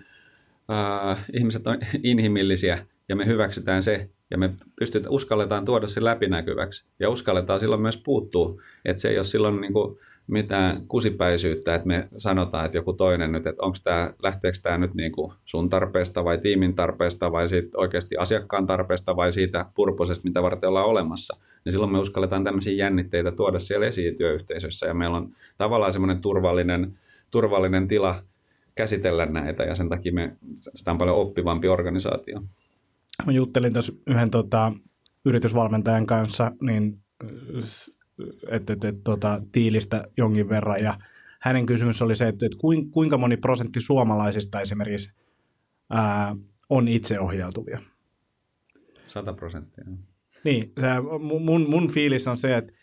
äh, 0.71 1.25
ihmiset 1.33 1.67
on 1.67 1.77
inhimillisiä– 2.03 2.77
ja 3.09 3.15
me 3.15 3.25
hyväksytään 3.25 3.83
se 3.83 4.09
ja 4.31 4.37
me 4.37 4.53
pystytään, 4.79 5.13
uskalletaan 5.13 5.65
tuoda 5.65 5.87
se 5.87 6.03
läpinäkyväksi 6.03 6.85
ja 6.99 7.09
uskalletaan 7.09 7.59
silloin 7.59 7.81
myös 7.81 7.97
puuttua, 7.97 8.61
että 8.85 9.01
se 9.01 9.09
ei 9.09 9.17
ole 9.17 9.23
silloin 9.23 9.61
niin 9.61 9.73
kuin 9.73 9.97
mitään 10.27 10.87
kusipäisyyttä, 10.87 11.75
että 11.75 11.87
me 11.87 12.07
sanotaan, 12.17 12.65
että 12.65 12.77
joku 12.77 12.93
toinen 12.93 13.31
nyt, 13.31 13.47
että 13.47 13.63
onko 13.63 13.77
tämä, 13.83 14.13
lähteekö 14.23 14.57
tämä 14.63 14.77
nyt 14.77 14.93
niin 14.93 15.11
kuin 15.11 15.33
sun 15.45 15.69
tarpeesta 15.69 16.23
vai 16.23 16.37
tiimin 16.37 16.75
tarpeesta 16.75 17.31
vai 17.31 17.49
siitä 17.49 17.77
oikeasti 17.77 18.17
asiakkaan 18.17 18.67
tarpeesta 18.67 19.15
vai 19.15 19.31
siitä 19.31 19.65
purposesta, 19.75 20.27
mitä 20.27 20.41
varten 20.41 20.69
ollaan 20.69 20.85
olemassa. 20.85 21.37
Niin 21.65 21.73
silloin 21.73 21.91
me 21.91 21.99
uskalletaan 21.99 22.43
tämmöisiä 22.43 22.73
jännitteitä 22.73 23.31
tuoda 23.31 23.59
siellä 23.59 23.85
esiin 23.85 24.15
työyhteisössä 24.15 24.85
ja 24.85 24.93
meillä 24.93 25.17
on 25.17 25.31
tavallaan 25.57 25.93
semmoinen 25.93 26.21
turvallinen, 26.21 26.97
turvallinen 27.31 27.87
tila 27.87 28.15
käsitellä 28.75 29.25
näitä 29.25 29.63
ja 29.63 29.75
sen 29.75 29.89
takia 29.89 30.13
me, 30.13 30.37
sitä 30.55 30.91
on 30.91 30.97
paljon 30.97 31.17
oppivampi 31.17 31.67
organisaatio. 31.67 32.41
Mä 33.25 33.31
juttelin 33.31 33.73
tässä 33.73 33.93
yhden 34.07 34.31
tota, 34.31 34.73
yritysvalmentajan 35.25 36.05
kanssa, 36.05 36.51
niin 36.61 37.01
että 38.49 38.73
et, 38.73 38.83
et, 38.83 39.03
tota, 39.03 39.41
tiilistä 39.51 40.07
jonkin 40.17 40.49
verran 40.49 40.83
ja 40.83 40.97
hänen 41.41 41.65
kysymys 41.65 42.01
oli 42.01 42.15
se, 42.15 42.27
että, 42.27 42.45
että 42.45 42.57
kuinka 42.91 43.17
moni 43.17 43.37
prosentti 43.37 43.81
suomalaisista 43.81 44.61
esimerkiksi 44.61 45.11
ää, 45.89 46.35
on 46.69 46.87
itseohjautuvia. 46.87 47.79
100 49.07 49.33
prosenttia. 49.33 49.85
Niin, 50.43 50.73
se, 50.79 50.87
mun, 51.39 51.69
mun 51.69 51.91
fiilis 51.91 52.27
on 52.27 52.37
se, 52.37 52.57
että 52.57 52.73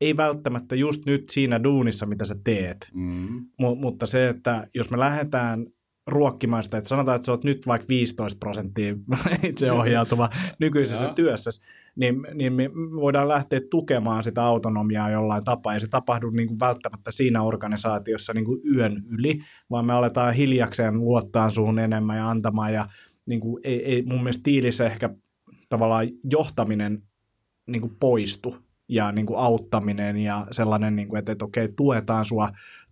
ei 0.00 0.16
välttämättä 0.16 0.74
just 0.74 1.06
nyt 1.06 1.28
siinä 1.28 1.62
duunissa, 1.62 2.06
mitä 2.06 2.24
sä 2.24 2.36
teet, 2.44 2.90
mm. 2.94 3.46
M- 3.58 3.78
mutta 3.80 4.06
se, 4.06 4.28
että 4.28 4.68
jos 4.74 4.90
me 4.90 4.98
lähdetään 4.98 5.66
ruokkimaan 6.06 6.62
sitä, 6.62 6.78
että 6.78 6.88
sanotaan, 6.88 7.16
että 7.16 7.26
sä 7.26 7.32
oot 7.32 7.44
nyt 7.44 7.66
vaikka 7.66 7.88
15 7.88 8.38
prosenttia 8.38 8.94
itseohjautuva 9.42 10.28
nykyisessä 10.58 11.12
työssä, 11.14 11.50
niin, 11.96 12.26
niin 12.34 12.52
me 12.52 12.70
voidaan 12.74 13.28
lähteä 13.28 13.60
tukemaan 13.70 14.24
sitä 14.24 14.44
autonomiaa 14.44 15.10
jollain 15.10 15.44
tapaa, 15.44 15.74
ja 15.74 15.80
se 15.80 15.88
tapahdu 15.88 16.30
niin 16.30 16.48
kuin 16.48 16.60
välttämättä 16.60 17.12
siinä 17.12 17.42
organisaatiossa 17.42 18.34
niin 18.34 18.44
kuin 18.44 18.60
yön 18.74 19.02
yli, 19.08 19.38
vaan 19.70 19.86
me 19.86 19.92
aletaan 19.92 20.34
hiljakseen 20.34 20.98
luottaa 20.98 21.50
suhun 21.50 21.78
enemmän 21.78 22.16
ja 22.16 22.30
antamaan, 22.30 22.74
ja 22.74 22.86
niin 23.26 23.40
kuin 23.40 23.60
ei, 23.64 23.84
ei 23.84 24.02
mun 24.02 24.18
mielestä 24.18 24.42
tiilissä 24.42 24.86
ehkä 24.86 25.10
tavallaan 25.68 26.06
johtaminen 26.24 27.02
niin 27.66 27.80
kuin 27.80 27.96
poistu, 28.00 28.56
ja 28.90 29.12
niin 29.12 29.26
kuin 29.26 29.38
auttaminen 29.38 30.16
ja 30.16 30.46
sellainen, 30.50 30.96
niin 30.96 31.08
kuin, 31.08 31.18
että, 31.18 31.32
että 31.32 31.44
okei, 31.44 31.68
tuetaan 31.76 32.24
sua 32.24 32.50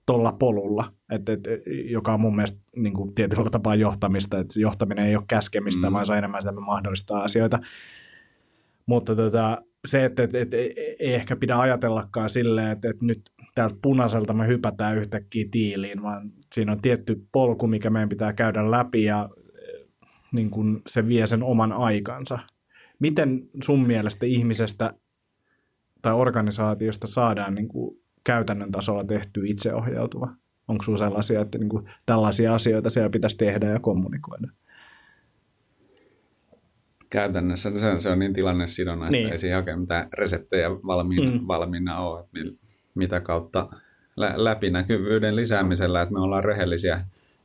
tuolla 0.09 0.33
polulla, 0.33 0.93
että, 1.13 1.33
että, 1.33 1.51
joka 1.85 2.15
on 2.15 2.21
mun 2.21 2.37
mielestä 2.37 2.59
niin 2.77 2.93
kuin 2.93 3.15
tietyllä 3.15 3.51
tapaa 3.51 3.75
johtamista, 3.75 4.39
että 4.39 4.61
johtaminen 4.61 5.07
ei 5.07 5.17
ole 5.17 5.25
käskemistä, 5.29 5.87
mm. 5.87 5.93
vaan 5.93 6.07
se 6.07 6.13
on 6.13 6.19
enemmän 6.19 6.43
sitä 6.43 6.53
mahdollistaa 6.53 7.23
asioita. 7.23 7.59
Mutta 8.87 9.17
tota, 9.17 9.63
se, 9.87 10.05
että, 10.05 10.23
että, 10.23 10.39
että 10.39 10.57
ei 10.57 11.15
ehkä 11.15 11.37
pidä 11.37 11.59
ajatellakaan 11.59 12.31
silleen, 12.31 12.71
että, 12.71 12.91
että 12.91 13.05
nyt 13.05 13.31
täältä 13.55 13.77
punaiselta 13.83 14.33
me 14.33 14.47
hypätään 14.47 14.97
yhtäkkiä 14.97 15.45
tiiliin, 15.51 16.03
vaan 16.03 16.31
siinä 16.55 16.73
on 16.73 16.83
tietty 16.83 17.27
polku, 17.33 17.67
mikä 17.67 17.91
meidän 17.91 18.09
pitää 18.09 18.33
käydä 18.33 18.71
läpi 18.71 19.05
ja 19.05 19.29
niin 20.33 20.51
kuin 20.51 20.83
se 20.87 21.09
vie 21.09 21.27
sen 21.27 21.43
oman 21.43 21.73
aikansa. 21.73 22.39
Miten 22.99 23.49
sun 23.65 23.87
mielestä 23.87 24.27
ihmisestä 24.27 24.95
tai 26.03 26.13
organisaatiosta 26.13 27.07
saadaan 27.07 27.55
niin 27.55 27.69
kuin 27.69 27.98
käytännön 28.25 28.73
tasolla 28.73 29.05
tehty 29.05 29.41
itseohjautuva? 29.45 30.35
Onko 30.69 30.85
sinulla 30.85 31.05
sellaisia, 31.05 31.41
että 31.41 31.59
niin 31.59 31.69
kuin 31.69 31.91
tällaisia 32.07 32.55
asioita 32.55 32.91
siellä 32.91 33.11
pitäisi 33.11 33.37
tehdä 33.37 33.71
ja 33.71 33.81
kommunikoida? 33.81 34.49
Käytännössä 37.11 37.79
se 37.79 37.87
on, 37.87 38.03
se 38.03 38.09
on 38.09 38.19
niin 38.19 38.33
tilannesidonnaista, 38.33 39.17
niin. 39.17 39.33
ei 39.33 39.39
siinä 39.39 39.57
oikein 39.57 39.81
mitään 39.81 40.09
reseptejä 40.13 40.71
valmiina, 40.71 41.41
mm. 41.41 41.47
valmiina 41.47 41.99
ole, 41.99 42.21
että 42.21 42.65
mitä 42.95 43.21
kautta 43.21 43.69
lä- 44.17 44.35
läpinäkyvyyden 44.37 45.37
lisäämisellä, 45.37 46.03
että 46.03 46.15
me 46.15 46.21
ollaan 46.21 46.45
rehellisiä 46.45 47.01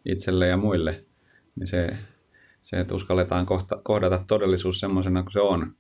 itselle 0.06 0.48
ja 0.48 0.58
muille, 0.58 1.04
niin 1.56 1.68
se, 1.68 1.90
se 2.64 2.80
että 2.80 2.96
uskalletaan 2.96 3.46
kohta, 3.46 3.82
kohdata 3.84 4.24
todellisuus 4.28 4.80
semmoisena 4.80 5.24
kuin 5.24 5.34
se 5.34 5.42
on, 5.42 5.76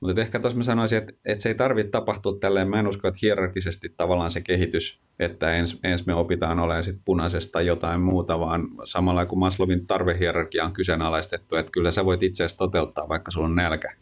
mutta 0.00 0.20
ehkä 0.20 0.40
tuossa 0.40 0.56
mä 0.56 0.62
sanoisin, 0.62 0.98
että, 0.98 1.12
että 1.24 1.42
se 1.42 1.48
ei 1.48 1.54
tarvitse 1.54 1.90
tapahtua 1.90 2.38
tälleen. 2.40 2.68
Mä 2.68 2.80
en 2.80 2.86
usko, 2.86 3.08
että 3.08 3.18
hierarkisesti 3.22 3.94
tavallaan 3.96 4.30
se 4.30 4.40
kehitys, 4.40 5.00
että 5.18 5.54
ens, 5.54 5.80
ens 5.84 6.06
me 6.06 6.14
opitaan 6.14 6.60
olemaan 6.60 6.84
sit 6.84 7.00
punaisesta 7.04 7.60
jotain 7.60 8.00
muuta, 8.00 8.40
vaan 8.40 8.68
samalla 8.84 9.26
kuin 9.26 9.38
Maslowin 9.38 9.86
tarvehierarkia 9.86 10.64
on 10.64 10.72
kyseenalaistettu, 10.72 11.56
että 11.56 11.72
kyllä 11.72 11.90
sä 11.90 12.04
voit 12.04 12.22
itse 12.22 12.44
asiassa 12.44 12.58
toteuttaa, 12.58 13.08
vaikka 13.08 13.30
sulla 13.30 13.46
on 13.46 13.54
nälkä. 13.54 13.92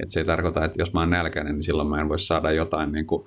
Että 0.00 0.12
se 0.12 0.20
ei 0.20 0.26
tarkoita, 0.26 0.64
että 0.64 0.82
jos 0.82 0.92
mä 0.92 1.00
oon 1.00 1.10
nälkäinen, 1.10 1.54
niin 1.54 1.62
silloin 1.62 1.88
mä 1.88 2.00
en 2.00 2.08
voi 2.08 2.18
saada 2.18 2.52
jotain 2.52 2.92
niin 2.92 3.06
kuin 3.06 3.26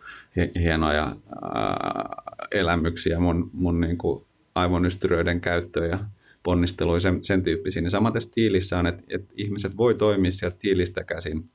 hienoja 0.60 1.16
ää, 1.56 2.16
elämyksiä 2.52 3.20
mun, 3.20 3.50
mun 3.54 3.82
niin 3.82 3.98
kuin 3.98 4.26
aivonystyröiden 4.56 5.42
käyttöön 5.42 5.90
ja 5.90 5.98
ponnisteluja, 6.44 7.00
sen, 7.00 7.26
sen 7.26 7.44
tyyppisiä. 7.44 7.82
Niin 7.82 7.92
samaten 7.92 8.22
tiilissä 8.34 8.80
on, 8.80 8.88
että, 8.88 9.04
että 9.10 9.34
ihmiset 9.38 9.78
voi 9.78 9.96
toimia 9.96 10.32
sieltä 10.32 10.58
tiilistä 10.60 11.04
käsin 11.04 11.50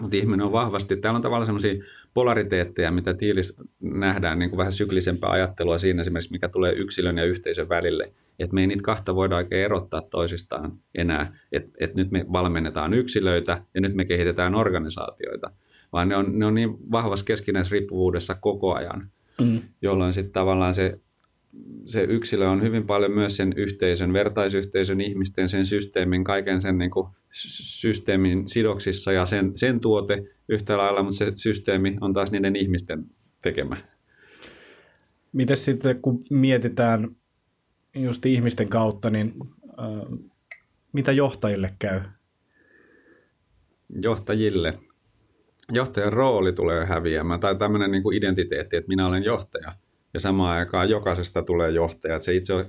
mutta 0.00 0.16
ihminen 0.16 0.46
on 0.46 0.52
vahvasti, 0.52 0.96
täällä 0.96 1.16
on 1.16 1.22
tavallaan 1.22 1.46
sellaisia 1.46 1.84
polariteetteja, 2.14 2.90
mitä 2.90 3.14
tiilis 3.14 3.56
nähdään, 3.80 4.38
niin 4.38 4.50
kuin 4.50 4.58
vähän 4.58 4.72
syklisempää 4.72 5.30
ajattelua 5.30 5.78
siinä 5.78 6.00
esimerkiksi, 6.00 6.32
mikä 6.32 6.48
tulee 6.48 6.72
yksilön 6.72 7.18
ja 7.18 7.24
yhteisön 7.24 7.68
välille. 7.68 8.12
Että 8.38 8.54
me 8.54 8.60
ei 8.60 8.66
niitä 8.66 8.82
kahta 8.82 9.14
voida 9.14 9.36
oikein 9.36 9.64
erottaa 9.64 10.02
toisistaan 10.02 10.72
enää, 10.94 11.38
että 11.52 11.70
et 11.80 11.94
nyt 11.94 12.10
me 12.10 12.26
valmennetaan 12.32 12.94
yksilöitä 12.94 13.62
ja 13.74 13.80
nyt 13.80 13.94
me 13.94 14.04
kehitetään 14.04 14.54
organisaatioita, 14.54 15.50
vaan 15.92 16.08
ne 16.08 16.16
on, 16.16 16.38
ne 16.38 16.46
on 16.46 16.54
niin 16.54 16.90
vahvassa 16.92 17.24
keskinäisriippuvuudessa 17.24 18.34
koko 18.34 18.74
ajan, 18.74 19.10
mm. 19.40 19.60
jolloin 19.82 20.12
sitten 20.12 20.32
tavallaan 20.32 20.74
se 20.74 20.94
se 21.84 22.02
yksilö 22.02 22.48
on 22.48 22.62
hyvin 22.62 22.86
paljon 22.86 23.12
myös 23.12 23.36
sen 23.36 23.52
yhteisön, 23.56 24.12
vertaisyhteisön, 24.12 25.00
ihmisten, 25.00 25.48
sen 25.48 25.66
systeemin, 25.66 26.24
kaiken 26.24 26.60
sen 26.60 26.78
niin 26.78 26.90
kuin 26.90 27.08
systeemin 27.32 28.48
sidoksissa 28.48 29.12
ja 29.12 29.26
sen, 29.26 29.52
sen 29.54 29.80
tuote 29.80 30.24
yhtä 30.48 30.78
lailla, 30.78 31.02
mutta 31.02 31.18
se 31.18 31.32
systeemi 31.36 31.96
on 32.00 32.12
taas 32.12 32.30
niiden 32.30 32.56
ihmisten 32.56 33.04
tekemä. 33.42 33.76
Miten 35.32 35.56
sitten, 35.56 36.02
kun 36.02 36.24
mietitään 36.30 37.16
just 37.94 38.26
ihmisten 38.26 38.68
kautta, 38.68 39.10
niin 39.10 39.34
äh, 39.68 40.18
mitä 40.92 41.12
johtajille 41.12 41.74
käy? 41.78 42.00
Johtajille. 44.02 44.78
Johtajan 45.72 46.12
rooli 46.12 46.52
tulee 46.52 46.86
häviämään, 46.86 47.40
tai 47.40 47.56
tämmöinen 47.56 47.90
niin 47.90 48.02
kuin 48.02 48.16
identiteetti, 48.16 48.76
että 48.76 48.88
minä 48.88 49.06
olen 49.06 49.24
johtaja– 49.24 49.72
ja 50.14 50.20
samaan 50.20 50.58
aikaan 50.58 50.90
jokaisesta 50.90 51.42
tulee 51.42 51.70
johtaja. 51.70 52.14
Että 52.14 52.24
se 52.24 52.34
itse 52.34 52.66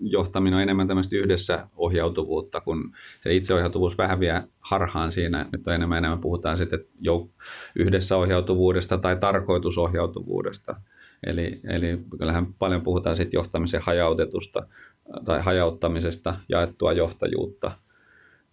johtaminen 0.00 0.56
on 0.56 0.62
enemmän 0.62 0.88
tämmöistä 0.88 1.16
yhdessä 1.16 1.68
ohjautuvuutta, 1.76 2.60
kun 2.60 2.92
se 3.20 3.34
itseohjautuvuus 3.34 3.98
vähän 3.98 4.20
vie 4.20 4.42
harhaan 4.60 5.12
siinä. 5.12 5.46
Nyt 5.52 5.66
on 5.66 5.74
enemmän 5.74 5.98
enemmän 5.98 6.20
puhutaan 6.20 6.58
sitten 6.58 6.84
yhdessä 7.76 8.16
ohjautuvuudesta 8.16 8.98
tai 8.98 9.16
tarkoitusohjautuvuudesta. 9.16 10.76
Eli, 11.26 11.60
eli 11.68 11.98
kyllähän 12.18 12.54
paljon 12.54 12.82
puhutaan 12.82 13.16
sitten 13.16 13.38
johtamisen 13.38 13.82
hajautetusta 13.82 14.66
tai 15.24 15.42
hajauttamisesta, 15.42 16.34
jaettua 16.48 16.92
johtajuutta– 16.92 17.72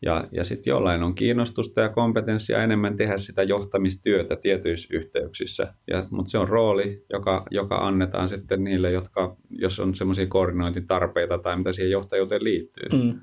ja, 0.02 0.28
ja 0.32 0.44
sitten 0.44 0.72
jollain 0.72 1.04
on 1.04 1.16
kiinnostusta 1.16 1.82
ja 1.82 1.90
kompetenssia 1.90 2.64
enemmän 2.64 2.98
tehdä 2.98 3.18
sitä 3.18 3.44
johtamistyötä 3.44 4.36
tietyissä 4.36 4.90
yhteyksissä. 4.92 5.74
Mutta 6.12 6.32
se 6.32 6.38
on 6.38 6.48
rooli, 6.48 7.06
joka, 7.14 7.46
joka 7.52 7.78
annetaan 7.78 8.30
sitten 8.30 8.64
niille, 8.64 8.92
jotka, 8.92 9.38
jos 9.50 9.80
on 9.80 9.96
semmoisia 9.96 10.28
koordinointitarpeita 10.28 11.38
tai 11.38 11.58
mitä 11.58 11.74
siihen 11.74 11.92
johtajuuteen 11.92 12.44
liittyy. 12.44 12.90
Mm. 13.00 13.20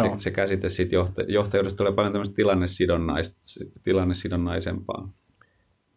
Se, 0.00 0.10
se 0.18 0.30
käsite 0.30 0.68
siitä 0.68 0.94
johta, 0.94 1.22
johtajuudesta 1.28 1.76
tulee 1.76 1.92
paljon 1.92 2.12
tämmöistä 2.12 2.34
tilannesidonnais, 2.34 3.36
tilannesidonnaisempaa. 3.82 5.12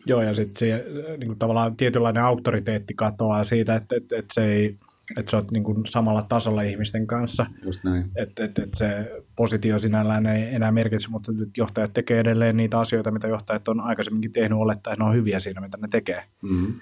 Joo, 0.06 0.22
ja 0.22 0.34
sitten 0.34 0.56
se 0.56 0.86
niin 1.18 1.40
tavallaan 1.40 1.78
tietynlainen 1.78 2.24
auktoriteetti 2.24 2.94
katoaa 2.94 3.44
siitä, 3.44 3.76
että, 3.76 3.96
että, 3.96 4.16
että 4.16 4.34
se 4.34 4.54
ei 4.54 4.78
että 5.18 5.32
sä 5.32 5.38
oot 5.38 5.52
niin 5.52 5.64
kuin 5.64 5.86
samalla 5.86 6.26
tasolla 6.30 6.62
ihmisten 6.62 7.08
kanssa. 7.08 7.46
Just 7.64 7.84
näin. 7.84 8.12
Että 8.16 8.44
et, 8.44 8.60
et 8.60 8.74
se 8.74 9.12
positio 9.36 9.80
sinällään 9.80 10.26
ei 10.26 10.56
enää 10.56 10.72
merkitse, 10.72 11.10
mutta 11.10 11.32
johtajat 11.58 11.94
tekee 11.94 12.20
edelleen 12.20 12.58
niitä 12.58 12.80
asioita, 12.80 13.12
mitä 13.12 13.28
johtajat 13.28 13.68
on 13.68 13.80
aikaisemminkin 13.80 14.34
tehnyt 14.34 14.58
olettaa, 14.58 14.94
että 14.94 15.04
ne 15.04 15.10
on 15.10 15.16
hyviä 15.16 15.40
siinä, 15.40 15.62
mitä 15.62 15.78
ne 15.78 15.88
tekee. 15.88 16.24
Mm-hmm. 16.42 16.82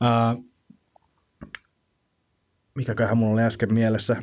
Uh, 0.00 0.44
mikäköhän 2.74 3.18
mulla 3.18 3.34
oli 3.34 3.42
äsken 3.42 3.74
mielessä. 3.74 4.16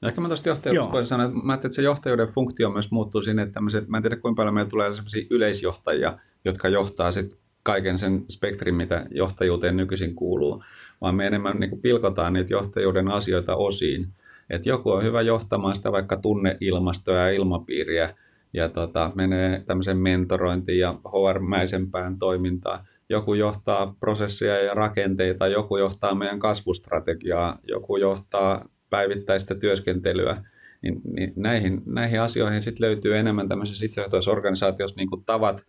No 0.00 0.08
ehkä 0.08 0.20
mä 0.20 0.28
tuosta 0.28 0.48
johtajuudesta 0.48 0.92
voisin 0.92 1.08
sanoa, 1.08 1.26
että 1.26 1.38
mä 1.42 1.54
että 1.54 1.68
se 1.70 1.82
johtajuuden 1.82 2.28
funktio 2.28 2.70
myös 2.70 2.90
muuttuu 2.90 3.22
sinne, 3.22 3.42
että 3.42 3.60
mä 3.88 3.96
en 3.96 4.02
tiedä 4.02 4.16
kuinka 4.16 4.40
paljon 4.40 4.54
meillä 4.54 4.70
tulee 4.70 4.94
sellaisia 4.94 5.26
yleisjohtajia, 5.30 6.18
jotka 6.44 6.68
johtaa 6.68 7.12
sitten 7.12 7.40
kaiken 7.62 7.98
sen 7.98 8.24
spektrin, 8.28 8.74
mitä 8.74 9.06
johtajuuteen 9.10 9.76
nykyisin 9.76 10.14
kuuluu 10.14 10.62
vaan 11.00 11.14
me 11.14 11.26
enemmän 11.26 11.56
niin 11.60 11.70
kuin 11.70 11.82
pilkotaan 11.82 12.32
niitä 12.32 12.54
johtajuuden 12.54 13.08
asioita 13.08 13.56
osiin. 13.56 14.08
Että 14.50 14.68
joku 14.68 14.90
on 14.90 15.02
hyvä 15.02 15.22
johtamaan 15.22 15.76
sitä 15.76 15.92
vaikka 15.92 16.16
tunneilmastoa 16.16 17.16
ja 17.16 17.30
ilmapiiriä 17.30 18.14
ja 18.52 18.68
tota, 18.68 19.12
menee 19.14 19.62
tämmöisen 19.66 19.96
mentorointiin 19.96 20.78
ja 20.78 20.92
HR-mäisempään 20.92 22.18
toimintaan. 22.18 22.84
joku 23.08 23.34
johtaa 23.34 23.96
prosessia 24.00 24.62
ja 24.62 24.74
rakenteita, 24.74 25.48
joku 25.48 25.76
johtaa 25.76 26.14
meidän 26.14 26.38
kasvustrategiaa, 26.38 27.58
joku 27.68 27.96
johtaa 27.96 28.68
päivittäistä 28.90 29.54
työskentelyä, 29.54 30.44
niin, 30.82 31.00
niin 31.12 31.32
näihin, 31.36 31.82
näihin 31.86 32.20
asioihin 32.20 32.62
sitten 32.62 32.86
löytyy 32.86 33.16
enemmän 33.16 33.48
tämmöisessä 33.48 33.84
itsehoitoisessa 33.84 34.30
organisaatiossa 34.30 34.96
niin 34.96 35.24
tavat, 35.26 35.64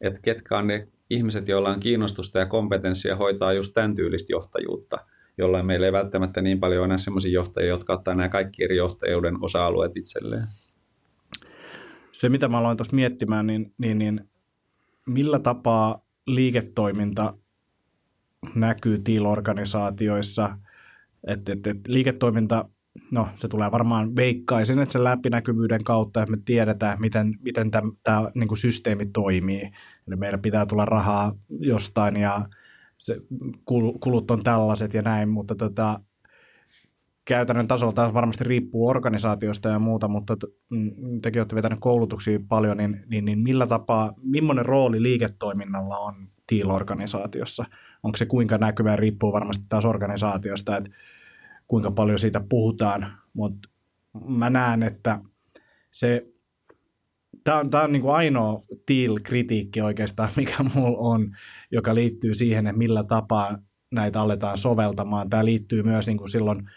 että 0.00 0.20
ketkä 0.22 0.58
on 0.58 0.66
ne 0.66 0.88
ihmiset, 1.10 1.48
joilla 1.48 1.70
on 1.70 1.80
kiinnostusta 1.80 2.38
ja 2.38 2.46
kompetenssia 2.46 3.16
hoitaa 3.16 3.52
just 3.52 3.74
tämän 3.74 3.94
tyylistä 3.94 4.32
johtajuutta, 4.32 4.96
jolloin 5.38 5.66
meillä 5.66 5.86
ei 5.86 5.92
välttämättä 5.92 6.42
niin 6.42 6.60
paljon 6.60 6.84
enää 6.84 6.98
sellaisia 6.98 7.32
johtajia, 7.32 7.68
jotka 7.68 7.92
ottaa 7.92 8.14
nämä 8.14 8.28
kaikki 8.28 8.64
eri 8.64 8.76
johtajuuden 8.76 9.44
osa-alueet 9.44 9.96
itselleen. 9.96 10.44
Se, 12.12 12.28
mitä 12.28 12.48
mä 12.48 12.58
aloin 12.58 12.76
tuossa 12.76 12.96
miettimään, 12.96 13.46
niin, 13.46 13.74
niin, 13.78 13.98
niin 13.98 14.30
millä 15.06 15.38
tapaa 15.38 16.06
liiketoiminta 16.26 17.34
näkyy 18.54 18.98
TIL-organisaatioissa, 18.98 20.58
että 21.26 21.52
et, 21.52 21.66
et 21.66 21.88
liiketoiminta, 21.88 22.68
no 23.10 23.28
se 23.34 23.48
tulee 23.48 23.72
varmaan 23.72 24.16
veikkaisin, 24.16 24.78
että 24.78 24.92
sen 24.92 25.04
läpinäkyvyyden 25.04 25.84
kautta, 25.84 26.22
että 26.22 26.36
me 26.36 26.42
tiedetään, 26.44 27.00
miten, 27.00 27.34
miten 27.42 27.70
tämä 28.02 28.30
niin 28.34 28.56
systeemi 28.56 29.06
toimii. 29.06 29.70
Eli 30.08 30.16
meillä 30.16 30.38
pitää 30.38 30.66
tulla 30.66 30.84
rahaa 30.84 31.34
jostain 31.48 32.16
ja 32.16 32.48
se, 32.98 33.16
kulut 34.00 34.30
on 34.30 34.42
tällaiset 34.42 34.94
ja 34.94 35.02
näin, 35.02 35.28
mutta 35.28 35.54
tota, 35.54 36.00
käytännön 37.24 37.68
tasolla 37.68 37.92
taas 37.92 38.14
varmasti 38.14 38.44
riippuu 38.44 38.88
organisaatiosta 38.88 39.68
ja 39.68 39.78
muuta, 39.78 40.08
mutta 40.08 40.36
mm, 40.70 41.20
tekin 41.22 41.40
olette 41.40 41.56
vetäneet 41.56 41.80
koulutuksia 41.80 42.40
paljon, 42.48 42.76
niin, 42.76 43.04
niin, 43.06 43.24
niin 43.24 43.38
millä 43.38 43.66
tapaa, 43.66 44.12
millainen 44.22 44.66
rooli 44.66 45.02
liiketoiminnalla 45.02 45.98
on 45.98 46.28
TIL-organisaatiossa? 46.46 47.64
Onko 48.02 48.16
se 48.16 48.26
kuinka 48.26 48.58
näkyvä, 48.58 48.96
riippuu 48.96 49.32
varmasti 49.32 49.64
taas 49.68 49.84
organisaatiosta, 49.84 50.76
että 50.76 50.90
kuinka 51.68 51.90
paljon 51.90 52.18
siitä 52.18 52.40
puhutaan, 52.48 53.06
mutta 53.32 53.68
mä 54.28 54.50
näen, 54.50 54.82
että 54.82 55.20
se, 55.90 56.26
tämä 57.44 57.58
on, 57.58 57.70
tämä 57.70 57.84
on 57.84 57.92
niin 57.92 58.02
kuin 58.02 58.14
ainoa 58.14 58.62
TIL-kritiikki 58.86 59.80
oikeastaan, 59.82 60.30
mikä 60.36 60.62
mulla 60.74 60.98
on, 60.98 61.36
joka 61.72 61.94
liittyy 61.94 62.34
siihen, 62.34 62.66
että 62.66 62.78
millä 62.78 63.04
tapaa 63.04 63.58
näitä 63.90 64.20
aletaan 64.20 64.58
soveltamaan. 64.58 65.30
Tämä 65.30 65.44
liittyy 65.44 65.82
myös 65.82 66.06
niin 66.06 66.18
kuin 66.18 66.30
silloin 66.30 66.70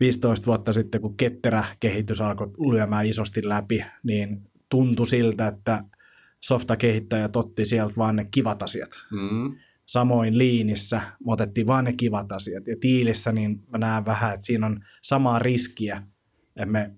15 0.00 0.46
vuotta 0.46 0.72
sitten, 0.72 1.00
kun 1.00 1.16
ketterä 1.16 1.64
kehitys 1.80 2.20
alkoi 2.20 2.50
lyömään 2.72 3.06
isosti 3.06 3.48
läpi, 3.48 3.84
niin 4.02 4.50
tuntui 4.68 5.06
siltä, 5.06 5.48
että 5.48 5.84
softakehittäjät 6.40 7.36
otti 7.36 7.64
sieltä 7.64 7.94
vaan 7.98 8.16
ne 8.16 8.26
kivat 8.30 8.62
asiat. 8.62 8.90
Mm. 9.10 9.56
Samoin 9.86 10.38
liinissä 10.38 10.96
me 10.96 11.32
otettiin 11.32 11.66
vaan 11.66 11.84
ne 11.84 11.92
kivat 11.92 12.32
asiat. 12.32 12.66
Ja 12.66 12.76
tiilissä 12.80 13.32
niin 13.32 13.62
mä 13.72 13.78
näen 13.78 14.06
vähän, 14.06 14.34
että 14.34 14.46
siinä 14.46 14.66
on 14.66 14.84
samaa 15.02 15.38
riskiä, 15.38 16.02
että 16.56 16.66
me 16.66 16.90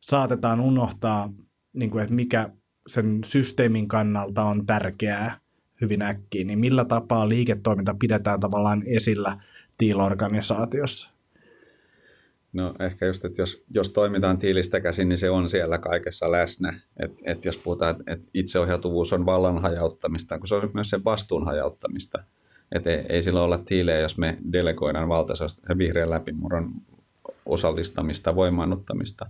saatetaan 0.00 0.60
unohtaa, 0.60 1.32
niin 1.74 1.90
kuin, 1.90 2.02
että 2.02 2.14
mikä 2.14 2.50
sen 2.86 3.20
systeemin 3.24 3.88
kannalta 3.88 4.42
on 4.42 4.66
tärkeää 4.66 5.40
hyvin 5.80 6.02
äkkiä, 6.02 6.44
niin 6.44 6.58
millä 6.58 6.84
tapaa 6.84 7.28
liiketoiminta 7.28 7.94
pidetään 8.00 8.40
tavallaan 8.40 8.82
esillä 8.86 9.40
tiilorganisaatiossa? 9.78 11.13
No 12.54 12.74
ehkä 12.80 13.06
just, 13.06 13.24
että 13.24 13.42
jos, 13.42 13.64
jos 13.70 13.90
toimitaan 13.90 14.38
tiilistä 14.38 14.80
käsin, 14.80 15.08
niin 15.08 15.18
se 15.18 15.30
on 15.30 15.50
siellä 15.50 15.78
kaikessa 15.78 16.32
läsnä. 16.32 16.74
Et, 17.02 17.12
et 17.24 17.44
jos 17.44 17.56
puhutaan, 17.56 17.90
että 17.90 18.12
et 18.12 18.28
itseohjautuvuus 18.34 19.12
on 19.12 19.26
vallan 19.26 19.62
hajauttamista, 19.62 20.38
kun 20.38 20.48
se 20.48 20.54
on 20.54 20.70
myös 20.74 20.90
sen 20.90 21.04
vastuun 21.04 21.44
hajauttamista. 21.44 22.24
Et 22.72 22.86
ei, 22.86 23.06
ei 23.08 23.22
silloin 23.22 23.44
olla 23.44 23.58
tiilejä, 23.58 24.00
jos 24.00 24.18
me 24.18 24.38
delegoidaan 24.52 25.08
valta, 25.08 25.36
se 25.36 25.44
on 25.44 25.78
vihreän 25.78 26.10
läpimurron 26.10 26.72
osallistamista, 27.46 28.34
voimaannuttamista. 28.34 29.26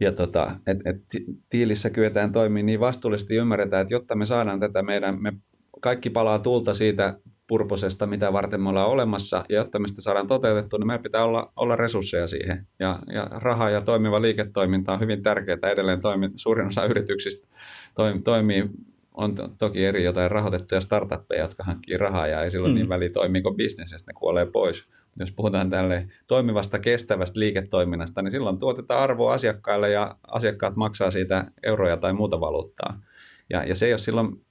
Ja 0.00 0.12
tota, 0.12 0.50
et, 0.66 0.78
et 0.84 1.02
tiilissä 1.50 1.90
kyetään 1.90 2.32
toimimaan 2.32 2.66
niin 2.66 2.80
vastuullisesti 2.80 3.36
ymmärretään, 3.36 3.82
että 3.82 3.94
jotta 3.94 4.14
me 4.14 4.26
saadaan 4.26 4.60
tätä 4.60 4.82
meidän, 4.82 5.22
me 5.22 5.32
kaikki 5.80 6.10
palaa 6.10 6.38
tulta 6.38 6.74
siitä 6.74 7.14
purposesta, 7.46 8.06
mitä 8.06 8.32
varten 8.32 8.62
me 8.62 8.68
ollaan 8.68 8.88
olemassa, 8.88 9.44
ja 9.48 9.56
jotta 9.56 9.78
me 9.78 9.88
sitä 9.88 10.00
saadaan 10.02 10.26
toteutettua, 10.26 10.78
niin 10.78 10.86
meillä 10.86 11.02
pitää 11.02 11.24
olla, 11.24 11.52
olla 11.56 11.76
resursseja 11.76 12.26
siihen. 12.26 12.66
Ja, 12.78 12.98
ja 13.14 13.28
raha 13.30 13.70
ja 13.70 13.80
toimiva 13.80 14.22
liiketoiminta 14.22 14.92
on 14.92 15.00
hyvin 15.00 15.22
tärkeää. 15.22 15.58
Edelleen 15.72 16.00
toimi, 16.00 16.30
suurin 16.34 16.66
osa 16.66 16.84
yrityksistä 16.84 17.48
toimi, 17.94 18.22
toimii, 18.22 18.70
on 19.14 19.34
to, 19.34 19.48
toki 19.58 19.84
eri 19.84 20.04
jotain 20.04 20.30
rahoitettuja 20.30 20.80
startuppeja, 20.80 21.42
jotka 21.42 21.64
hankkii 21.64 21.96
rahaa, 21.96 22.26
ja 22.26 22.44
ei 22.44 22.50
silloin 22.50 22.72
mm. 22.72 22.74
niin 22.74 22.88
väliä 22.88 23.10
toimiiko 23.10 23.54
bisnes, 23.54 24.06
ne 24.06 24.12
kuolee 24.14 24.46
pois. 24.46 24.84
Jos 25.16 25.32
puhutaan 25.32 25.70
tälle 25.70 26.08
toimivasta, 26.26 26.78
kestävästä 26.78 27.40
liiketoiminnasta, 27.40 28.22
niin 28.22 28.30
silloin 28.32 28.58
tuotetaan 28.58 29.00
arvoa 29.00 29.32
asiakkaille, 29.32 29.90
ja 29.90 30.16
asiakkaat 30.26 30.76
maksaa 30.76 31.10
siitä 31.10 31.44
euroja 31.62 31.96
tai 31.96 32.12
muuta 32.12 32.40
valuuttaa. 32.40 33.00
Ja, 33.50 33.64
ja 33.64 33.74
se 33.74 33.86
ei 33.86 33.92
ole 33.92 33.98
silloin 33.98 34.44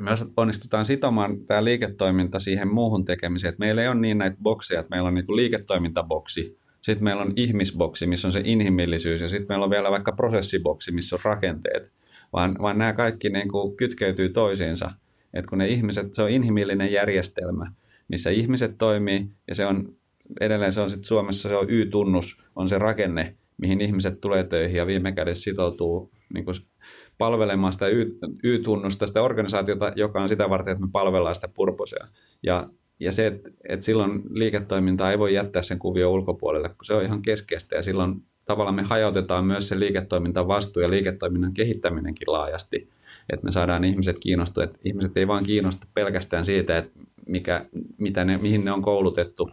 me 0.00 0.10
onnistutaan 0.36 0.84
sitomaan 0.84 1.46
tämä 1.46 1.64
liiketoiminta 1.64 2.40
siihen 2.40 2.68
muuhun 2.68 3.04
tekemiseen, 3.04 3.48
että 3.48 3.60
meillä 3.60 3.82
ei 3.82 3.88
ole 3.88 4.00
niin 4.00 4.18
näitä 4.18 4.36
bokseja, 4.42 4.80
että 4.80 4.90
meillä 4.90 5.08
on 5.08 5.14
niin 5.14 5.36
liiketoimintaboksi, 5.36 6.58
sitten 6.82 7.04
meillä 7.04 7.22
on 7.22 7.32
ihmisboksi, 7.36 8.06
missä 8.06 8.28
on 8.28 8.32
se 8.32 8.42
inhimillisyys, 8.44 9.20
ja 9.20 9.28
sitten 9.28 9.46
meillä 9.48 9.64
on 9.64 9.70
vielä 9.70 9.90
vaikka 9.90 10.12
prosessiboksi, 10.12 10.92
missä 10.92 11.16
on 11.16 11.20
rakenteet, 11.24 11.92
vaan, 12.32 12.56
vaan 12.62 12.78
nämä 12.78 12.92
kaikki 12.92 13.28
niin 13.28 13.48
kuin 13.48 13.76
kytkeytyy 13.76 14.28
toisiinsa. 14.28 14.90
että 15.34 15.48
kun 15.48 15.58
ne 15.58 15.68
ihmiset, 15.68 16.14
se 16.14 16.22
on 16.22 16.30
inhimillinen 16.30 16.92
järjestelmä, 16.92 17.72
missä 18.08 18.30
ihmiset 18.30 18.78
toimii, 18.78 19.30
ja 19.48 19.54
se 19.54 19.66
on 19.66 19.96
edelleen 20.40 20.72
se 20.72 20.80
on 20.80 20.90
sitten 20.90 21.04
Suomessa 21.04 21.48
se 21.48 21.56
on 21.56 21.70
Y-tunnus, 21.70 22.38
on 22.56 22.68
se 22.68 22.78
rakenne, 22.78 23.36
mihin 23.58 23.80
ihmiset 23.80 24.20
tulee 24.20 24.44
töihin 24.44 24.76
ja 24.76 24.86
viime 24.86 25.12
kädessä 25.12 25.42
sitoutuu 25.42 26.10
niin 26.34 26.44
kuin 26.44 26.56
palvelemaan 27.18 27.72
sitä 27.72 27.86
Y-tunnusta, 28.42 29.06
sitä 29.06 29.22
organisaatiota, 29.22 29.92
joka 29.96 30.22
on 30.22 30.28
sitä 30.28 30.50
varten, 30.50 30.72
että 30.72 30.84
me 30.84 30.90
palvellaan 30.92 31.34
sitä 31.34 31.48
purposea. 31.48 32.06
Ja, 32.42 32.68
ja 33.00 33.12
se, 33.12 33.26
että, 33.26 33.50
että 33.68 33.86
silloin 33.86 34.22
liiketoimintaa 34.30 35.10
ei 35.10 35.18
voi 35.18 35.34
jättää 35.34 35.62
sen 35.62 35.78
kuvio 35.78 36.10
ulkopuolelle, 36.10 36.68
kun 36.68 36.84
se 36.84 36.94
on 36.94 37.04
ihan 37.04 37.22
keskeistä 37.22 37.76
ja 37.76 37.82
silloin 37.82 38.22
tavallaan 38.44 38.74
me 38.74 38.82
hajautetaan 38.82 39.44
myös 39.44 39.68
se 39.68 39.78
liiketoimintan 39.78 40.48
vastuu 40.48 40.82
ja 40.82 40.90
liiketoiminnan 40.90 41.54
kehittäminenkin 41.54 42.32
laajasti, 42.32 42.88
että 43.32 43.44
me 43.44 43.52
saadaan 43.52 43.84
ihmiset 43.84 44.18
kiinnostua, 44.18 44.64
että 44.64 44.78
ihmiset 44.84 45.16
ei 45.16 45.28
vaan 45.28 45.44
kiinnostu 45.44 45.86
pelkästään 45.94 46.44
siitä, 46.44 46.78
että 46.78 47.00
mikä, 47.26 47.66
mitä 47.98 48.24
ne, 48.24 48.38
mihin 48.38 48.64
ne 48.64 48.72
on 48.72 48.82
koulutettu. 48.82 49.50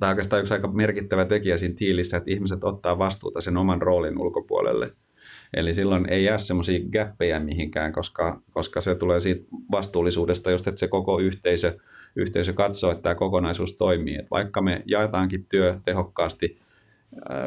Tämä 0.00 0.10
on 0.10 0.12
oikeastaan 0.12 0.40
yksi 0.40 0.54
aika 0.54 0.68
merkittävä 0.68 1.24
tekijä 1.24 1.58
siinä 1.58 1.74
tiilissä, 1.78 2.16
että 2.16 2.30
ihmiset 2.30 2.64
ottaa 2.64 2.98
vastuuta 2.98 3.40
sen 3.40 3.56
oman 3.56 3.82
roolin 3.82 4.18
ulkopuolelle– 4.18 4.92
Eli 5.54 5.74
silloin 5.74 6.08
ei 6.08 6.24
jää 6.24 6.38
semmoisia 6.38 6.80
gäppejä 6.92 7.40
mihinkään, 7.40 7.92
koska, 7.92 8.42
koska 8.50 8.80
se 8.80 8.94
tulee 8.94 9.20
siitä 9.20 9.46
vastuullisuudesta, 9.70 10.50
just 10.50 10.66
että 10.66 10.78
se 10.78 10.88
koko 10.88 11.18
yhteisö, 11.18 11.78
yhteisö 12.16 12.52
katsoo, 12.52 12.90
että 12.90 13.02
tämä 13.02 13.14
kokonaisuus 13.14 13.76
toimii. 13.76 14.16
Et 14.16 14.30
vaikka 14.30 14.62
me 14.62 14.82
jaetaankin 14.86 15.46
työ 15.48 15.80
tehokkaasti 15.84 16.58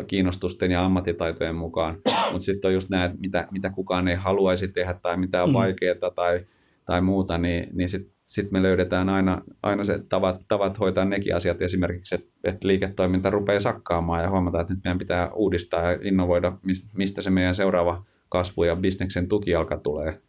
kiinnostusten 0.07 0.71
ja 0.71 0.85
ammattitaitojen 0.85 1.55
mukaan, 1.55 1.97
mutta 2.31 2.45
sitten 2.45 2.69
on 2.69 2.73
just 2.73 2.89
nämä, 2.89 3.11
mitä, 3.19 3.47
mitä 3.51 3.69
kukaan 3.69 4.07
ei 4.07 4.15
haluaisi 4.15 4.67
tehdä 4.67 4.93
tai 4.93 5.17
mitä 5.17 5.43
on 5.43 5.49
mm. 5.49 5.53
vaikeaa 5.53 6.11
tai, 6.15 6.45
tai 6.85 7.01
muuta, 7.01 7.37
niin, 7.37 7.69
niin 7.73 7.89
sitten 7.89 8.18
sit 8.29 8.51
me 8.51 8.61
löydetään 8.61 9.09
aina, 9.09 9.41
aina 9.63 9.83
se 9.83 9.99
tavat, 10.09 10.41
tavat 10.47 10.79
hoitaa 10.79 11.05
nekin 11.05 11.35
asiat. 11.35 11.61
Esimerkiksi, 11.61 12.15
että 12.15 12.27
et 12.43 12.63
liiketoiminta 12.63 13.29
rupeaa 13.29 13.59
sakkaamaan 13.59 14.23
ja 14.23 14.29
huomataan, 14.29 14.61
että 14.61 14.73
nyt 14.73 14.83
meidän 14.83 14.97
pitää 14.97 15.31
uudistaa 15.33 15.91
ja 15.91 15.99
innovoida, 16.01 16.57
mistä 16.97 17.21
se 17.21 17.29
meidän 17.29 17.55
seuraava 17.55 18.05
kasvu 18.29 18.63
ja 18.63 18.75
bisneksen 18.75 19.27
tukijalka 19.27 19.77
tulee. 19.77 20.21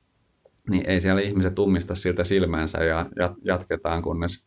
Niin 0.70 0.84
ei 0.86 1.00
siellä 1.00 1.20
ihmiset 1.20 1.58
ummista 1.58 1.94
siltä 1.94 2.24
silmäänsä 2.24 2.84
ja 2.84 3.06
jatketaan, 3.44 4.02
kunnes, 4.02 4.44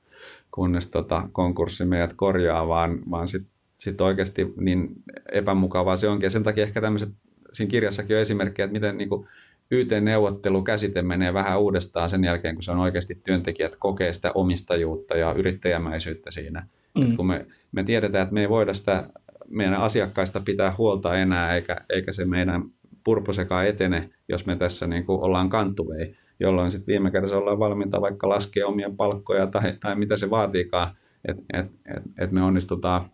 kunnes 0.52 0.88
tota 0.88 1.30
konkurssi 1.32 1.86
meidät 1.86 2.14
korjaa, 2.14 2.68
vaan, 2.68 3.00
vaan 3.12 3.28
sitten 3.28 3.52
sit 3.78 4.02
oikeasti 4.02 4.54
niin 4.58 4.90
epämukavaa 5.32 5.98
se 5.98 6.08
onkin. 6.08 6.26
Ja 6.26 6.30
sen 6.30 6.44
takia 6.44 6.64
ehkä 6.64 6.82
tämmöiset, 6.82 7.10
siinä 7.52 7.70
kirjassakin 7.70 8.16
on 8.16 8.22
esimerkkejä, 8.22 8.64
että 8.64 8.74
miten 8.74 8.98
niin 8.98 9.10
kuin 9.10 9.28
YT-neuvottelukäsite 9.74 11.02
menee 11.02 11.34
vähän 11.34 11.60
uudestaan 11.60 12.10
sen 12.10 12.24
jälkeen, 12.24 12.56
kun 12.56 12.64
se 12.64 12.72
on 12.72 12.80
oikeasti 12.80 13.16
työntekijät 13.16 13.76
kokee 13.76 14.14
sitä 14.14 14.32
omistajuutta 14.36 15.18
ja 15.18 15.34
yrittäjämäisyyttä 15.34 16.32
siinä. 16.32 16.68
Mm. 16.98 17.04
Et 17.04 17.16
kun 17.16 17.28
me, 17.28 17.46
me 17.72 17.84
tiedetään, 17.84 18.24
että 18.24 18.34
me 18.34 18.42
ei 18.42 18.50
voida 18.50 18.74
sitä 18.74 19.04
meidän 19.48 19.82
asiakkaista 19.82 20.42
pitää 20.46 20.76
huolta 20.78 21.18
enää, 21.18 21.56
eikä, 21.56 21.76
eikä 21.90 22.12
se 22.12 22.26
meidän 22.26 22.64
purposekaan 23.04 23.68
etene, 23.68 24.10
jos 24.30 24.46
me 24.46 24.56
tässä 24.56 24.88
niin 24.88 25.06
kuin 25.06 25.22
ollaan 25.22 25.50
kantuvei, 25.50 26.16
jolloin 26.40 26.72
sitten 26.72 26.94
viime 26.94 27.12
kädessä 27.12 27.38
ollaan 27.38 27.60
valmiita 27.60 28.02
vaikka 28.02 28.30
laskea 28.30 28.68
omia 28.68 28.90
palkkoja 28.98 29.48
tai, 29.48 29.74
tai 29.80 29.96
mitä 29.96 30.18
se 30.18 30.30
vaatiikaan, 30.30 30.96
että 31.28 31.44
et, 31.54 31.66
et, 31.98 32.04
et 32.20 32.32
me 32.32 32.44
onnistutaan 32.44 33.06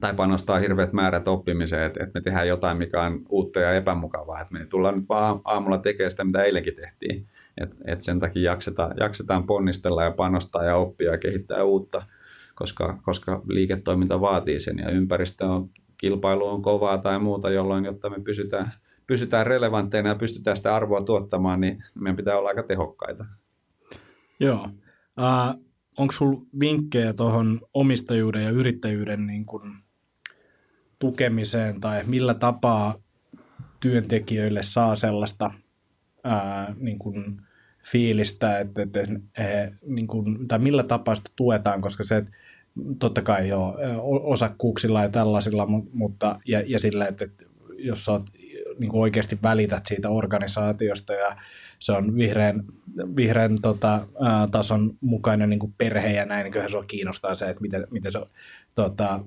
tai 0.00 0.14
panostaa 0.14 0.58
hirveät 0.58 0.92
määrät 0.92 1.28
oppimiseen, 1.28 1.82
että, 1.82 2.04
että 2.04 2.18
me 2.18 2.22
tehdään 2.22 2.48
jotain, 2.48 2.78
mikä 2.78 3.02
on 3.02 3.22
uutta 3.28 3.60
ja 3.60 3.74
epämukavaa. 3.74 4.40
Että 4.40 4.52
me 4.52 4.66
tullaan 4.66 4.96
nyt 4.98 5.08
vaan 5.08 5.40
aamulla 5.44 5.78
tekemään 5.78 6.10
sitä, 6.10 6.24
mitä 6.24 6.42
eilenkin 6.42 6.74
tehtiin. 6.74 7.26
Et, 7.60 7.76
et 7.84 8.02
sen 8.02 8.20
takia 8.20 8.50
jaksetaan, 8.50 8.94
jaksetaan 9.00 9.46
ponnistella 9.46 10.04
ja 10.04 10.10
panostaa 10.10 10.64
ja 10.64 10.76
oppia 10.76 11.10
ja 11.10 11.18
kehittää 11.18 11.64
uutta, 11.64 12.02
koska, 12.54 12.98
koska 13.02 13.42
liiketoiminta 13.48 14.20
vaatii 14.20 14.60
sen 14.60 14.78
ja 14.78 14.90
ympäristö 14.90 15.46
on, 15.46 15.70
kilpailu 15.98 16.48
on 16.48 16.62
kovaa 16.62 16.98
tai 16.98 17.18
muuta, 17.18 17.50
jolloin 17.50 17.84
jotta 17.84 18.10
me 18.10 18.20
pysytään, 18.20 18.72
pysytään 19.06 19.46
relevantteina 19.46 20.08
ja 20.08 20.14
pystytään 20.14 20.56
sitä 20.56 20.76
arvoa 20.76 21.00
tuottamaan, 21.00 21.60
niin 21.60 21.82
meidän 22.00 22.16
pitää 22.16 22.38
olla 22.38 22.48
aika 22.48 22.62
tehokkaita. 22.62 23.24
Joo. 24.40 24.68
Uh, 25.18 25.64
onko 25.98 26.12
sinulla 26.12 26.42
vinkkejä 26.60 27.12
tuohon 27.12 27.60
omistajuuden 27.74 28.44
ja 28.44 28.50
yrittäjyyden 28.50 29.26
niin 29.26 29.46
kun 29.46 29.72
tukemiseen 30.98 31.80
tai 31.80 32.02
millä 32.06 32.34
tapaa 32.34 32.94
työntekijöille 33.80 34.62
saa 34.62 34.94
sellaista 34.94 35.50
ää, 36.24 36.74
niin 36.78 36.98
kun 36.98 37.42
fiilistä, 37.84 38.58
että, 38.58 38.82
että 38.82 39.00
he, 39.38 39.72
niin 39.86 40.06
kun, 40.06 40.48
tai 40.48 40.58
millä 40.58 40.82
tapaa 40.82 41.14
sitä 41.14 41.30
tuetaan, 41.36 41.80
koska 41.80 42.04
se, 42.04 42.16
että 42.16 42.32
totta 42.98 43.22
kai 43.22 43.48
joo, 43.48 43.78
osakkuuksilla 44.02 45.02
ja 45.02 45.08
tällaisilla, 45.08 45.66
mutta 45.92 46.40
ja, 46.46 46.62
ja 46.66 46.78
sillä, 46.78 47.06
että, 47.06 47.24
että 47.24 47.44
jos 47.78 48.04
sä 48.04 48.12
oot, 48.12 48.30
niin 48.78 48.90
oikeasti 48.94 49.38
välität 49.42 49.86
siitä 49.86 50.10
organisaatiosta 50.10 51.12
ja 51.12 51.36
se 51.78 51.92
on 51.92 52.16
vihreän, 52.16 52.64
vihreän 53.16 53.58
tota, 53.62 54.06
ää, 54.20 54.48
tason 54.50 54.96
mukainen 55.00 55.50
niin 55.50 55.60
kuin 55.60 55.74
perhe 55.78 56.12
ja 56.12 56.24
näin, 56.24 56.44
niin 56.44 56.52
kyllähän 56.52 56.70
se 56.70 56.78
kiinnostaa 56.86 57.34
se, 57.34 57.50
että 57.50 57.62
miten, 57.62 57.86
miten 57.90 58.12
se 58.12 58.20
tota, 58.74 59.20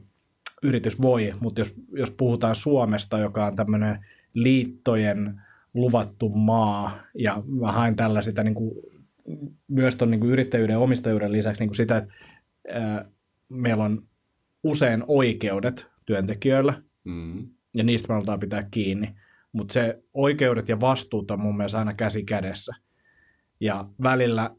yritys 0.63 1.02
voi, 1.02 1.34
mutta 1.39 1.62
jos, 1.62 1.74
jos 1.91 2.12
puhutaan 2.12 2.56
Suomesta, 2.56 3.19
joka 3.19 3.45
on 3.45 3.56
tämmöinen 3.56 4.06
liittojen 4.34 5.41
luvattu 5.74 6.30
maa, 6.30 6.91
ja 7.15 7.43
mä 7.60 7.71
haen 7.71 7.95
tällä 7.95 8.21
sitä 8.21 8.43
niin 8.43 8.56
kuin, 8.56 8.71
myös 9.67 9.95
tuon 9.95 10.12
niin 10.12 10.26
yrittäjyyden 10.26 10.74
ja 10.74 10.80
omistajuuden 10.80 11.32
lisäksi 11.32 11.62
niin 11.62 11.69
kuin 11.69 11.78
sitä, 11.78 11.97
että 11.97 12.13
ää, 12.74 13.06
meillä 13.50 13.84
on 13.84 14.04
usein 14.63 15.04
oikeudet 15.08 15.88
työntekijöillä, 16.06 16.74
mm. 17.04 17.47
ja 17.74 17.84
niistä 17.84 18.08
me 18.08 18.13
halutaan 18.13 18.39
pitää 18.39 18.67
kiinni, 18.71 19.15
mutta 19.52 19.74
se 19.74 20.04
oikeudet 20.13 20.69
ja 20.69 20.80
vastuut 20.80 21.32
on 21.32 21.39
mun 21.39 21.58
mielestä 21.58 21.80
aina 21.80 21.93
käsi 21.93 22.24
kädessä. 22.24 22.76
Ja 23.60 23.86
välillä, 24.04 24.56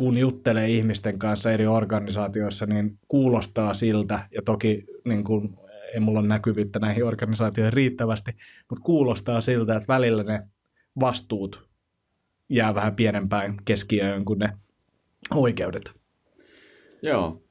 kun 0.00 0.18
juttelee 0.18 0.68
ihmisten 0.68 1.18
kanssa 1.18 1.52
eri 1.52 1.66
organisaatioissa, 1.66 2.66
niin 2.66 2.98
kuulostaa 3.08 3.74
siltä, 3.74 4.28
ja 4.34 4.42
toki 4.42 4.84
niin 5.04 5.24
kun, 5.24 5.58
ei 5.94 6.00
mulla 6.00 6.20
ole 6.20 6.28
näkyvyyttä 6.28 6.78
näihin 6.78 7.04
organisaatioihin 7.04 7.72
riittävästi, 7.72 8.30
mutta 8.70 8.82
kuulostaa 8.84 9.40
siltä, 9.40 9.76
että 9.76 9.92
välillä 9.92 10.22
ne 10.22 10.42
vastuut 11.00 11.68
jää 12.48 12.74
vähän 12.74 12.94
pienempään 12.94 13.56
keskiöön 13.64 14.24
kuin 14.24 14.38
ne 14.38 14.52
oikeudet. 15.34 15.92
Joo, 17.02 17.42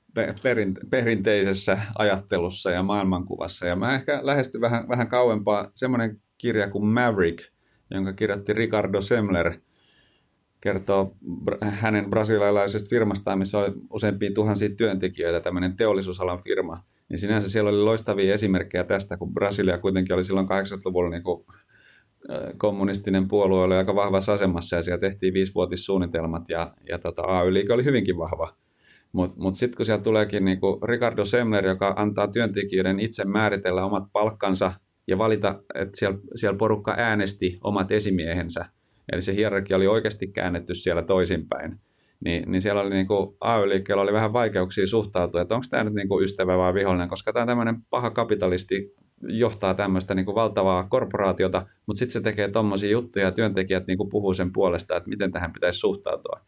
perinteisessä 0.89 1.79
ajattelussa 1.97 2.71
ja 2.71 2.83
maailmankuvassa. 2.83 3.65
Ja 3.65 3.75
mä 3.75 3.95
ehkä 3.95 4.19
lähestyn 4.23 4.61
vähän, 4.61 4.87
vähän 4.87 5.07
kauempaa 5.07 5.71
semmoinen 5.73 6.21
kirja 6.37 6.69
kuin 6.69 6.85
Maverick, 6.85 7.51
jonka 7.91 8.13
kirjoitti 8.13 8.53
Ricardo 8.53 9.01
Semler, 9.01 9.59
kertoo 10.61 11.15
hänen 11.61 12.09
brasilialaisesta 12.09 12.89
firmastaan, 12.89 13.39
missä 13.39 13.57
oli 13.57 13.73
useampia 13.93 14.31
tuhansia 14.33 14.69
työntekijöitä, 14.69 15.39
tämmöinen 15.39 15.77
teollisuusalan 15.77 16.39
firma. 16.43 16.77
Niin 17.09 17.19
sinänsä 17.19 17.49
siellä 17.49 17.69
oli 17.69 17.77
loistavia 17.77 18.33
esimerkkejä 18.33 18.83
tästä, 18.83 19.17
kun 19.17 19.33
Brasilia 19.33 19.77
kuitenkin 19.77 20.15
oli 20.15 20.23
silloin 20.23 20.47
80-luvulla 20.47 21.09
niin 21.09 21.23
kuin 21.23 21.45
kommunistinen 22.57 23.27
puolue 23.27 23.63
oli 23.63 23.75
aika 23.75 23.95
vahvassa 23.95 24.33
asemassa 24.33 24.75
ja 24.75 24.81
siellä 24.81 24.99
tehtiin 24.99 25.33
viisivuotissuunnitelmat 25.33 26.49
ja, 26.49 26.71
ja 26.89 26.99
tota, 26.99 27.21
AY-liike 27.21 27.73
oli 27.73 27.83
hyvinkin 27.83 28.17
vahva. 28.17 28.53
Mutta 29.11 29.41
mut 29.41 29.55
sitten 29.55 29.77
kun 29.77 29.85
siellä 29.85 30.03
tuleekin 30.03 30.45
niinku 30.45 30.79
Ricardo 30.83 31.25
Semler, 31.25 31.65
joka 31.65 31.93
antaa 31.97 32.27
työntekijöiden 32.27 32.99
itse 32.99 33.25
määritellä 33.25 33.85
omat 33.85 34.03
palkkansa 34.13 34.71
ja 35.07 35.17
valita, 35.17 35.63
että 35.75 35.99
siellä, 35.99 36.17
siellä 36.35 36.57
porukka 36.57 36.95
äänesti 36.97 37.57
omat 37.61 37.91
esimiehensä, 37.91 38.65
eli 39.11 39.21
se 39.21 39.35
hierarkia 39.35 39.77
oli 39.77 39.87
oikeasti 39.87 40.27
käännetty 40.27 40.73
siellä 40.73 41.01
toisinpäin, 41.01 41.79
niin, 42.25 42.51
niin 42.51 42.61
siellä 42.61 42.81
oli 42.81 42.89
niinku, 42.89 43.37
AY-liikkeellä 43.41 44.03
oli 44.03 44.13
vähän 44.13 44.33
vaikeuksia 44.33 44.87
suhtautua, 44.87 45.41
että 45.41 45.55
onko 45.55 45.65
tämä 45.69 45.83
nyt 45.83 45.93
niinku 45.93 46.21
ystävä 46.21 46.57
vai 46.57 46.73
vihollinen, 46.73 47.09
koska 47.09 47.33
tämä 47.33 47.45
tämmöinen 47.45 47.75
paha 47.89 48.09
kapitalisti 48.09 48.95
johtaa 49.21 49.73
tämmöistä 49.73 50.15
niinku 50.15 50.35
valtavaa 50.35 50.83
korporaatiota, 50.83 51.65
mutta 51.85 51.99
sitten 51.99 52.13
se 52.13 52.21
tekee 52.21 52.51
tuommoisia 52.51 52.89
juttuja 52.89 53.25
ja 53.25 53.31
työntekijät 53.31 53.87
niinku 53.87 54.05
puhuu 54.05 54.33
sen 54.33 54.53
puolesta, 54.53 54.97
että 54.97 55.09
miten 55.09 55.31
tähän 55.31 55.53
pitäisi 55.53 55.79
suhtautua. 55.79 56.39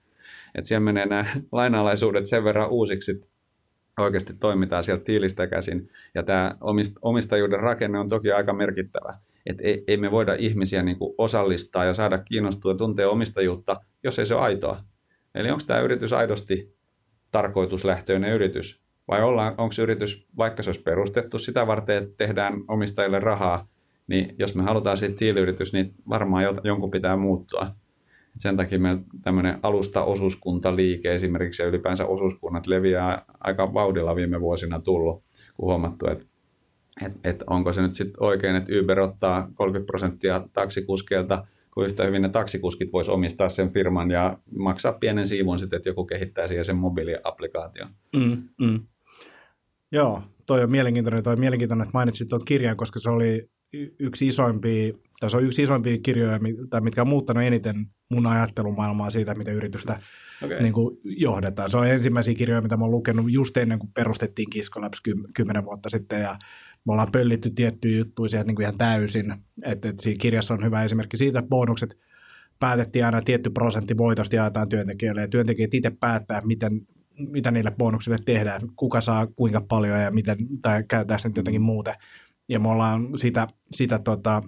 Että 0.56 0.68
siellä 0.68 0.84
menee 0.84 1.06
nämä 1.06 1.26
lainalaisuudet 1.52 2.26
sen 2.26 2.44
verran 2.44 2.70
uusiksi, 2.70 3.22
oikeasti 4.00 4.34
toimitaan 4.34 4.84
sieltä 4.84 5.04
tiilistä 5.04 5.48
käsin. 5.48 5.90
Ja 6.16 6.24
tämä 6.24 6.56
omistajuuden 7.02 7.60
rakenne 7.60 8.00
on 8.00 8.10
toki 8.10 8.32
aika 8.32 8.54
merkittävä. 8.54 9.14
Että 9.46 9.64
ei, 9.64 9.84
ei 9.88 9.98
me 9.98 10.12
voida 10.12 10.34
ihmisiä 10.34 10.84
niin 10.84 10.98
kuin 10.98 11.14
osallistaa 11.18 11.86
ja 11.86 11.94
saada 11.94 12.18
kiinnostua 12.18 12.72
ja 12.72 12.78
tuntea 12.78 13.10
omistajuutta, 13.10 13.76
jos 14.04 14.20
ei 14.20 14.26
se 14.26 14.36
ole 14.36 14.44
aitoa. 14.44 14.84
Eli 15.36 15.52
onko 15.52 15.64
tämä 15.68 15.80
yritys 15.80 16.14
aidosti 16.14 16.76
tarkoituslähtöinen 17.32 18.34
yritys? 18.34 18.82
Vai 19.08 19.22
onko 19.58 19.76
yritys, 19.82 20.28
vaikka 20.38 20.64
se 20.64 20.70
olisi 20.70 20.82
perustettu 20.82 21.40
sitä 21.40 21.68
varten, 21.68 22.04
että 22.04 22.16
tehdään 22.18 22.54
omistajille 22.68 23.20
rahaa, 23.20 23.68
niin 24.08 24.36
jos 24.40 24.56
me 24.56 24.64
halutaan 24.64 24.98
siitä 24.98 25.16
tiiliyritys, 25.16 25.74
niin 25.74 25.94
varmaan 26.10 26.44
jonkun 26.64 26.92
pitää 26.92 27.18
muuttua. 27.18 27.68
Sen 28.38 28.58
takia 28.58 28.80
meillä 28.80 29.02
tämmöinen 29.22 29.60
alusta-osuuskuntaliike 29.64 31.16
esimerkiksi 31.16 31.62
ja 31.62 31.68
ylipäänsä 31.68 32.06
osuuskunnat 32.06 32.68
leviää 32.68 33.26
aika 33.40 33.74
vauhdilla 33.74 34.16
viime 34.16 34.42
vuosina 34.42 34.80
tullut, 34.80 35.24
kun 35.56 35.66
huomattu, 35.66 36.08
että 36.08 36.26
et, 37.06 37.14
et 37.24 37.44
onko 37.48 37.74
se 37.74 37.82
nyt 37.82 37.94
sitten 37.94 38.24
oikein, 38.24 38.56
että 38.56 38.72
Uber 38.82 39.00
ottaa 39.00 39.52
30 39.56 39.88
prosenttia 39.88 40.48
taksikuskeilta, 40.54 41.48
kun 41.74 41.86
yhtä 41.86 42.06
hyvin 42.06 42.22
ne 42.22 42.30
taksikuskit 42.30 42.94
vois 42.94 43.10
omistaa 43.10 43.50
sen 43.50 43.70
firman 43.70 44.12
ja 44.12 44.38
maksaa 44.58 44.94
pienen 44.94 45.28
siivun 45.28 45.60
sitten, 45.60 45.78
että 45.78 45.90
joku 45.90 46.06
kehittää 46.06 46.48
siihen 46.48 46.66
sen 46.66 46.78
mobiiliaplikaation. 46.78 47.90
Mm, 48.16 48.50
mm. 48.62 48.80
Joo, 49.92 50.24
toi 50.46 50.64
on 50.64 50.72
mielenkiintoinen, 50.72 51.24
toi 51.24 51.34
on 51.34 51.40
mielenkiintoinen, 51.40 51.84
että 51.84 51.98
mainitsit 51.98 52.28
tuon 52.28 52.46
kirjan, 52.46 52.78
koska 52.78 53.00
se 53.00 53.10
oli 53.10 53.50
yksi 54.00 54.28
isoimpia, 54.28 54.94
tai 55.20 55.30
se 55.30 55.38
on 55.38 55.44
yksi 55.44 55.64
isoimpia 55.64 55.98
kirjoja, 56.04 56.40
tai 56.70 56.82
mitkä 56.82 57.02
on 57.02 57.08
muuttanut 57.08 57.44
eniten 57.44 57.76
mun 58.10 58.28
ajattelumaailmaa 58.28 59.10
siitä, 59.10 59.36
miten 59.36 59.56
yritystä 59.56 60.00
okay. 60.44 60.62
niin 60.62 60.74
kuin 60.74 60.98
johdetaan. 61.04 61.70
Se 61.70 61.78
on 61.78 61.88
ensimmäisiä 61.88 62.36
kirjoja, 62.36 62.62
mitä 62.62 62.78
mä 62.78 62.84
oon 62.84 62.92
lukenut 62.92 63.32
just 63.32 63.58
ennen 63.58 63.80
kuin 63.80 63.92
perustettiin 63.94 64.50
Kiskolabs 64.50 65.02
kymmenen 65.34 65.66
vuotta 65.66 65.90
sitten, 65.90 66.22
ja 66.22 66.38
me 66.86 66.92
ollaan 66.94 67.12
pöllitty 67.12 67.50
tiettyjä 67.50 67.98
juttuja 67.98 68.30
sieltä 68.30 68.48
niin 68.48 68.56
kuin 68.56 68.64
ihan 68.64 68.78
täysin. 68.78 69.34
Että, 69.64 69.90
että 69.90 70.04
siinä 70.04 70.18
kirjassa 70.22 70.54
on 70.54 70.66
hyvä 70.66 70.84
esimerkki 70.84 71.18
siitä, 71.18 71.40
että 71.40 71.50
bonukset 71.50 71.98
päätettiin 72.60 73.06
aina 73.06 73.22
tietty 73.22 73.50
prosentti 73.50 73.98
voitosta 73.98 74.36
jaetaan 74.36 74.70
työntekijöille, 74.70 75.22
ja 75.22 75.28
työntekijät 75.28 75.74
itse 75.74 75.92
päättää, 76.00 76.42
miten, 76.46 76.82
mitä 77.18 77.52
niille 77.52 77.72
bonuksille 77.72 78.18
tehdään, 78.26 78.62
kuka 78.76 79.02
saa 79.02 79.28
kuinka 79.28 79.62
paljon 79.62 80.00
ja 80.00 80.12
miten, 80.12 80.38
tai 80.62 80.84
käytetään 80.88 81.20
sitten 81.20 81.42
jotenkin 81.42 81.62
muuten. 81.62 81.94
Ja 82.50 82.60
me 82.60 82.70
ollaan 82.70 83.20
sitä, 83.20 83.48
sitä 83.72 84.00
tota, 84.00 84.44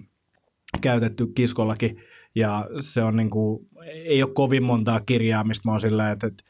käytetty 0.80 1.26
kiskollakin, 1.26 1.96
ja 2.34 2.68
se 2.80 3.02
on 3.02 3.16
niin 3.16 3.30
kuin, 3.30 3.68
ei 3.84 4.22
ole 4.22 4.32
kovin 4.34 4.62
montaa 4.62 5.00
kirjaa, 5.00 5.44
mistä 5.44 5.68
mä 5.68 5.72
oon 5.72 5.80
sillä, 5.80 6.10
että, 6.10 6.26
että, 6.26 6.44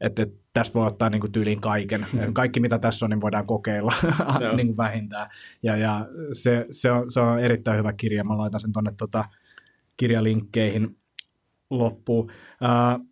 että, 0.00 0.22
että 0.22 0.40
tästä 0.52 0.74
voi 0.74 0.86
ottaa 0.86 1.10
niin 1.10 1.20
kuin 1.20 1.32
tyyliin 1.32 1.60
kaiken. 1.60 2.06
Kaikki, 2.32 2.60
mitä 2.60 2.78
tässä 2.78 3.06
on, 3.06 3.10
niin 3.10 3.20
voidaan 3.20 3.46
kokeilla 3.46 3.92
niin 4.56 4.66
kuin 4.66 4.76
vähintään. 4.76 5.30
Ja, 5.62 5.76
ja 5.76 6.08
se, 6.32 6.66
se, 6.70 6.92
on, 6.92 7.10
se 7.10 7.20
on 7.20 7.40
erittäin 7.40 7.78
hyvä 7.78 7.92
kirja. 7.92 8.24
Mä 8.24 8.38
laitan 8.38 8.60
sen 8.60 8.72
tuonne 8.72 8.92
tota, 8.96 9.24
kirjalinkkeihin 9.96 10.96
loppuun. 11.70 12.32
Uh, 12.62 13.06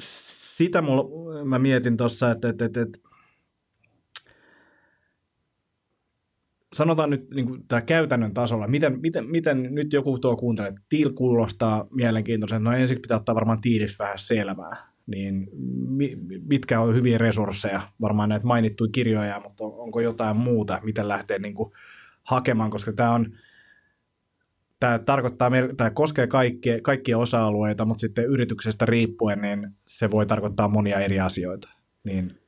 sitä 0.00 0.82
mulla, 0.82 1.44
mä 1.44 1.58
mietin 1.58 1.96
tuossa, 1.96 2.30
että, 2.30 2.48
että, 2.48 2.64
että, 2.64 2.80
että 2.82 2.98
sanotaan 6.74 7.10
nyt 7.10 7.30
niin 7.30 7.46
kuin 7.46 7.68
tämä 7.68 7.82
käytännön 7.82 8.34
tasolla, 8.34 8.68
miten, 8.68 9.00
miten, 9.00 9.30
miten 9.30 9.74
nyt 9.74 9.92
joku 9.92 10.18
tuo 10.18 10.36
kuuntelee, 10.36 10.68
että 10.68 10.82
tiil 10.88 11.12
kuulostaa 11.12 11.86
mielenkiintoisen, 11.90 12.64
no 12.64 12.72
ensin 12.72 13.02
pitää 13.02 13.16
ottaa 13.16 13.34
varmaan 13.34 13.60
tiilistä 13.60 14.04
vähän 14.04 14.18
selvää, 14.18 14.93
niin 15.06 15.48
mitkä 16.48 16.80
on 16.80 16.94
hyviä 16.94 17.18
resursseja, 17.18 17.82
varmaan 18.00 18.28
näitä 18.28 18.46
mainittuja 18.46 18.90
kirjoja, 18.92 19.40
mutta 19.40 19.64
onko 19.64 20.00
jotain 20.00 20.36
muuta, 20.36 20.80
miten 20.84 21.08
lähtee 21.08 21.38
niin 21.38 21.54
kuin 21.54 21.72
hakemaan, 22.22 22.70
koska 22.70 22.92
tämä 22.92 23.10
on, 23.10 23.34
tämä 24.80 24.98
tarkoittaa, 24.98 25.50
tämä 25.76 25.90
koskee 25.90 26.26
kaikkia, 26.26 26.80
kaikkia 26.80 27.18
osa-alueita, 27.18 27.84
mutta 27.84 28.00
sitten 28.00 28.24
yrityksestä 28.24 28.86
riippuen, 28.86 29.42
niin 29.42 29.70
se 29.86 30.10
voi 30.10 30.26
tarkoittaa 30.26 30.68
monia 30.68 31.00
eri 31.00 31.20
asioita. 31.20 31.68
Niin 32.04 32.38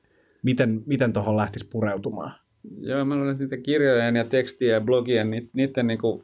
miten, 0.43 0.83
miten 0.87 1.13
tuohon 1.13 1.37
lähtisi 1.37 1.69
pureutumaan? 1.69 2.33
Joo, 2.81 3.05
mä 3.05 3.15
luulen, 3.17 3.33
että 3.33 3.45
niitä 3.45 3.57
kirjojen 3.57 4.17
ja 4.17 4.25
tekstien 4.25 4.73
ja 4.73 4.81
blogien, 4.81 5.31
niiden 5.55 5.87
niin 5.87 5.99
kuin 5.99 6.23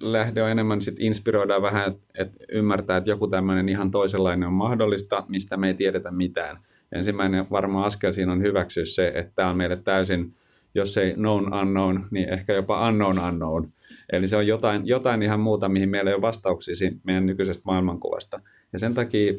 lähde 0.00 0.42
on 0.42 0.50
enemmän 0.50 0.80
sit 0.80 1.00
inspiroida 1.00 1.62
vähän, 1.62 1.88
että 1.88 2.06
et 2.18 2.32
ymmärtää, 2.52 2.96
että 2.96 3.10
joku 3.10 3.28
tämmöinen 3.28 3.68
ihan 3.68 3.90
toisenlainen 3.90 4.46
on 4.46 4.54
mahdollista, 4.54 5.24
mistä 5.28 5.56
me 5.56 5.68
ei 5.68 5.74
tiedetä 5.74 6.10
mitään. 6.10 6.56
Ensimmäinen 6.92 7.46
varmaan 7.50 7.84
askel 7.84 8.12
siinä 8.12 8.32
on 8.32 8.42
hyväksyä 8.42 8.84
se, 8.84 9.12
että 9.14 9.32
tämä 9.34 9.50
on 9.50 9.56
meille 9.56 9.76
täysin, 9.76 10.34
jos 10.74 10.96
ei 10.96 11.14
known 11.14 11.54
unknown, 11.54 12.04
niin 12.10 12.28
ehkä 12.28 12.52
jopa 12.52 12.88
unknown 12.88 13.18
unknown. 13.18 13.68
Eli 14.12 14.28
se 14.28 14.36
on 14.36 14.46
jotain, 14.46 14.86
jotain 14.86 15.22
ihan 15.22 15.40
muuta, 15.40 15.68
mihin 15.68 15.88
meillä 15.88 16.10
ei 16.10 16.14
ole 16.14 16.22
vastauksia 16.22 16.90
meidän 17.04 17.26
nykyisestä 17.26 17.62
maailmankuvasta. 17.66 18.40
Ja 18.72 18.78
sen 18.78 18.94
takia 18.94 19.32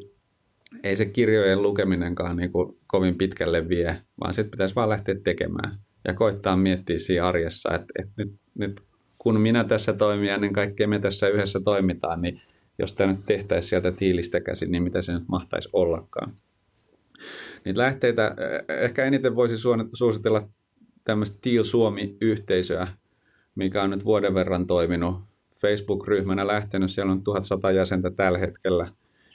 ei 0.83 0.95
se 0.95 1.05
kirjojen 1.05 1.61
lukeminenkaan 1.61 2.35
niin 2.35 2.51
kuin 2.51 2.77
kovin 2.87 3.17
pitkälle 3.17 3.69
vie, 3.69 4.01
vaan 4.19 4.33
sitten 4.33 4.51
pitäisi 4.51 4.75
vaan 4.75 4.89
lähteä 4.89 5.15
tekemään 5.23 5.77
ja 6.07 6.13
koittaa 6.13 6.57
miettiä 6.57 6.99
siinä 6.99 7.27
arjessa, 7.27 7.73
että, 7.73 7.87
että 7.99 8.13
nyt, 8.17 8.35
nyt 8.57 8.81
kun 9.27 9.41
minä 9.41 9.63
tässä 9.63 9.93
toimin 9.93 10.27
ja 10.27 10.35
ennen 10.35 10.53
kaikkea 10.53 10.87
me 10.87 10.99
tässä 10.99 11.27
yhdessä 11.27 11.59
toimitaan, 11.59 12.21
niin 12.21 12.41
jos 12.79 12.93
tämä 12.93 13.11
nyt 13.11 13.25
tehtäisiin 13.25 13.69
sieltä 13.69 13.91
tiilistä 13.91 14.39
käsin, 14.39 14.71
niin 14.71 14.83
mitä 14.83 15.01
se 15.01 15.13
nyt 15.13 15.27
mahtaisi 15.27 15.69
ollakaan. 15.73 16.33
Niitä 17.65 17.79
lähteitä, 17.79 18.35
eh, 18.37 18.83
ehkä 18.83 19.05
eniten 19.05 19.35
voisi 19.35 19.57
suositella 19.93 20.49
tämmöistä 21.03 21.37
Teal 21.41 21.63
Suomi-yhteisöä, 21.63 22.87
mikä 23.55 23.83
on 23.83 23.89
nyt 23.89 24.05
vuoden 24.05 24.33
verran 24.33 24.67
toiminut 24.67 25.19
Facebook-ryhmänä 25.61 26.47
lähtenyt, 26.47 26.91
siellä 26.91 27.11
on 27.11 27.23
1100 27.23 27.71
jäsentä 27.71 28.11
tällä 28.11 28.37
hetkellä, 28.37 28.87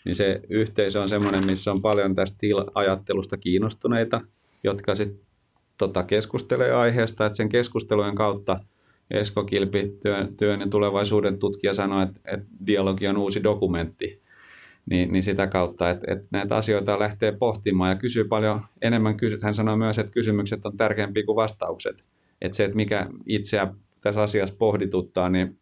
niin 0.05 0.17
se 0.17 0.41
yhteisö 0.49 1.03
on 1.03 1.09
semmoinen, 1.09 1.47
missä 1.47 1.71
on 1.71 1.83
paljon 1.83 2.15
tästä 2.15 2.47
ajattelusta 2.75 3.37
kiinnostuneita, 3.37 4.21
jotka 4.65 4.95
sitten 4.95 5.27
tota, 5.79 6.03
keskustelee 6.03 6.73
aiheesta, 6.73 7.27
että 7.27 7.37
sen 7.37 7.49
keskustelujen 7.49 8.15
kautta 8.15 8.61
Esko 9.11 9.45
Kilpi, 9.45 9.99
työn, 10.03 10.37
työn 10.37 10.61
ja 10.61 10.67
tulevaisuuden 10.69 11.39
tutkija, 11.39 11.75
sanoi, 11.75 12.03
että, 12.03 12.21
että 12.25 12.47
dialogi 12.67 13.09
on 13.09 13.17
uusi 13.17 13.43
dokumentti. 13.43 14.23
Niin, 14.91 15.13
niin 15.13 15.23
sitä 15.23 15.47
kautta, 15.47 15.91
että, 15.91 16.13
että 16.13 16.27
näitä 16.31 16.57
asioita 16.57 16.99
lähtee 16.99 17.33
pohtimaan 17.33 17.91
ja 17.91 17.97
kysyy 17.97 18.25
paljon 18.25 18.61
enemmän. 18.83 19.15
Hän 19.43 19.55
sanoi 19.55 19.77
myös, 19.77 19.99
että 19.99 20.13
kysymykset 20.13 20.67
on 20.67 20.77
tärkeämpiä 20.77 21.23
kuin 21.27 21.37
vastaukset. 21.37 22.05
Että 22.41 22.57
se, 22.57 22.65
että 22.65 22.77
mikä 22.77 23.07
itseä 23.27 23.75
tässä 24.01 24.23
asiassa 24.23 24.55
pohdituttaa, 24.59 25.29
niin 25.29 25.59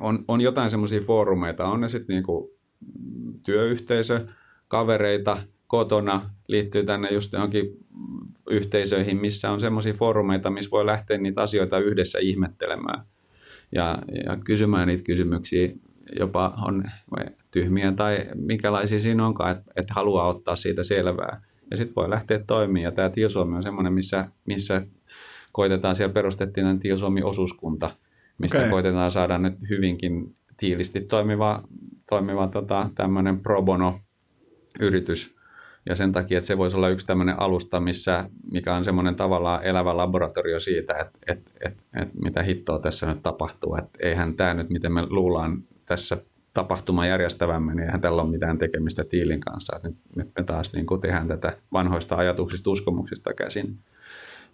on, 0.00 0.24
on 0.28 0.40
jotain 0.40 0.70
semmoisia 0.70 1.00
foorumeita. 1.00 1.64
On 1.64 1.80
ne 1.80 1.88
sitten 1.88 2.14
niinku 2.14 2.58
työyhteisö, 3.44 4.26
kavereita, 4.68 5.38
kotona, 5.68 6.30
liittyy 6.48 6.84
tänne 6.84 7.08
just 7.12 7.32
johonkin 7.32 7.76
yhteisöihin, 8.50 9.16
missä 9.16 9.50
on 9.50 9.60
semmoisia 9.60 9.94
foorumeita, 9.94 10.50
missä 10.50 10.70
voi 10.70 10.86
lähteä 10.86 11.18
niitä 11.18 11.42
asioita 11.42 11.78
yhdessä 11.78 12.18
ihmettelemään 12.18 13.04
ja, 13.72 13.98
ja 14.26 14.36
kysymään 14.44 14.88
niitä 14.88 15.02
kysymyksiä, 15.02 15.68
jopa 16.18 16.54
on 16.66 16.84
tyhmiä 17.50 17.92
tai 17.92 18.26
minkälaisia 18.34 19.00
siinä 19.00 19.26
onkaan, 19.26 19.50
että, 19.50 19.72
että 19.76 19.94
haluaa 19.94 20.28
ottaa 20.28 20.56
siitä 20.56 20.82
selvää. 20.82 21.42
Ja 21.70 21.76
sitten 21.76 21.94
voi 21.96 22.10
lähteä 22.10 22.38
toimimaan. 22.46 22.82
Ja 22.84 22.92
tämä 22.92 23.10
Tilsuomi 23.10 23.56
on 23.56 23.62
semmoinen, 23.62 23.92
missä, 23.92 24.28
missä 24.46 24.86
koitetaan, 25.52 25.96
siellä 25.96 26.12
perustettiin 26.12 26.64
näin 26.64 26.78
Tilsuomi-osuuskunta, 26.78 27.90
mistä 28.38 28.58
okay. 28.58 28.70
koitetaan 28.70 29.10
saada 29.10 29.38
nyt 29.38 29.54
hyvinkin 29.70 30.36
tiilisti 30.56 31.00
toimiva, 31.00 31.62
toimiva 32.08 32.46
tota, 32.46 32.90
tämmöinen 32.94 33.40
pro 33.40 33.62
bono 33.62 34.00
yritys 34.80 35.37
ja 35.88 35.94
sen 35.94 36.12
takia, 36.12 36.38
että 36.38 36.46
se 36.46 36.58
voisi 36.58 36.76
olla 36.76 36.88
yksi 36.88 37.06
tämmöinen 37.06 37.40
alusta, 37.40 37.80
missä, 37.80 38.30
mikä 38.52 38.74
on 38.74 38.84
semmoinen 38.84 39.14
tavallaan 39.14 39.64
elävä 39.64 39.96
laboratorio 39.96 40.60
siitä, 40.60 40.94
että, 40.94 41.18
että, 41.26 41.50
että, 41.64 41.82
että 41.96 42.14
mitä 42.22 42.42
hittoa 42.42 42.78
tässä 42.78 43.06
nyt 43.06 43.22
tapahtuu. 43.22 43.76
Että 43.76 43.98
eihän 44.02 44.34
tämä 44.34 44.54
nyt, 44.54 44.70
miten 44.70 44.92
me 44.92 45.06
luullaan 45.10 45.62
tässä 45.86 46.16
tapahtuma 46.54 47.06
järjestävämme, 47.06 47.74
niin 47.74 47.84
eihän 47.84 48.00
tällä 48.00 48.22
ole 48.22 48.30
mitään 48.30 48.58
tekemistä 48.58 49.04
tiilin 49.04 49.40
kanssa. 49.40 49.76
Että 49.76 49.88
nyt, 49.88 49.98
nyt 50.16 50.28
me 50.38 50.44
taas 50.44 50.72
niin 50.72 50.86
kuin 50.86 51.00
tehdään 51.00 51.28
tätä 51.28 51.56
vanhoista 51.72 52.16
ajatuksista, 52.16 52.70
uskomuksista 52.70 53.34
käsin. 53.34 53.78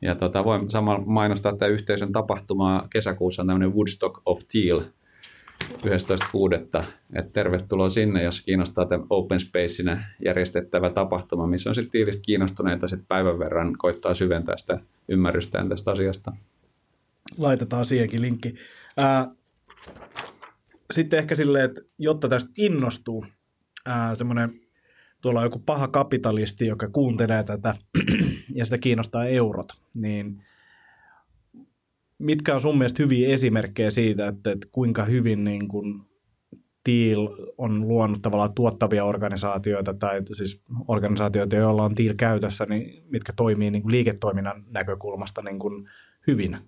Ja 0.02 0.14
tota, 0.14 0.44
voin 0.44 0.70
samalla 0.70 1.04
mainostaa 1.06 1.52
että 1.52 1.66
yhteisön 1.66 2.12
tapahtumaa 2.12 2.88
kesäkuussa 2.90 3.42
on 3.42 3.46
tämmöinen 3.46 3.74
Woodstock 3.74 4.20
of 4.26 4.40
Teal– 4.52 4.82
11.6. 5.72 6.84
Että 7.14 7.30
tervetuloa 7.32 7.90
sinne, 7.90 8.22
jos 8.22 8.40
kiinnostaa 8.40 8.86
tämä 8.86 9.04
Open 9.10 9.40
Spaceina 9.40 9.98
järjestettävä 10.24 10.90
tapahtuma, 10.90 11.46
missä 11.46 11.70
on 11.70 11.74
sitten 11.74 11.90
tiivistä 11.90 12.22
kiinnostuneita 12.22 12.88
sitten 12.88 13.06
päivän 13.06 13.38
verran 13.38 13.78
koittaa 13.78 14.14
syventää 14.14 14.56
sitä 14.56 14.80
ymmärrystään 15.08 15.68
tästä 15.68 15.90
asiasta. 15.90 16.32
Laitetaan 17.38 17.86
siihenkin 17.86 18.22
linkki. 18.22 18.54
Ää, 18.96 19.28
sitten 20.94 21.18
ehkä 21.18 21.34
silleen, 21.34 21.64
että 21.64 21.80
jotta 21.98 22.28
tästä 22.28 22.50
innostuu, 22.58 23.26
semmoinen 24.14 24.60
tuolla 25.20 25.40
on 25.40 25.46
joku 25.46 25.58
paha 25.58 25.88
kapitalisti, 25.88 26.66
joka 26.66 26.88
kuuntelee 26.88 27.44
tätä 27.44 27.74
ja 28.54 28.64
sitä 28.64 28.78
kiinnostaa 28.78 29.24
eurot, 29.24 29.68
niin– 29.94 30.42
mitkä 32.18 32.54
on 32.54 32.60
sun 32.60 32.78
mielestä 32.78 33.02
hyviä 33.02 33.28
esimerkkejä 33.28 33.90
siitä, 33.90 34.28
että, 34.28 34.50
että 34.50 34.68
kuinka 34.72 35.04
hyvin 35.04 35.44
niin 35.44 35.68
kuin 35.68 36.02
Tiil 36.84 37.28
on 37.58 37.88
luonut 37.88 38.22
tavallaan 38.22 38.54
tuottavia 38.54 39.04
organisaatioita 39.04 39.94
tai 39.94 40.22
siis 40.32 40.62
organisaatioita, 40.88 41.56
joilla 41.56 41.84
on 41.84 41.94
Tiil 41.94 42.14
käytössä, 42.16 42.66
niin 42.68 43.04
mitkä 43.10 43.32
toimii 43.36 43.70
niin 43.70 43.82
kuin 43.82 43.92
liiketoiminnan 43.92 44.64
näkökulmasta 44.70 45.42
niin 45.42 45.58
kuin 45.58 45.88
hyvin? 46.26 46.58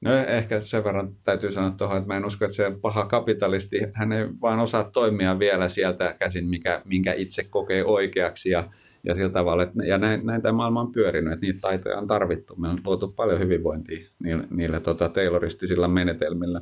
No 0.00 0.14
ehkä 0.14 0.60
sen 0.60 0.84
verran 0.84 1.16
täytyy 1.24 1.52
sanoa 1.52 1.70
tuohon, 1.70 1.96
että 1.96 2.08
mä 2.08 2.16
en 2.16 2.24
usko, 2.24 2.44
että 2.44 2.56
se 2.56 2.72
paha 2.80 3.06
kapitalisti, 3.06 3.78
hän 3.94 4.12
ei 4.12 4.26
vaan 4.42 4.58
osaa 4.58 4.84
toimia 4.84 5.38
vielä 5.38 5.68
sieltä 5.68 6.16
käsin, 6.18 6.46
mikä, 6.46 6.82
minkä 6.84 7.12
itse 7.12 7.44
kokee 7.44 7.84
oikeaksi 7.84 8.50
ja 8.50 8.70
ja 9.04 9.14
sillä 9.14 9.30
tavalla, 9.30 9.62
että, 9.62 9.84
ja 9.84 9.98
näin, 9.98 10.26
näin 10.26 10.42
tämä 10.42 10.52
maailma 10.52 10.80
on 10.80 10.92
pyörinyt, 10.92 11.32
että 11.32 11.46
niitä 11.46 11.58
taitoja 11.60 11.98
on 11.98 12.06
tarvittu. 12.06 12.56
Me 12.56 12.68
on 12.68 12.80
luotu 12.84 13.08
paljon 13.08 13.38
hyvinvointia 13.38 14.08
niillä, 14.22 14.44
niillä 14.50 14.80
tota, 14.80 15.08
tayloristisilla 15.08 15.88
menetelmillä. 15.88 16.60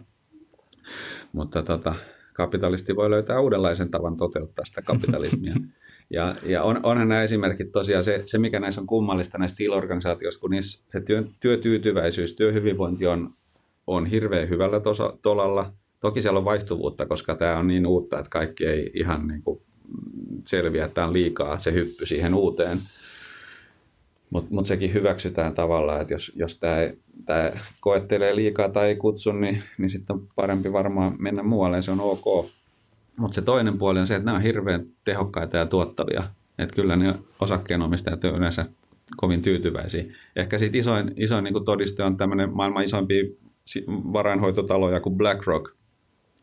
Mutta 1.33 1.63
tota, 1.63 1.95
kapitalisti 2.33 2.97
voi 2.97 3.11
löytää 3.11 3.41
uudenlaisen 3.41 3.91
tavan 3.91 4.17
toteuttaa 4.17 4.65
sitä 4.65 4.83
kapitalismia. 4.83 5.55
Ja, 6.11 6.35
ja 6.43 6.63
on, 6.63 6.81
onhan 6.83 7.09
nämä 7.09 7.23
esimerkit 7.23 7.73
tosiaan 7.73 8.05
se, 8.05 8.23
se, 8.27 8.39
mikä 8.39 8.61
näissä 8.61 8.81
on 8.81 8.87
kummallista 8.87 9.39
näissä 9.39 9.65
organisaatioissa, 9.73 10.41
kun 10.41 10.51
niissä 10.51 10.85
se 10.91 11.01
työ, 11.01 11.25
työtyytyväisyys, 11.41 12.35
työhyvinvointi 12.35 13.07
on, 13.07 13.29
on 13.87 14.07
hirveän 14.07 14.49
hyvällä 14.49 14.81
tosa, 14.81 15.19
tolalla. 15.23 15.73
Toki 16.01 16.23
siellä 16.23 16.39
on 16.39 16.45
vaihtuvuutta, 16.45 17.07
koska 17.07 17.35
tämä 17.35 17.59
on 17.59 17.67
niin 17.67 17.87
uutta, 17.87 18.19
että 18.19 18.31
kaikki 18.31 18.67
ei 18.67 18.91
ihan 18.95 19.27
niin 19.27 19.43
kuin 19.43 19.63
selviä, 20.45 20.85
että 20.85 21.05
on 21.07 21.13
liikaa 21.13 21.59
se 21.59 21.73
hyppy 21.73 22.07
siihen 22.07 22.35
uuteen. 22.35 22.79
Mutta 24.31 24.55
mut 24.55 24.67
sekin 24.67 24.95
hyväksytään 24.95 25.55
tavallaan, 25.55 26.01
että 26.01 26.15
jos, 26.15 26.33
jos 26.37 26.61
tämä 27.27 27.53
koettelee 27.81 28.37
liikaa 28.37 28.69
tai 28.69 28.89
ei 28.89 28.97
kutsu, 28.97 29.33
niin, 29.33 29.63
niin 29.79 29.91
sitten 29.91 30.17
on 30.17 30.29
parempi 30.37 30.73
varmaan 30.73 31.17
mennä 31.19 31.43
muualle, 31.43 31.83
se 31.83 31.91
on 31.91 32.01
ok. 32.01 32.51
Mutta 33.17 33.35
se 33.35 33.43
toinen 33.43 33.79
puoli 33.79 33.99
on 33.99 34.07
se, 34.07 34.15
että 34.15 34.25
nämä 34.25 34.37
on 34.37 34.43
hirveän 34.43 34.87
tehokkaita 35.05 35.57
ja 35.57 35.67
tuottavia. 35.67 36.23
Että 36.59 36.75
kyllä 36.75 36.97
ne 36.97 37.15
osakkeenomistajat 37.41 38.25
on 38.25 38.37
yleensä 38.37 38.67
kovin 39.17 39.43
tyytyväisiä. 39.43 40.05
Ehkä 40.37 40.59
siitä 40.59 40.79
isoin, 40.79 41.13
isoin 41.17 41.45
niin 41.45 41.65
todiste 41.65 42.03
on 42.03 42.17
tämmöinen 42.17 42.53
maailman 42.53 42.85
isoimpia 42.85 43.25
varainhoitotaloja 43.87 45.01
kuin 45.01 45.17
BlackRock, 45.17 45.78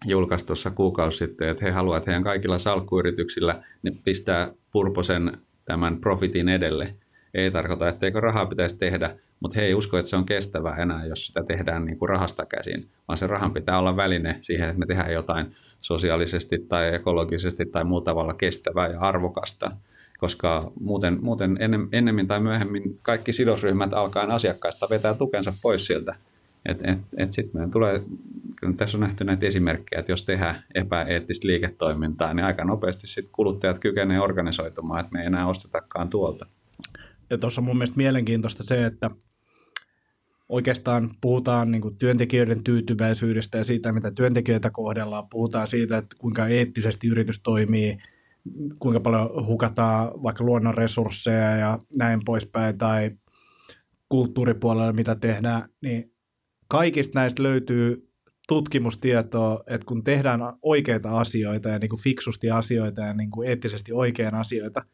julkaisi 0.05 0.45
tuossa 0.45 0.71
kuukausi 0.71 1.17
sitten, 1.17 1.49
että 1.49 1.65
he 1.65 1.71
haluavat, 1.71 1.97
että 1.97 2.11
heidän 2.11 2.23
kaikilla 2.23 2.59
salkkuyrityksillä 2.59 3.63
ne 3.83 3.91
pistää 4.03 4.51
purposen 4.71 5.31
tämän 5.65 5.97
profitin 5.97 6.49
edelle. 6.49 6.95
Ei 7.33 7.51
tarkoita, 7.51 7.89
etteikö 7.89 8.19
rahaa 8.19 8.45
pitäisi 8.45 8.77
tehdä, 8.77 9.15
mutta 9.39 9.59
he 9.59 9.65
ei 9.65 9.73
usko, 9.73 9.97
että 9.97 10.09
se 10.09 10.15
on 10.15 10.25
kestävää 10.25 10.75
enää, 10.75 11.05
jos 11.05 11.27
sitä 11.27 11.43
tehdään 11.43 11.85
niin 11.85 11.97
kuin 11.97 12.09
rahasta 12.09 12.45
käsin, 12.45 12.89
vaan 13.07 13.17
se 13.17 13.27
rahan 13.27 13.53
pitää 13.53 13.79
olla 13.79 13.95
väline 13.95 14.37
siihen, 14.41 14.69
että 14.69 14.79
me 14.79 14.85
tehdään 14.85 15.13
jotain 15.13 15.55
sosiaalisesti 15.79 16.59
tai 16.59 16.95
ekologisesti 16.95 17.65
tai 17.65 17.83
muulla 17.83 18.03
tavalla 18.03 18.33
kestävää 18.33 18.87
ja 18.87 18.99
arvokasta, 18.99 19.71
koska 20.17 20.71
muuten, 20.79 21.17
muuten 21.21 21.57
ennemmin 21.91 22.27
tai 22.27 22.39
myöhemmin 22.39 22.99
kaikki 23.01 23.33
sidosryhmät 23.33 23.93
alkaen 23.93 24.31
asiakkaista 24.31 24.87
vetää 24.89 25.13
tukensa 25.13 25.53
pois 25.61 25.85
sieltä 25.85 26.15
et, 26.65 26.79
et, 26.83 26.99
et 27.17 27.33
sitten 27.33 27.51
meidän 27.53 27.71
tulee, 27.71 28.01
kyllä 28.55 28.73
tässä 28.73 28.97
on 28.97 29.01
nähty 29.01 29.23
näitä 29.23 29.45
esimerkkejä, 29.45 29.99
että 29.99 30.11
jos 30.11 30.25
tehdään 30.25 30.55
epäeettistä 30.75 31.47
liiketoimintaa, 31.47 32.33
niin 32.33 32.45
aika 32.45 32.63
nopeasti 32.63 33.07
sit 33.07 33.29
kuluttajat 33.31 33.79
kykenevät 33.79 34.23
organisoitumaan, 34.23 34.99
että 34.99 35.13
me 35.13 35.19
ei 35.19 35.25
enää 35.25 35.47
ostetakaan 35.47 36.09
tuolta. 36.09 36.45
Ja 37.29 37.37
tuossa 37.37 37.61
on 37.61 37.65
mun 37.65 37.77
mielestä 37.77 37.97
mielenkiintoista 37.97 38.63
se, 38.63 38.85
että 38.85 39.09
oikeastaan 40.49 41.09
puhutaan 41.21 41.71
niin 41.71 41.97
työntekijöiden 41.99 42.63
tyytyväisyydestä 42.63 43.57
ja 43.57 43.63
siitä, 43.63 43.91
mitä 43.91 44.11
työntekijöitä 44.11 44.69
kohdellaan. 44.69 45.29
Puhutaan 45.29 45.67
siitä, 45.67 45.97
että 45.97 46.15
kuinka 46.19 46.47
eettisesti 46.47 47.07
yritys 47.07 47.39
toimii, 47.39 47.97
kuinka 48.79 48.99
paljon 48.99 49.45
hukataan 49.45 50.23
vaikka 50.23 50.43
luonnon 50.43 50.75
resursseja 50.75 51.57
ja 51.57 51.79
näin 51.97 52.21
poispäin, 52.25 52.77
tai 52.77 53.11
kulttuuripuolella 54.09 54.93
mitä 54.93 55.15
tehdään, 55.15 55.69
niin 55.81 56.14
kaikista 56.67 57.19
näistä 57.19 57.43
löytyy 57.43 58.09
tutkimustietoa, 58.47 59.63
että 59.67 59.85
kun 59.85 60.03
tehdään 60.03 60.39
oikeita 60.61 61.19
asioita 61.19 61.69
ja 61.69 61.79
niin 61.79 61.89
kuin 61.89 62.03
fiksusti 62.03 62.51
asioita 62.51 63.01
ja 63.01 63.13
niin 63.13 63.31
kuin 63.31 63.49
eettisesti 63.49 63.93
oikein 63.93 64.35
asioita, 64.35 64.85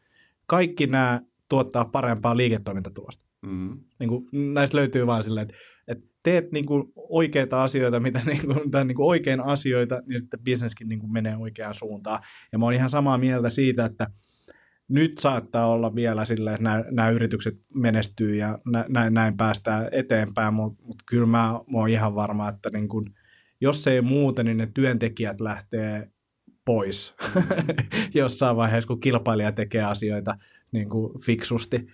kaikki 0.46 0.86
nämä 0.86 1.20
tuottaa 1.48 1.84
parempaa 1.84 2.36
liiketoimintatulosta. 2.36 3.26
Mm-hmm. 3.42 3.80
Niin 3.98 4.08
kuin, 4.08 4.28
näistä 4.54 4.76
löytyy 4.76 5.06
vain 5.06 5.24
silleen, 5.24 5.42
että, 5.42 5.54
että 5.88 6.04
teet 6.22 6.52
niin 6.52 6.66
kuin 6.66 6.92
oikeita 6.96 7.62
asioita, 7.62 8.00
mitä 8.00 8.20
niin 8.26 8.46
kuin, 8.46 8.70
tai 8.70 8.84
niin 8.84 8.96
kuin 8.96 9.06
oikein 9.06 9.40
asioita, 9.40 10.02
niin 10.06 10.18
sitten 10.18 10.40
bisneskin 10.40 10.88
niin 10.88 11.00
kuin 11.00 11.12
menee 11.12 11.36
oikeaan 11.36 11.74
suuntaan. 11.74 12.22
Ja 12.52 12.58
mä 12.58 12.64
oon 12.64 12.74
ihan 12.74 12.90
samaa 12.90 13.18
mieltä 13.18 13.50
siitä, 13.50 13.84
että 13.84 14.06
nyt 14.92 15.18
saattaa 15.18 15.66
olla 15.66 15.94
vielä 15.94 16.24
silleen, 16.24 16.54
että 16.54 16.84
nämä, 16.90 17.10
yritykset 17.10 17.58
menestyy 17.74 18.36
ja 18.36 18.58
näin, 18.88 19.14
näin 19.14 19.36
päästään 19.36 19.88
eteenpäin, 19.92 20.54
mutta, 20.54 20.82
mutta 20.84 21.04
kyllä 21.06 21.26
mä, 21.26 21.60
mä 21.66 21.78
oon 21.78 21.88
ihan 21.88 22.14
varma, 22.14 22.48
että 22.48 22.70
niin 22.70 22.88
kuin, 22.88 23.14
jos 23.60 23.86
ei 23.86 24.00
muuten, 24.00 24.46
niin 24.46 24.56
ne 24.56 24.68
työntekijät 24.74 25.40
lähtee 25.40 26.10
pois 26.64 27.14
jossain 28.14 28.56
vaiheessa, 28.56 28.88
kun 28.88 29.00
kilpailija 29.00 29.52
tekee 29.52 29.84
asioita 29.84 30.38
niin 30.72 30.88
kuin 30.88 31.20
fiksusti. 31.26 31.86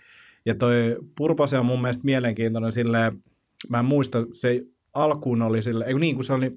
Ja 0.46 0.54
toi 0.54 0.96
Purpose 1.16 1.58
on 1.58 1.66
mun 1.66 1.80
mielestä 1.80 2.04
mielenkiintoinen 2.04 2.72
silleen, 2.72 3.12
mä 3.68 3.78
en 3.78 3.84
muista, 3.84 4.18
se 4.32 4.62
alkuun 4.94 5.42
oli 5.42 5.62
sille, 5.62 5.84
ei 5.84 5.94
niin 5.94 6.14
kuin 6.14 6.24
se 6.24 6.32
oli, 6.32 6.50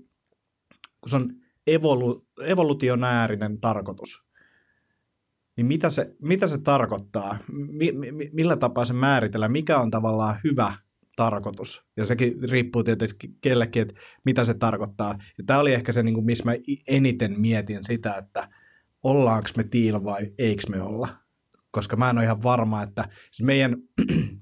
kun 1.01 1.09
se 1.09 1.15
on 1.15 1.33
evolu, 1.67 2.25
evolutionäärinen 2.45 3.59
tarkoitus, 3.59 4.23
niin 5.61 5.67
mitä 5.67 5.89
se, 5.89 6.15
mitä 6.21 6.47
se 6.47 6.57
tarkoittaa? 6.57 7.37
Mi, 7.51 7.91
mi, 7.91 8.29
millä 8.33 8.57
tapaa 8.57 8.85
se 8.85 8.93
määritellään? 8.93 9.51
Mikä 9.51 9.79
on 9.79 9.91
tavallaan 9.91 10.35
hyvä 10.43 10.73
tarkoitus? 11.15 11.85
Ja 11.97 12.05
sekin 12.05 12.49
riippuu 12.49 12.83
tietysti 12.83 13.35
kellekin, 13.41 13.81
että 13.81 13.93
mitä 14.25 14.43
se 14.43 14.53
tarkoittaa. 14.53 15.15
Ja 15.37 15.43
tämä 15.47 15.59
oli 15.59 15.73
ehkä 15.73 15.91
se, 15.91 16.03
niin 16.03 16.13
kuin, 16.13 16.25
missä 16.25 16.43
mä 16.45 16.55
eniten 16.87 17.41
mietin 17.41 17.79
sitä, 17.83 18.15
että 18.15 18.49
ollaanko 19.03 19.49
me 19.57 19.63
tiil 19.63 20.03
vai 20.03 20.31
eikö 20.37 20.61
me 20.69 20.81
olla. 20.81 21.09
Koska 21.71 21.95
mä 21.95 22.09
en 22.09 22.17
ole 22.17 22.25
ihan 22.25 22.43
varma, 22.43 22.83
että 22.83 23.09
siis 23.31 23.45
meidän, 23.45 23.77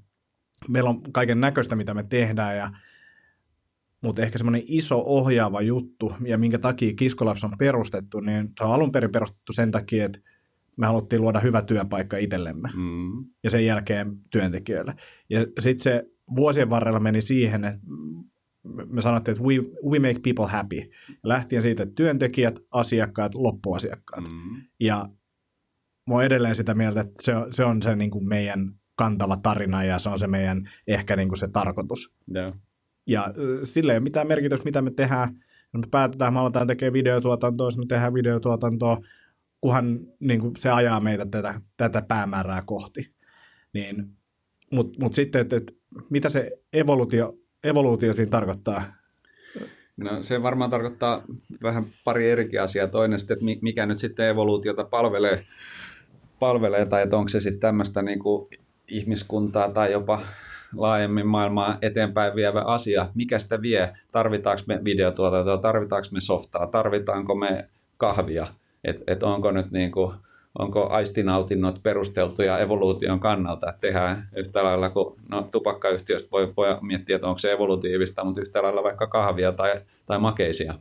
meillä 0.73 0.89
on 0.89 1.01
kaiken 1.11 1.41
näköistä, 1.41 1.75
mitä 1.75 1.93
me 1.93 2.03
tehdään 2.03 2.57
ja 2.57 2.71
mutta 4.01 4.21
ehkä 4.21 4.37
semmoinen 4.37 4.63
iso 4.65 5.03
ohjaava 5.05 5.61
juttu, 5.61 6.13
ja 6.25 6.37
minkä 6.37 6.59
takia 6.59 6.93
Kiskolabs 6.93 7.43
on 7.43 7.51
perustettu, 7.57 8.19
niin 8.19 8.49
se 8.57 8.63
on 8.63 8.71
alun 8.71 8.91
perin 8.91 9.11
perustettu 9.11 9.53
sen 9.53 9.71
takia, 9.71 10.05
että 10.05 10.19
me 10.79 10.87
haluttiin 10.87 11.21
luoda 11.21 11.39
hyvä 11.39 11.61
työpaikka 11.61 12.17
itsellemme 12.17 12.69
mm. 12.75 13.25
ja 13.43 13.49
sen 13.49 13.65
jälkeen 13.65 14.17
työntekijöille. 14.31 14.95
Ja 15.29 15.39
sitten 15.59 15.83
se 15.83 16.03
vuosien 16.35 16.69
varrella 16.69 16.99
meni 16.99 17.21
siihen, 17.21 17.63
että 17.63 17.79
me 18.85 19.01
sanottiin, 19.01 19.33
että 19.33 19.43
we, 19.43 19.55
we 19.89 19.99
make 19.99 20.19
people 20.23 20.47
happy. 20.47 20.89
Lähtien 21.23 21.61
siitä, 21.61 21.83
että 21.83 21.95
työntekijät, 21.95 22.59
asiakkaat, 22.71 23.35
loppuasiakkaat. 23.35 24.23
Mm. 24.23 24.61
Ja 24.79 25.09
mä 26.09 26.15
oon 26.15 26.23
edelleen 26.23 26.55
sitä 26.55 26.73
mieltä, 26.73 27.01
että 27.01 27.23
se 27.23 27.35
on 27.35 27.53
se, 27.53 27.65
on 27.65 27.81
se 27.81 27.95
niin 27.95 28.11
kuin 28.11 28.27
meidän 28.27 28.71
kantava 28.95 29.37
tarina 29.37 29.83
ja 29.83 29.99
se 29.99 30.09
on 30.09 30.19
se 30.19 30.27
meidän 30.27 30.69
ehkä 30.87 31.15
niin 31.15 31.27
kuin 31.27 31.39
se 31.39 31.47
tarkoitus. 31.47 32.15
Yeah. 32.35 32.49
Ja 33.07 33.33
sillä 33.63 33.93
ei 33.93 33.97
ole 33.97 34.03
mitään 34.03 34.27
merkitystä, 34.27 34.65
mitä 34.65 34.81
me 34.81 34.91
tehdään. 34.91 35.35
Me 35.73 35.81
päätetään, 35.91 36.33
me 36.33 36.39
aletaan 36.39 36.67
tekemään 36.67 36.93
videotuotantoa, 36.93 37.69
me 37.77 37.85
tehdään 37.87 38.13
videotuotantoa, 38.13 38.97
kunhan 39.61 39.99
niin 40.19 40.39
kuin 40.39 40.55
se 40.55 40.69
ajaa 40.69 40.99
meitä 40.99 41.25
tätä, 41.25 41.61
tätä 41.77 42.01
päämäärää 42.01 42.61
kohti. 42.65 43.13
Niin, 43.73 44.09
Mutta 44.71 44.99
mut 45.03 45.13
sitten, 45.13 45.41
että 45.41 45.55
et, 45.55 45.77
mitä 46.09 46.29
se 46.29 46.51
evoluutio, 46.73 47.37
evoluutio 47.63 48.13
siinä 48.13 48.29
tarkoittaa? 48.29 48.83
No 49.97 50.23
se 50.23 50.43
varmaan 50.43 50.69
tarkoittaa 50.69 51.23
vähän 51.63 51.85
pari 52.03 52.31
erikin 52.31 52.61
asiaa. 52.61 52.87
Toinen 52.87 53.19
sitten, 53.19 53.37
että 53.37 53.61
mikä 53.61 53.85
nyt 53.85 53.97
sitten 53.97 54.27
evoluutiota 54.27 54.83
palvelee, 54.83 55.45
palvelee 56.39 56.85
tai 56.85 57.03
että 57.03 57.17
onko 57.17 57.29
se 57.29 57.41
sitten 57.41 57.59
tämmöistä 57.59 58.01
niin 58.01 58.19
kuin 58.19 58.49
ihmiskuntaa 58.87 59.71
tai 59.71 59.91
jopa 59.91 60.21
laajemmin 60.75 61.27
maailmaa 61.27 61.77
eteenpäin 61.81 62.35
vievä 62.35 62.61
asia. 62.61 63.11
Mikä 63.15 63.39
sitä 63.39 63.61
vie? 63.61 63.93
Tarvitaanko 64.11 64.63
me 64.67 64.79
videotuotantoa, 64.83 65.57
tarvitaanko 65.57 66.07
me 66.11 66.21
softaa, 66.21 66.67
tarvitaanko 66.67 67.35
me 67.35 67.69
kahvia– 67.97 68.47
että 68.83 69.03
et 69.07 69.23
onko 69.23 69.51
nyt 69.51 69.71
niin 69.71 69.91
kuin, 69.91 70.13
onko 70.59 70.89
aistinautinnot 70.89 71.79
perusteltuja 71.83 72.59
evoluution 72.59 73.19
kannalta, 73.19 73.69
että 73.69 73.81
tehdään 73.81 74.27
yhtä 74.35 74.63
lailla 74.63 74.89
kuin 74.89 75.15
no, 75.29 75.49
tupakkayhtiöstä 75.51 76.27
voi, 76.31 76.53
voi 76.57 76.77
miettiä, 76.81 77.15
että 77.15 77.27
onko 77.27 77.39
se 77.39 77.51
evolutiivista, 77.51 78.23
mutta 78.23 78.41
yhtä 78.41 78.63
lailla 78.63 78.83
vaikka 78.83 79.07
kahvia 79.07 79.51
tai, 79.51 79.81
tai 80.05 80.19
makeisia. 80.19 80.73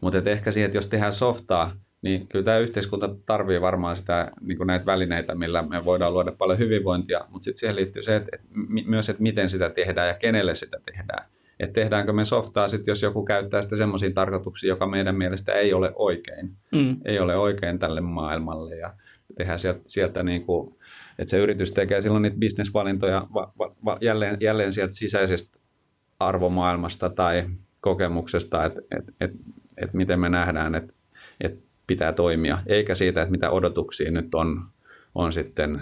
Mutta 0.00 0.30
ehkä 0.30 0.52
siihen, 0.52 0.66
että 0.66 0.78
jos 0.78 0.86
tehdään 0.86 1.12
softaa, 1.12 1.72
niin 2.02 2.28
kyllä 2.28 2.44
tämä 2.44 2.58
yhteiskunta 2.58 3.08
tarvii 3.26 3.60
varmaan 3.60 3.96
sitä, 3.96 4.30
niin 4.40 4.58
näitä 4.66 4.86
välineitä, 4.86 5.34
millä 5.34 5.62
me 5.62 5.84
voidaan 5.84 6.14
luoda 6.14 6.32
paljon 6.38 6.58
hyvinvointia, 6.58 7.20
mutta 7.28 7.44
sitten 7.44 7.60
siihen 7.60 7.76
liittyy 7.76 8.02
se, 8.02 8.16
että, 8.16 8.28
että 8.32 8.48
myös, 8.86 9.08
että 9.08 9.22
miten 9.22 9.50
sitä 9.50 9.70
tehdään 9.70 10.08
ja 10.08 10.14
kenelle 10.14 10.54
sitä 10.54 10.80
tehdään 10.86 11.26
että 11.60 11.80
tehdäänkö 11.80 12.12
me 12.12 12.24
softaa 12.24 12.68
sitten, 12.68 12.92
jos 12.92 13.02
joku 13.02 13.24
käyttää 13.24 13.62
sitä 13.62 13.76
semmoisiin 13.76 14.14
tarkoituksiin, 14.14 14.68
joka 14.68 14.86
meidän 14.86 15.16
mielestä 15.16 15.52
ei 15.52 15.72
ole 15.72 15.92
oikein. 15.94 16.56
Mm. 16.72 16.96
Ei 17.04 17.18
ole 17.18 17.36
oikein 17.36 17.78
tälle 17.78 18.00
maailmalle 18.00 18.76
ja 18.76 18.94
tehdään 19.38 19.58
sieltä, 19.58 19.80
sieltä 19.86 20.22
niin 20.22 20.44
kuin, 20.44 20.76
että 21.18 21.30
se 21.30 21.38
yritys 21.38 21.72
tekee 21.72 22.00
silloin 22.00 22.22
niitä 22.22 22.38
bisnesvalintoja 22.38 23.26
va, 23.34 23.52
va, 23.58 23.74
va, 23.84 23.98
jälleen, 24.00 24.36
jälleen 24.40 24.72
sieltä 24.72 24.94
sisäisestä 24.94 25.58
arvomaailmasta 26.20 27.08
tai 27.10 27.44
kokemuksesta, 27.80 28.64
että 28.64 28.80
et, 28.98 29.04
et, 29.20 29.30
et 29.76 29.94
miten 29.94 30.20
me 30.20 30.28
nähdään, 30.28 30.74
että 30.74 30.94
et 31.40 31.58
pitää 31.86 32.12
toimia, 32.12 32.58
eikä 32.66 32.94
siitä, 32.94 33.22
että 33.22 33.32
mitä 33.32 33.50
odotuksia 33.50 34.10
nyt 34.10 34.34
on, 34.34 34.64
on 35.14 35.32
sitten 35.32 35.80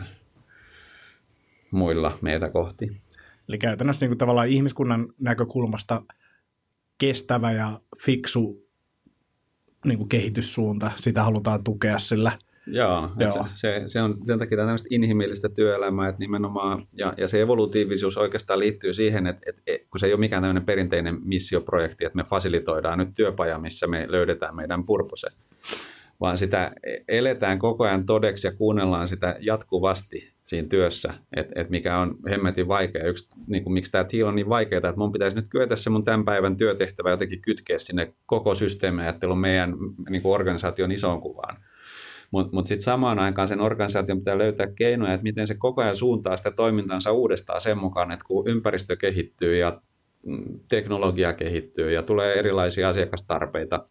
muilla 1.71 2.13
meitä 2.21 2.49
kohti. 2.49 2.91
Eli 3.49 3.59
käytännössä 3.59 4.05
niin 4.05 4.11
kuin 4.11 4.19
tavallaan 4.19 4.49
ihmiskunnan 4.49 5.09
näkökulmasta 5.21 6.03
kestävä 6.99 7.53
ja 7.53 7.81
fiksu 8.05 8.67
niin 9.85 9.99
kuin 9.99 10.09
kehityssuunta, 10.09 10.91
sitä 10.97 11.23
halutaan 11.23 11.65
tukea 11.65 11.99
sillä. 11.99 12.33
Joo, 12.67 13.11
Joo. 13.19 13.33
Se, 13.33 13.41
se, 13.55 13.83
se, 13.87 14.03
on 14.03 14.15
sen 14.27 14.39
takia 14.39 14.59
tämmöistä 14.59 14.89
inhimillistä 14.91 15.49
työelämää, 15.49 16.09
että 16.09 16.19
nimenomaan, 16.19 16.87
ja, 16.99 17.15
ja 17.17 17.29
se 17.29 17.41
evolutiivisuus 17.41 18.17
oikeastaan 18.17 18.59
liittyy 18.59 18.95
siihen, 18.95 19.27
että, 19.27 19.43
että, 19.47 19.87
kun 19.91 20.01
se 20.01 20.07
ei 20.07 20.13
ole 20.13 20.21
mikään 20.21 20.43
tämmöinen 20.43 20.65
perinteinen 20.65 21.19
missioprojekti, 21.25 22.05
että 22.05 22.17
me 22.17 22.23
fasilitoidaan 22.25 22.99
nyt 22.99 23.09
työpaja, 23.17 23.59
missä 23.59 23.87
me 23.87 24.07
löydetään 24.09 24.57
meidän 24.57 24.85
purpose, 24.85 25.29
vaan 26.21 26.39
sitä 26.39 26.73
eletään 27.09 27.59
koko 27.59 27.85
ajan 27.85 28.07
todeksi 28.07 28.47
ja 28.47 28.53
kuunnellaan 28.53 29.09
sitä 29.09 29.37
jatkuvasti 29.41 30.36
siinä 30.47 30.69
työssä, 30.69 31.15
että 31.37 31.61
et 31.61 31.71
mikä 31.71 31.99
on 31.99 32.17
hemmetin 32.31 32.69
vaikea. 32.69 33.05
Yksi, 33.05 33.29
niin 33.47 33.63
kuin, 33.65 33.73
miksi 33.73 33.93
tämä 33.93 34.05
tiila 34.05 34.29
on 34.29 34.35
niin 34.35 34.49
vaikeaa, 34.49 34.79
että 34.79 34.93
mun 34.97 35.13
pitäisi 35.13 35.37
nyt 35.37 35.49
kyetä 35.51 35.77
se 35.77 35.91
mun 35.91 36.05
tämän 36.05 36.25
päivän 36.25 36.57
työtehtävä 36.57 37.11
jotenkin 37.11 37.43
kytkeä 37.43 37.79
sinne 37.79 38.15
koko 38.27 38.55
systeemiajattelun 38.55 39.39
meidän 39.39 39.75
niin 40.11 40.23
kuin 40.23 40.35
organisaation 40.35 40.93
isoon 40.93 41.21
kuvaan. 41.21 41.57
Mutta 42.31 42.57
mut 42.57 42.67
sitten 42.67 42.85
samaan 42.85 43.19
aikaan 43.19 43.49
sen 43.49 43.61
organisaation 43.61 44.19
pitää 44.19 44.39
löytää 44.39 44.67
keinoja, 44.67 45.13
että 45.13 45.23
miten 45.23 45.47
se 45.47 45.55
koko 45.55 45.83
ajan 45.83 45.97
suuntaa 45.97 46.37
sitä 46.37 46.51
toimintansa 46.51 47.13
uudestaan 47.13 47.61
sen 47.61 47.79
mukaan, 47.79 48.11
että 48.11 48.25
kun 48.25 48.49
ympäristö 48.49 48.97
kehittyy 48.97 49.57
ja 49.57 49.83
mm, 50.27 50.61
teknologia 50.69 51.33
kehittyy 51.33 51.93
ja 51.93 52.03
tulee 52.03 52.39
erilaisia 52.39 52.89
asiakastarpeita, 52.89 53.89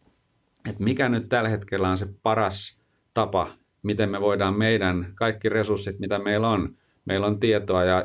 että 0.69 0.83
mikä 0.83 1.09
nyt 1.09 1.29
tällä 1.29 1.49
hetkellä 1.49 1.89
on 1.89 1.97
se 1.97 2.07
paras 2.23 2.79
tapa 3.13 3.47
miten 3.85 4.09
me 4.09 4.21
voidaan 4.21 4.57
meidän 4.57 5.11
kaikki 5.15 5.49
resurssit, 5.49 5.99
mitä 5.99 6.19
meillä 6.19 6.49
on, 6.49 6.75
meillä 7.05 7.27
on 7.27 7.39
tietoa 7.39 7.83
ja 7.83 8.03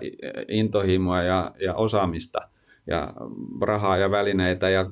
intohimoa 0.48 1.22
ja, 1.22 1.52
ja 1.60 1.74
osaamista 1.74 2.38
ja 2.86 3.14
rahaa 3.60 3.96
ja 3.96 4.10
välineitä 4.10 4.70
ja 4.70 4.86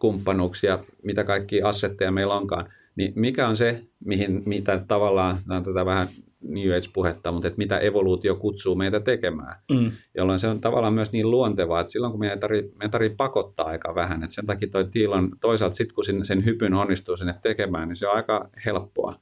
kumppanuuksia, 0.00 0.78
mitä 1.02 1.24
kaikki 1.24 1.62
assetteja 1.62 2.12
meillä 2.12 2.34
onkaan, 2.34 2.72
niin 2.96 3.12
mikä 3.16 3.48
on 3.48 3.56
se, 3.56 3.82
mihin, 4.04 4.42
mitä 4.46 4.84
tavallaan, 4.88 5.38
tämä 5.46 5.56
on 5.56 5.64
tätä 5.64 5.86
vähän 5.86 6.08
New 6.40 6.76
Age-puhetta, 6.76 7.32
mutta 7.32 7.48
että 7.48 7.58
mitä 7.58 7.78
evoluutio 7.78 8.36
kutsuu 8.36 8.74
meitä 8.74 9.00
tekemään. 9.00 9.56
Mm. 9.72 9.92
Jolloin 10.16 10.38
se 10.38 10.48
on 10.48 10.60
tavallaan 10.60 10.94
myös 10.94 11.12
niin 11.12 11.30
luontevaa, 11.30 11.80
että 11.80 11.92
silloin 11.92 12.10
kun 12.10 12.20
meidän 12.20 12.40
tarvitsee 12.40 12.88
tarvii 12.88 13.14
pakottaa 13.16 13.66
aika 13.66 13.94
vähän, 13.94 14.22
että 14.22 14.34
sen 14.34 14.46
takia 14.46 14.68
toi 14.68 14.84
tiilon, 14.90 15.30
toisaalta 15.40 15.76
sitten 15.76 15.94
kun 15.94 16.04
sen, 16.04 16.26
sen 16.26 16.44
hypyn 16.44 16.74
onnistuu 16.74 17.16
sinne 17.16 17.34
tekemään, 17.42 17.88
niin 17.88 17.96
se 17.96 18.08
on 18.08 18.16
aika 18.16 18.48
helppoa 18.66 19.14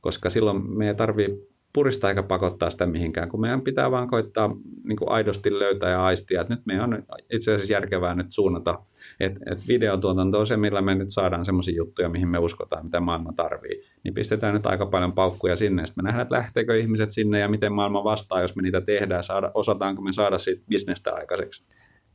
koska 0.00 0.30
silloin 0.30 0.70
meidän 0.70 0.96
tarvii 0.96 1.48
puristaa 1.72 2.10
eikä 2.10 2.22
pakottaa 2.22 2.70
sitä 2.70 2.86
mihinkään, 2.86 3.28
kun 3.28 3.40
meidän 3.40 3.60
pitää 3.60 3.90
vaan 3.90 4.08
koittaa 4.08 4.56
niin 4.84 4.96
kuin 4.96 5.10
aidosti 5.10 5.58
löytää 5.58 5.90
ja 5.90 6.04
aistia, 6.04 6.40
että 6.40 6.54
nyt 6.54 6.66
meidän 6.66 6.94
on 6.94 7.02
itse 7.32 7.54
asiassa 7.54 7.72
järkevää 7.72 8.14
nyt 8.14 8.32
suunnata, 8.32 8.82
että, 9.20 9.40
että 9.52 9.64
videotuotanto 9.68 10.40
on 10.40 10.46
se, 10.46 10.56
millä 10.56 10.82
me 10.82 10.94
nyt 10.94 11.10
saadaan 11.10 11.44
semmoisia 11.44 11.76
juttuja, 11.76 12.08
mihin 12.08 12.28
me 12.28 12.38
uskotaan, 12.38 12.84
mitä 12.84 13.00
maailma 13.00 13.32
tarvii, 13.32 13.82
niin 14.04 14.14
pistetään 14.14 14.54
nyt 14.54 14.66
aika 14.66 14.86
paljon 14.86 15.12
paukkuja 15.12 15.56
sinne, 15.56 15.86
sitten 15.86 16.04
me 16.04 16.08
nähdään, 16.08 16.22
että 16.22 16.34
lähteekö 16.34 16.76
ihmiset 16.76 17.12
sinne 17.12 17.38
ja 17.38 17.48
miten 17.48 17.72
maailma 17.72 18.04
vastaa, 18.04 18.42
jos 18.42 18.56
me 18.56 18.62
niitä 18.62 18.80
tehdään, 18.80 19.22
saada, 19.22 19.50
osataanko 19.54 20.02
me 20.02 20.12
saada 20.12 20.38
siitä 20.38 20.62
bisnestä 20.68 21.14
aikaiseksi. 21.14 21.64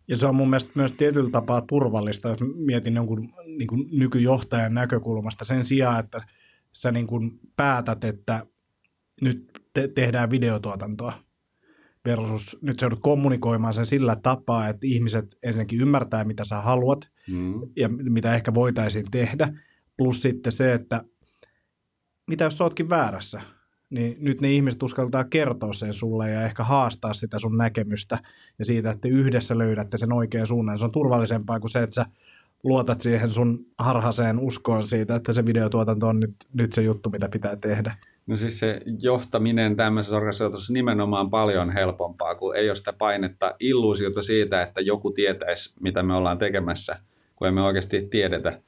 Ja 0.08 0.18
se 0.18 0.28
on 0.28 0.36
mun 0.36 0.50
mielestä 0.50 0.72
myös 0.76 0.92
tietyllä 0.92 1.30
tapaa 1.30 1.62
turvallista, 1.62 2.30
jos 2.30 2.38
mietin 2.56 2.96
jonkun 2.96 3.34
niin 3.46 3.68
kuin 3.68 3.88
nykyjohtajan 3.92 4.74
näkökulmasta 4.74 5.46
sen 5.46 5.66
sijaan, 5.66 6.00
että 6.00 6.22
sä 6.74 6.92
niin 6.92 7.08
kuin 7.08 7.40
päätät, 7.58 8.04
että 8.04 8.46
nyt 9.22 9.52
te- 9.74 9.88
tehdään 9.88 10.30
videotuotantoa 10.30 11.14
versus 12.06 12.58
nyt 12.62 12.80
sä 12.80 12.86
joudut 12.86 13.00
kommunikoimaan 13.00 13.74
sen 13.74 13.86
sillä 13.86 14.16
tapaa, 14.16 14.68
että 14.68 14.88
ihmiset 14.88 15.38
ensinnäkin 15.44 15.82
ymmärtää, 15.82 16.24
mitä 16.24 16.44
sä 16.44 16.62
haluat 16.62 17.10
mm. 17.28 17.62
ja 17.76 17.90
mitä 17.90 18.36
ehkä 18.36 18.54
voitaisiin 18.54 19.06
tehdä, 19.12 19.54
plus 19.98 20.22
sitten 20.22 20.52
se, 20.52 20.74
että 20.74 21.04
mitä 22.28 22.44
jos 22.44 22.58
sä 22.58 22.64
ootkin 22.64 22.90
väärässä, 22.90 23.42
niin 23.90 24.18
nyt 24.20 24.42
ne 24.42 24.52
ihmiset 24.52 24.84
uskaltaa 24.84 25.24
kertoa 25.24 25.74
sen 25.74 25.94
sulle 25.94 26.32
ja 26.32 26.46
ehkä 26.46 26.64
haastaa 26.64 27.14
sitä 27.14 27.40
sun 27.40 27.58
näkemystä 27.58 28.20
ja 28.60 28.66
siitä, 28.66 28.92
että 28.92 29.02
te 29.02 29.10
yhdessä 29.10 29.58
löydätte 29.58 29.98
sen 29.98 30.14
oikean 30.14 30.48
suunnan. 30.48 30.80
Se 30.80 30.86
on 30.86 30.92
turvallisempaa 30.92 31.60
kuin 31.60 31.72
se, 31.72 31.84
että 31.84 31.96
sä 31.96 32.06
luotat 32.64 33.02
siihen 33.02 33.30
sun 33.30 33.66
harhaseen 33.78 34.40
uskoon 34.40 34.84
siitä, 34.84 35.16
että 35.16 35.34
se 35.34 35.46
videotuotanto 35.46 36.08
on 36.08 36.20
nyt, 36.20 36.36
nyt 36.54 36.74
se 36.74 36.82
juttu, 36.82 37.10
mitä 37.10 37.30
pitää 37.30 37.56
tehdä. 37.62 37.98
No 38.28 38.38
siis 38.38 38.60
se 38.60 38.82
johtaminen 39.02 39.76
tämmöisessä 39.76 40.16
organisaatiossa 40.16 40.74
nimenomaan 40.74 41.30
paljon 41.30 41.72
helpompaa, 41.72 42.36
kun 42.36 42.56
ei 42.56 42.70
ole 42.70 42.76
sitä 42.76 42.94
painetta, 42.94 43.56
illuusiota 43.60 44.22
siitä, 44.22 44.62
että 44.62 44.82
joku 44.82 45.12
tietäisi, 45.12 45.74
mitä 45.80 46.04
me 46.04 46.14
ollaan 46.14 46.38
tekemässä, 46.38 46.98
kun 47.36 47.48
emme 47.48 47.62
oikeasti 47.62 48.08
tiedetä. 48.12 48.62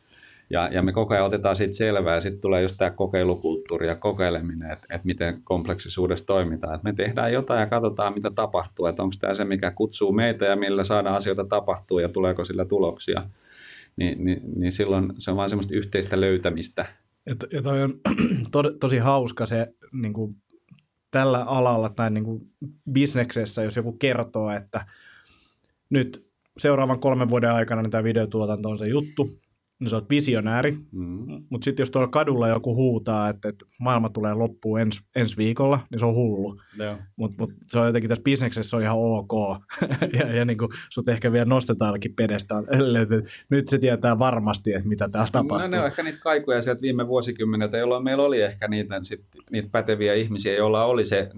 Ja, 0.49 0.69
ja 0.71 0.81
me 0.81 0.91
koko 0.91 1.13
ajan 1.13 1.25
otetaan 1.25 1.55
siitä 1.55 1.73
selvää 1.73 2.19
sitten 2.19 2.41
tulee 2.41 2.61
just 2.61 2.75
tämä 2.77 2.91
kokeilukulttuuri 2.91 3.87
ja 3.87 3.95
kokeileminen, 3.95 4.71
että, 4.71 4.85
että 4.95 5.05
miten 5.05 5.41
kompleksisuudessa 5.43 6.25
toimitaan. 6.25 6.75
Että 6.75 6.89
me 6.89 6.93
tehdään 6.93 7.33
jotain 7.33 7.59
ja 7.59 7.67
katsotaan, 7.67 8.13
mitä 8.13 8.31
tapahtuu, 8.35 8.85
että 8.85 9.03
onko 9.03 9.15
tämä 9.19 9.35
se, 9.35 9.45
mikä 9.45 9.71
kutsuu 9.71 10.11
meitä 10.11 10.45
ja 10.45 10.55
millä 10.55 10.83
saadaan 10.83 11.15
asioita 11.15 11.45
tapahtuu 11.45 11.99
ja 11.99 12.09
tuleeko 12.09 12.45
sillä 12.45 12.65
tuloksia. 12.65 13.23
Ni, 13.97 14.15
niin, 14.15 14.41
niin 14.55 14.71
silloin 14.71 15.13
se 15.17 15.31
on 15.31 15.37
vain 15.37 15.49
semmoista 15.49 15.75
yhteistä 15.75 16.21
löytämistä. 16.21 16.85
Ja, 17.25 17.35
ja 17.51 17.61
toi 17.61 17.83
on 17.83 17.93
to, 18.51 18.63
tosi 18.79 18.97
hauska 18.97 19.45
se 19.45 19.73
niin 19.91 20.13
kuin 20.13 20.35
tällä 21.11 21.43
alalla 21.43 21.89
tai 21.89 22.11
niin 22.11 22.23
kuin 22.23 22.51
bisneksessä, 22.91 23.63
jos 23.63 23.75
joku 23.75 23.91
kertoo, 23.91 24.51
että 24.51 24.85
nyt 25.89 26.27
seuraavan 26.57 26.99
kolmen 26.99 27.29
vuoden 27.29 27.51
aikana 27.51 27.81
niin 27.81 27.91
tämä 27.91 28.03
videotuotanto 28.03 28.69
on 28.69 28.77
se 28.77 28.87
juttu, 28.87 29.39
niin 29.79 29.89
sä 29.89 29.95
oot 29.95 30.09
visionääri, 30.09 30.71
mm. 30.71 31.45
mutta 31.49 31.65
sitten 31.65 31.81
jos 31.81 31.89
tuolla 31.89 32.07
kadulla 32.07 32.47
joku 32.47 32.75
huutaa, 32.75 33.29
että, 33.29 33.49
että 33.49 33.65
maailma 33.79 34.09
tulee 34.09 34.33
loppuun 34.33 34.81
ens, 34.81 35.01
ensi 35.15 35.37
viikolla, 35.37 35.79
niin 35.91 35.99
se 35.99 36.05
on 36.05 36.15
hullu. 36.15 36.61
Mutta 37.15 37.35
mut 37.39 37.51
se 37.65 37.79
on 37.79 37.87
jotenkin 37.87 38.09
tässä 38.09 38.23
bisneksessä 38.23 38.77
on 38.77 38.83
ihan 38.83 38.97
ok. 38.97 39.31
ja 40.19 40.33
ja 40.33 40.45
niin 40.45 40.57
sut 40.89 41.09
ehkä 41.09 41.31
vielä 41.31 41.45
nostetaankin 41.45 42.15
pedestä. 42.15 42.55
Nyt 43.49 43.67
se 43.67 43.77
tietää 43.77 44.19
varmasti, 44.19 44.73
että 44.73 44.89
mitä 44.89 45.09
täällä 45.09 45.29
tapahtuu. 45.31 45.67
No 45.67 45.67
ne 45.67 45.79
on 45.79 45.85
ehkä 45.85 46.03
niitä 46.03 46.19
kaikuja 46.19 46.61
sieltä 46.61 46.81
viime 46.81 47.07
vuosikymmeneltä, 47.07 47.77
jolloin 47.77 48.03
meillä 48.03 48.23
oli 48.23 48.41
ehkä 48.41 48.67
niitä, 48.67 48.99
sit, 49.03 49.25
niitä 49.51 49.69
päteviä 49.71 50.13
ihmisiä, 50.13 50.55
joilla 50.55 50.85
oli 50.85 51.05
se 51.05 51.29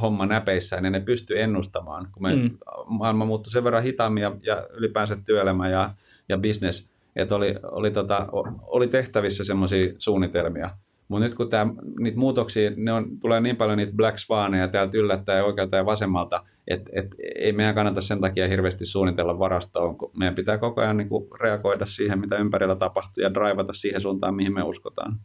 homma 0.00 0.26
näpeissä, 0.26 0.80
niin 0.80 0.92
ne 0.92 1.00
pystyi 1.00 1.40
ennustamaan. 1.40 2.08
Kun 2.12 2.22
me 2.22 2.34
mm. 2.34 2.50
maailma 2.86 3.24
muuttui 3.24 3.50
sen 3.50 3.64
verran 3.64 3.82
hitaammin 3.82 4.22
ja, 4.22 4.36
ja 4.42 4.68
ylipäänsä 4.72 5.16
työelämä 5.24 5.68
ja, 5.68 5.90
ja 6.28 6.38
business– 6.38 6.88
että 7.16 7.34
oli, 7.34 7.54
oli, 7.62 7.90
tota, 7.90 8.28
oli 8.62 8.88
tehtävissä 8.88 9.44
semmoisia 9.44 9.92
suunnitelmia. 9.98 10.70
Mutta 11.08 11.24
nyt 11.24 11.34
kun 11.34 11.50
tää, 11.50 11.66
niitä 12.00 12.18
muutoksia, 12.18 12.70
ne 12.76 12.92
on, 12.92 13.20
tulee 13.20 13.40
niin 13.40 13.56
paljon 13.56 13.78
niitä 13.78 13.92
black 13.92 14.18
spaneja 14.18 14.68
täältä 14.68 14.98
yllättäen 14.98 15.44
oikealta 15.44 15.76
ja 15.76 15.86
vasemmalta, 15.86 16.44
että 16.68 16.90
et, 16.94 17.06
ei 17.38 17.52
meidän 17.52 17.74
kannata 17.74 18.00
sen 18.00 18.20
takia 18.20 18.48
hirveästi 18.48 18.86
suunnitella 18.86 19.38
varastoon, 19.38 19.98
kun 19.98 20.10
meidän 20.16 20.34
pitää 20.34 20.58
koko 20.58 20.80
ajan 20.80 20.96
niin 20.96 21.08
kuin 21.08 21.28
reagoida 21.40 21.86
siihen, 21.86 22.20
mitä 22.20 22.36
ympärillä 22.36 22.76
tapahtuu 22.76 23.22
ja 23.22 23.34
drivata 23.34 23.72
siihen 23.72 24.00
suuntaan, 24.00 24.34
mihin 24.34 24.54
me 24.54 24.62
uskotaan. 24.62 25.20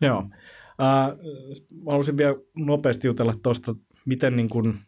Joo. 0.00 0.24
Äh, 0.82 1.18
haluaisin 1.86 2.16
vielä 2.16 2.34
nopeasti 2.56 3.06
jutella 3.06 3.32
tuosta, 3.42 3.74
miten 4.04 4.36
niin 4.36 4.48
kuin 4.48 4.78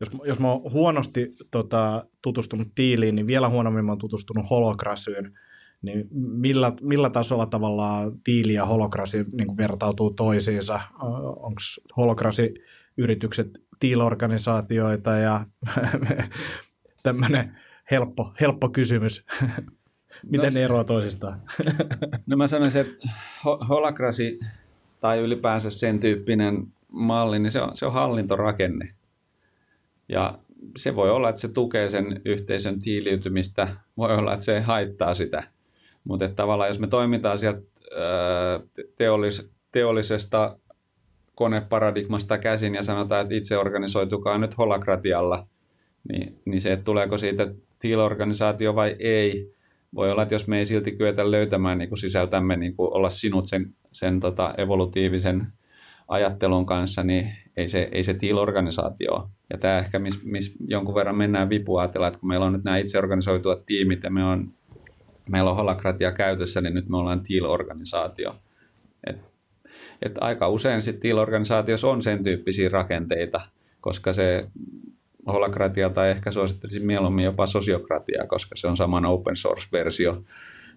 jos, 0.00 0.10
jos 0.24 0.40
mä 0.40 0.52
oon 0.52 0.72
huonosti 0.72 1.34
tota, 1.50 2.04
tutustunut 2.22 2.68
tiiliin, 2.74 3.14
niin 3.14 3.26
vielä 3.26 3.48
huonommin 3.48 3.84
mä 3.84 3.92
oon 3.92 3.98
tutustunut 3.98 4.50
holokrasyyn, 4.50 5.38
niin 5.82 6.08
millä, 6.12 6.72
millä 6.82 7.10
tasolla 7.10 7.46
tavallaan 7.46 8.12
tiili 8.24 8.54
ja 8.54 8.66
holokrasi 8.66 9.24
niin 9.32 9.56
vertautuu 9.56 10.10
toisiinsa? 10.10 10.80
Onko 11.36 11.60
holokrasi-yritykset 11.96 13.62
tiilorganisaatioita 13.80 15.10
ja 15.10 15.46
tämmöinen 17.02 17.56
helppo, 17.90 18.32
helppo 18.40 18.68
kysymys. 18.68 19.24
Miten 20.30 20.52
no, 20.52 20.58
ne 20.58 20.64
eroavat 20.64 20.86
toisistaan? 20.86 21.42
no 22.26 22.36
mä 22.36 22.46
sanoisin, 22.46 22.80
että 22.80 23.08
holakrasi 23.68 24.40
tai 25.00 25.18
ylipäänsä 25.18 25.70
sen 25.70 26.00
tyyppinen 26.00 26.66
malli, 26.88 27.38
niin 27.38 27.50
se 27.50 27.62
on, 27.62 27.76
se 27.76 27.86
on 27.86 27.92
hallintorakenne. 27.92 28.94
Ja 30.08 30.38
se 30.76 30.96
voi 30.96 31.10
olla, 31.10 31.28
että 31.28 31.40
se 31.40 31.48
tukee 31.48 31.88
sen 31.88 32.20
yhteisön 32.24 32.78
tiiliytymistä, 32.78 33.68
voi 33.96 34.14
olla, 34.14 34.32
että 34.32 34.44
se 34.44 34.60
haittaa 34.60 35.14
sitä. 35.14 35.42
Mutta 36.04 36.28
tavallaan 36.28 36.70
jos 36.70 36.78
me 36.78 36.86
toimitaan 36.86 37.38
sieltä 37.38 37.62
teollis- 38.78 39.48
teollisesta 39.72 40.58
koneparadigmasta 41.34 42.38
käsin 42.38 42.74
ja 42.74 42.82
sanotaan, 42.82 43.22
että 43.22 43.34
itse 43.34 43.58
organisoitukaa 43.58 44.38
nyt 44.38 44.58
holakratialla, 44.58 45.46
niin, 46.12 46.38
niin 46.44 46.60
se, 46.60 46.72
että 46.72 46.84
tuleeko 46.84 47.18
siitä 47.18 47.54
tiilorganisaatio 47.78 48.74
vai 48.74 48.96
ei, 48.98 49.52
voi 49.94 50.10
olla, 50.10 50.22
että 50.22 50.34
jos 50.34 50.46
me 50.46 50.58
ei 50.58 50.66
silti 50.66 50.92
kyetä 50.92 51.30
löytämään 51.30 51.78
niin 51.78 51.88
kuin 51.88 51.98
sisältämme 51.98 52.56
niin 52.56 52.76
kuin 52.76 52.94
olla 52.94 53.10
sinut 53.10 53.46
sen, 53.46 53.74
sen 53.92 54.20
tota 54.20 54.54
evolutiivisen 54.58 55.46
ajattelun 56.08 56.66
kanssa, 56.66 57.02
niin 57.02 57.32
ei 57.56 57.68
se, 57.68 57.88
ei 57.92 58.02
se 58.02 58.14
teal-organisaatio. 58.14 59.30
Ja 59.50 59.58
tämä 59.58 59.78
ehkä, 59.78 59.98
missä 59.98 60.20
mis 60.24 60.54
jonkun 60.68 60.94
verran 60.94 61.16
mennään 61.16 61.50
vipua 61.50 61.80
ajatella, 61.80 62.06
että 62.06 62.20
kun 62.20 62.28
meillä 62.28 62.46
on 62.46 62.52
nyt 62.52 62.64
nämä 62.64 62.76
itse 62.76 62.98
organisoituvat 62.98 63.66
tiimit 63.66 64.02
ja 64.02 64.10
me 64.10 64.24
on, 64.24 64.52
meillä 65.30 65.50
on 65.50 65.56
holakratia 65.56 66.12
käytössä, 66.12 66.60
niin 66.60 66.74
nyt 66.74 66.88
me 66.88 66.96
ollaan 66.96 67.22
teal-organisaatio. 67.22 68.36
Et, 69.06 69.16
et 70.02 70.12
aika 70.20 70.48
usein 70.48 70.82
sitten 70.82 71.00
teal-organisaatiossa 71.00 71.88
on 71.88 72.02
sen 72.02 72.22
tyyppisiä 72.22 72.68
rakenteita, 72.68 73.40
koska 73.80 74.12
se 74.12 74.48
holakratia 75.26 75.90
tai 75.90 76.10
ehkä 76.10 76.30
suosittelisin 76.30 76.86
mieluummin 76.86 77.24
jopa 77.24 77.46
sosiokratia, 77.46 78.26
koska 78.26 78.56
se 78.56 78.66
on 78.66 78.76
saman 78.76 79.06
open 79.06 79.36
source-versio. 79.36 80.22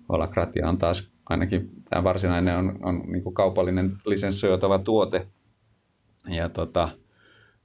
Holakratia 0.10 0.70
on 0.70 0.78
taas 0.78 1.12
ainakin 1.30 1.70
tämä 1.90 2.04
varsinainen 2.04 2.58
on, 2.58 2.80
on 2.82 3.04
niin 3.08 3.24
kuin 3.24 3.34
kaupallinen 3.34 3.92
lisenssioitava 4.06 4.80
tuote. 4.80 5.28
Ja 6.28 6.50
tota, 6.50 6.90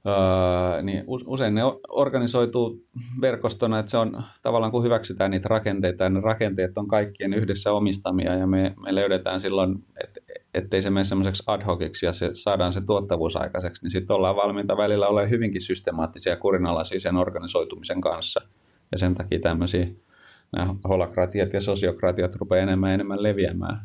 öö, 0.07 0.81
niin 0.81 1.03
usein 1.07 1.55
ne 1.55 1.61
organisoituu 1.89 2.85
verkostona, 3.21 3.79
että 3.79 3.89
se 3.89 3.97
on 3.97 4.23
tavallaan 4.41 4.71
kun 4.71 4.83
hyväksytään 4.83 5.31
niitä 5.31 5.49
rakenteita 5.49 6.03
ja 6.03 6.09
ne 6.09 6.21
rakenteet 6.21 6.77
on 6.77 6.87
kaikkien 6.87 7.33
yhdessä 7.33 7.71
omistamia 7.71 8.35
ja 8.35 8.47
me, 8.47 8.75
me 8.83 8.95
löydetään 8.95 9.41
silloin, 9.41 9.83
että 10.03 10.19
ettei 10.53 10.81
se 10.81 10.89
mene 10.89 11.03
semmoiseksi 11.03 11.43
ad 11.47 11.63
hociksi 11.65 12.05
ja 12.05 12.13
se, 12.13 12.29
saadaan 12.33 12.73
se 12.73 12.81
tuottavuus 12.81 13.35
aikaiseksi, 13.35 13.85
niin 13.85 13.91
sitten 13.91 14.15
ollaan 14.15 14.35
valmiita 14.35 14.77
välillä 14.77 15.07
olemaan 15.07 15.29
hyvinkin 15.29 15.61
systemaattisia 15.61 16.35
kurinalaisia 16.37 16.99
sen 16.99 17.17
organisoitumisen 17.17 18.01
kanssa. 18.01 18.41
Ja 18.91 18.97
sen 18.97 19.15
takia 19.15 19.39
tämmöisiä 19.39 19.87
nämä 20.55 20.75
holakratiat 20.87 21.53
ja 21.53 21.61
sosiokratiat 21.61 22.35
rupeaa 22.35 22.63
enemmän 22.63 22.89
ja 22.89 22.93
enemmän 22.93 23.23
leviämään. 23.23 23.77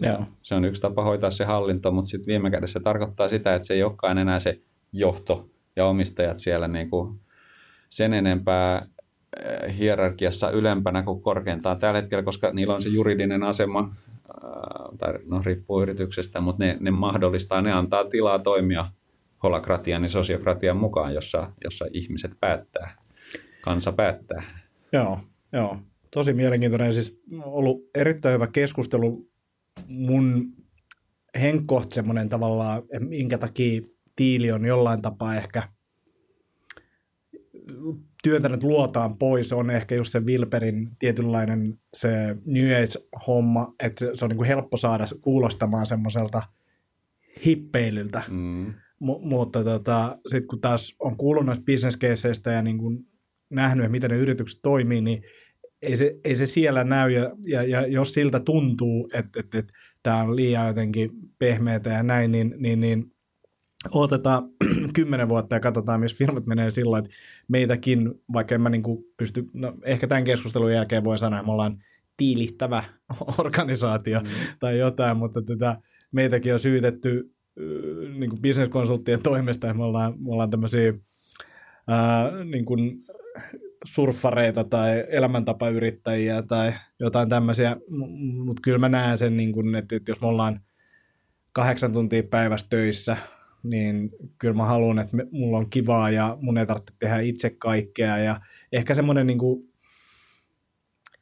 Joo. 0.00 0.24
Se 0.42 0.54
on 0.54 0.64
yksi 0.64 0.82
tapa 0.82 1.04
hoitaa 1.04 1.30
se 1.30 1.44
hallinto, 1.44 1.92
mutta 1.92 2.10
sitten 2.10 2.32
viime 2.32 2.50
kädessä 2.50 2.72
se 2.72 2.82
tarkoittaa 2.82 3.28
sitä, 3.28 3.54
että 3.54 3.66
se 3.66 3.74
ei 3.74 3.82
olekaan 3.82 4.18
enää 4.18 4.40
se 4.40 4.60
johto 4.92 5.48
ja 5.76 5.86
omistajat 5.86 6.38
siellä 6.38 6.68
niin 6.68 6.90
kuin 6.90 7.20
sen 7.90 8.12
enempää 8.12 8.86
eh, 9.44 9.78
hierarkiassa 9.78 10.50
ylempänä 10.50 11.02
kuin 11.02 11.22
korkeintaan 11.22 11.78
tällä 11.78 12.00
hetkellä, 12.00 12.22
koska 12.22 12.52
niillä 12.52 12.74
on 12.74 12.82
se 12.82 12.88
juridinen 12.88 13.42
asema, 13.42 13.96
tai 14.98 15.14
no 15.26 15.42
riippuu 15.44 15.82
yrityksestä, 15.82 16.40
mutta 16.40 16.64
ne, 16.64 16.76
ne 16.80 16.90
mahdollistaa, 16.90 17.62
ne 17.62 17.72
antaa 17.72 18.04
tilaa 18.04 18.38
toimia 18.38 18.88
holakratian 19.42 20.02
ja 20.02 20.08
sosiokratian 20.08 20.76
mukaan, 20.76 21.14
jossa, 21.14 21.52
jossa 21.64 21.86
ihmiset 21.92 22.36
päättää, 22.40 22.90
kansa 23.60 23.92
päättää. 23.92 24.42
Joo, 24.92 25.18
joo 25.52 25.78
tosi 26.12 26.32
mielenkiintoinen. 26.32 26.94
Siis 26.94 27.22
ollut 27.44 27.90
erittäin 27.94 28.34
hyvä 28.34 28.46
keskustelu. 28.46 29.30
Mun 29.86 30.52
henkkoht 31.40 31.90
semmoinen 31.92 32.28
tavallaan, 32.28 32.82
minkä 32.98 33.38
takia 33.38 33.80
tiili 34.16 34.52
on 34.52 34.64
jollain 34.64 35.02
tapaa 35.02 35.36
ehkä 35.36 35.62
työntänyt 38.22 38.62
luotaan 38.62 39.18
pois, 39.18 39.52
on 39.52 39.70
ehkä 39.70 39.94
just 39.94 40.12
se 40.12 40.20
Wilperin 40.20 40.90
tietynlainen 40.98 41.78
se 41.94 42.36
New 42.46 42.82
Age-homma, 42.82 43.74
että 43.80 44.06
se 44.14 44.24
on 44.24 44.28
niin 44.28 44.36
kuin 44.36 44.48
helppo 44.48 44.76
saada 44.76 45.04
kuulostamaan 45.20 45.86
semmoiselta 45.86 46.42
hippeilyltä. 47.46 48.22
Mm. 48.30 48.74
M- 49.00 49.28
mutta 49.28 49.64
tota, 49.64 50.18
sitten 50.26 50.48
kun 50.48 50.60
taas 50.60 50.96
on 50.98 51.16
kuullut 51.16 51.46
noista 51.46 51.64
bisneskeisseistä 51.64 52.52
ja 52.52 52.62
niin 52.62 52.78
kuin 52.78 53.06
nähnyt, 53.50 53.84
että 53.84 53.92
miten 53.92 54.10
ne 54.10 54.16
yritykset 54.16 54.62
toimii, 54.62 55.00
niin 55.00 55.22
ei 55.82 55.96
se, 55.96 56.16
ei 56.24 56.36
se 56.36 56.46
siellä 56.46 56.84
näy, 56.84 57.10
ja, 57.10 57.30
ja, 57.46 57.62
ja 57.62 57.86
jos 57.86 58.12
siltä 58.12 58.40
tuntuu, 58.40 59.10
että, 59.12 59.40
että, 59.40 59.58
että 59.58 59.72
tämä 60.02 60.22
on 60.22 60.36
liian 60.36 60.66
jotenkin 60.66 61.10
pehmeätä 61.38 61.90
ja 61.90 62.02
näin, 62.02 62.32
niin, 62.32 62.54
niin, 62.58 62.80
niin 62.80 63.12
otetaan 63.90 64.42
kymmenen 64.94 65.28
vuotta 65.28 65.56
ja 65.56 65.60
katsotaan, 65.60 66.00
missä 66.00 66.16
firmat 66.16 66.46
menee 66.46 66.70
sillä 66.70 66.98
että 66.98 67.10
meitäkin, 67.48 68.14
vaikka 68.32 68.54
en 68.54 68.60
mä 68.60 68.70
niin 68.70 68.82
kuin 68.82 69.04
pysty, 69.16 69.44
no 69.52 69.74
ehkä 69.84 70.06
tämän 70.06 70.24
keskustelun 70.24 70.72
jälkeen 70.72 71.04
voi 71.04 71.18
sanoa, 71.18 71.38
että 71.38 71.46
me 71.46 71.52
ollaan 71.52 71.78
tiilittävä 72.16 72.84
organisaatio 73.38 74.20
mm. 74.20 74.28
tai 74.58 74.78
jotain, 74.78 75.16
mutta 75.16 75.42
tätä, 75.42 75.76
meitäkin 76.12 76.52
on 76.52 76.60
syytetty 76.60 77.32
niin 78.18 78.30
kuin 78.30 78.42
bisneskonsulttien 78.42 79.22
toimesta, 79.22 79.66
että 79.66 79.78
me 79.78 79.84
ollaan, 79.84 80.14
me 80.18 80.32
ollaan 80.32 80.50
tämmöisiä 80.50 80.94
ää, 81.88 82.44
niin 82.44 82.64
kuin 82.64 83.04
surffareita 83.84 84.64
tai 84.64 85.04
elämäntapayrittäjiä 85.08 86.42
tai 86.42 86.72
jotain 87.00 87.28
tämmöisiä, 87.28 87.76
mutta 88.44 88.60
kyllä 88.62 88.78
mä 88.78 88.88
näen 88.88 89.18
sen, 89.18 89.36
niin 89.36 89.52
kuin, 89.52 89.74
että, 89.74 89.96
jos 90.08 90.20
me 90.20 90.26
ollaan 90.26 90.60
kahdeksan 91.52 91.92
tuntia 91.92 92.22
päivässä 92.22 92.66
töissä, 92.70 93.16
niin 93.62 94.10
kyllä 94.38 94.54
mä 94.54 94.64
haluan, 94.64 94.98
että 94.98 95.16
mulla 95.30 95.58
on 95.58 95.70
kivaa 95.70 96.10
ja 96.10 96.38
mun 96.40 96.58
ei 96.58 96.66
tarvitse 96.66 96.94
tehdä 96.98 97.20
itse 97.20 97.50
kaikkea. 97.50 98.18
Ja 98.18 98.40
ehkä 98.72 98.94
semmoinen 98.94 99.26
niin 99.26 99.38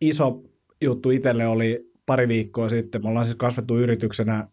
iso 0.01 0.43
juttu 0.81 1.11
itselle 1.11 1.47
oli 1.47 1.91
pari 2.07 2.29
viikkoa 2.29 2.69
sitten, 2.69 3.03
me 3.03 3.09
ollaan 3.09 3.27
siis 3.27 3.37
kasvettu 3.37 3.79
yrityksenä 3.79 4.49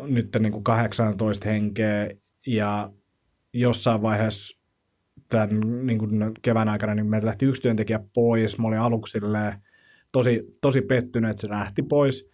nyt 0.00 0.36
niin 0.38 0.52
kuin 0.52 0.64
18 0.64 1.48
henkeä 1.48 2.10
ja 2.46 2.92
jossain 3.52 4.02
vaiheessa 4.02 4.61
tämän 5.32 5.86
niin 5.86 5.98
kuin 5.98 6.32
kevään 6.42 6.68
aikana 6.68 6.94
niin 6.94 7.06
meiltä 7.06 7.26
lähti 7.26 7.46
yksi 7.46 7.62
työntekijä 7.62 8.00
pois. 8.14 8.58
Mä 8.58 8.68
olin 8.68 8.78
aluksi 8.78 9.18
tosi, 10.12 10.54
tosi 10.62 10.82
pettynyt, 10.82 11.30
että 11.30 11.40
se 11.40 11.48
lähti 11.48 11.82
pois. 11.82 12.30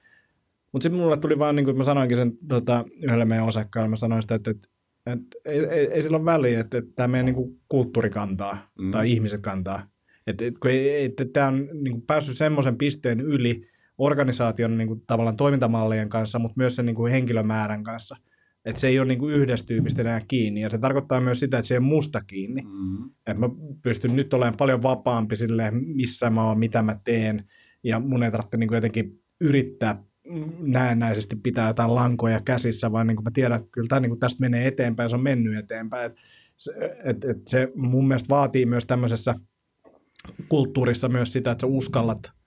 Mutta 0.72 0.82
sitten 0.82 1.00
mulle 1.00 1.16
tuli 1.16 1.38
vaan, 1.38 1.56
niin 1.56 1.64
kuin 1.64 1.76
mä 1.76 1.82
sanoinkin 1.82 2.16
sen 2.16 2.32
tota, 2.48 2.84
yhdelle 3.02 3.24
meidän 3.24 3.46
osakkaalle, 3.46 3.88
mä 3.88 3.96
sanoin 3.96 4.22
sitä, 4.22 4.34
että, 4.34 4.50
että, 4.50 4.68
että 5.06 5.36
ei, 5.44 5.58
ei, 5.58 5.86
ei 5.92 6.02
sillä 6.02 6.16
ole 6.16 6.24
väliä, 6.24 6.60
että, 6.60 6.78
että 6.78 6.90
tämä 6.94 7.08
meidän 7.08 7.26
niin 7.26 7.34
kuin 7.34 7.60
kulttuuri 7.68 8.10
kantaa 8.10 8.70
mm. 8.78 8.90
tai 8.90 9.12
ihmiset 9.12 9.40
kantaa. 9.40 9.86
Että, 10.26 10.44
että 10.44 10.60
kun 10.60 10.70
ei, 10.70 11.04
että 11.04 11.24
tämä 11.24 11.46
on 11.46 11.68
niin 11.72 11.92
kuin 11.92 12.02
päässyt 12.02 12.36
semmoisen 12.36 12.78
pisteen 12.78 13.20
yli 13.20 13.68
organisaation 13.98 14.78
niin 14.78 14.88
kuin, 14.88 15.02
tavallaan 15.06 15.36
toimintamallien 15.36 16.08
kanssa, 16.08 16.38
mutta 16.38 16.54
myös 16.56 16.76
sen 16.76 16.86
niin 16.86 16.96
kuin 16.96 17.12
henkilömäärän 17.12 17.84
kanssa– 17.84 18.16
että 18.68 18.80
se 18.80 18.88
ei 18.88 18.98
ole 18.98 19.08
niin 19.08 19.18
kuin 19.18 19.34
yhdestä 19.34 19.66
tyypistä 19.66 20.02
enää 20.02 20.20
kiinni. 20.28 20.60
Ja 20.60 20.70
se 20.70 20.78
tarkoittaa 20.78 21.20
myös 21.20 21.40
sitä, 21.40 21.58
että 21.58 21.68
se 21.68 21.74
ei 21.74 21.78
ole 21.78 21.86
musta 21.86 22.20
kiinni. 22.20 22.62
Mm-hmm. 22.62 23.10
Että 23.26 23.40
mä 23.40 23.48
pystyn 23.82 24.16
nyt 24.16 24.34
olemaan 24.34 24.56
paljon 24.56 24.82
vapaampi 24.82 25.36
silleen, 25.36 25.74
missä 25.74 26.30
mä 26.30 26.44
oon, 26.44 26.58
mitä 26.58 26.82
mä 26.82 27.00
teen. 27.04 27.44
Ja 27.84 28.00
mun 28.00 28.22
ei 28.22 28.30
tarvitse 28.30 28.56
niin 28.56 28.68
kuin 28.68 28.76
jotenkin 28.76 29.22
yrittää 29.40 30.04
näennäisesti 30.58 31.36
pitää 31.36 31.68
jotain 31.68 31.94
lankoja 31.94 32.40
käsissä, 32.44 32.92
vaan 32.92 33.06
niin 33.06 33.16
kuin 33.16 33.24
mä 33.24 33.30
tiedän, 33.34 33.58
että 33.58 33.68
kyllä 33.70 33.88
tämä 33.88 34.00
niin 34.00 34.10
kuin 34.10 34.20
tästä 34.20 34.40
menee 34.40 34.66
eteenpäin 34.66 35.10
se 35.10 35.16
on 35.16 35.22
mennyt 35.22 35.58
eteenpäin. 35.58 36.06
Et 36.06 36.16
se, 36.56 36.72
et, 37.04 37.24
et 37.24 37.48
se 37.48 37.72
mun 37.74 38.08
mielestä 38.08 38.28
vaatii 38.28 38.66
myös 38.66 38.84
tämmöisessä 38.84 39.34
kulttuurissa 40.48 41.08
myös 41.08 41.32
sitä, 41.32 41.50
että 41.50 41.60
sä 41.60 41.66
uskallat– 41.66 42.32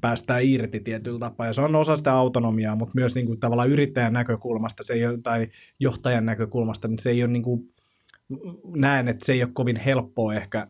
päästään 0.00 0.42
irti 0.44 0.80
tietyllä 0.80 1.18
tapaa, 1.18 1.46
ja 1.46 1.52
se 1.52 1.60
on 1.60 1.74
osa 1.74 1.96
sitä 1.96 2.14
autonomiaa, 2.14 2.76
mutta 2.76 2.92
myös 2.94 3.14
niin 3.14 3.26
kuin 3.26 3.40
tavallaan 3.40 3.70
yrittäjän 3.70 4.12
näkökulmasta 4.12 4.84
se 4.84 4.92
ei 4.92 5.06
ole, 5.06 5.18
tai 5.22 5.48
johtajan 5.78 6.26
näkökulmasta, 6.26 6.88
niin 6.88 6.98
se 6.98 7.10
ei 7.10 7.22
ole 7.22 7.32
niin 7.32 7.42
kuin, 7.42 7.72
näen, 8.76 9.08
että 9.08 9.26
se 9.26 9.32
ei 9.32 9.42
ole 9.42 9.50
kovin 9.54 9.76
helppoa 9.76 10.34
ehkä 10.34 10.66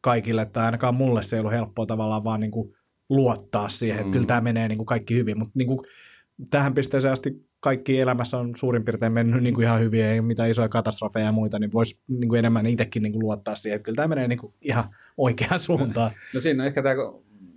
kaikille, 0.00 0.46
tai 0.46 0.64
ainakaan 0.64 0.94
mulle 0.94 1.22
se 1.22 1.36
ei 1.36 1.40
ollut 1.40 1.52
helppoa 1.52 1.86
tavallaan 1.86 2.24
vaan 2.24 2.40
niin 2.40 2.50
kuin 2.50 2.74
luottaa 3.08 3.68
siihen, 3.68 3.96
että 3.96 4.08
mm. 4.08 4.12
kyllä 4.12 4.26
tämä 4.26 4.40
menee 4.40 4.68
niin 4.68 4.78
kuin 4.78 4.86
kaikki 4.86 5.14
hyvin, 5.14 5.38
mutta 5.38 5.52
niin 5.54 5.68
kuin 5.68 5.80
tähän 6.50 6.74
pisteeseen 6.74 7.12
asti 7.12 7.46
kaikki 7.60 8.00
elämässä 8.00 8.38
on 8.38 8.56
suurin 8.56 8.84
piirtein 8.84 9.12
mennyt 9.12 9.42
niin 9.42 9.54
kuin 9.54 9.64
ihan 9.64 9.80
hyvin, 9.80 10.04
ei 10.04 10.20
mitään 10.20 10.50
isoja 10.50 10.68
katastrofeja 10.68 11.26
ja 11.26 11.32
muita, 11.32 11.58
niin 11.58 11.72
voisi 11.72 12.00
niin 12.08 12.28
kuin 12.28 12.38
enemmän 12.38 12.66
itsekin 12.66 13.02
niin 13.02 13.12
kuin 13.12 13.22
luottaa 13.22 13.54
siihen, 13.54 13.76
että 13.76 13.84
kyllä 13.84 13.96
tämä 13.96 14.08
menee 14.08 14.28
niin 14.28 14.38
kuin 14.38 14.54
ihan 14.60 14.84
oikeaan 15.16 15.60
suuntaan. 15.60 16.10
No 16.34 16.40
siinä 16.40 16.62
on 16.62 16.66
ehkä 16.66 16.82
tämä, 16.82 16.94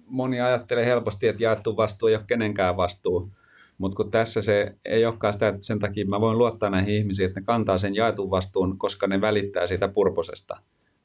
moni 0.08 0.42
ajattelee 0.42 0.86
helposti, 0.86 1.28
että 1.28 1.44
jaettu 1.44 1.78
vastuu 1.78 2.08
ei 2.08 2.16
ole 2.16 2.24
kenenkään 2.28 2.78
vastuu. 2.78 3.32
Mutta 3.78 3.96
kun 3.96 4.12
tässä 4.12 4.42
se 4.42 4.76
ei 4.86 5.06
olekaan 5.06 5.34
sitä, 5.34 5.48
että 5.48 5.64
sen 5.64 5.80
takia 5.80 6.06
mä 6.06 6.22
voin 6.22 6.38
luottaa 6.38 6.70
näihin 6.70 6.96
ihmisiin, 6.96 7.28
että 7.28 7.40
ne 7.40 7.46
kantaa 7.46 7.78
sen 7.78 7.96
jaetun 7.96 8.32
vastuun, 8.32 8.78
koska 8.78 9.08
ne 9.08 9.22
välittää 9.22 9.68
siitä 9.68 9.88
purposesta. 9.88 10.58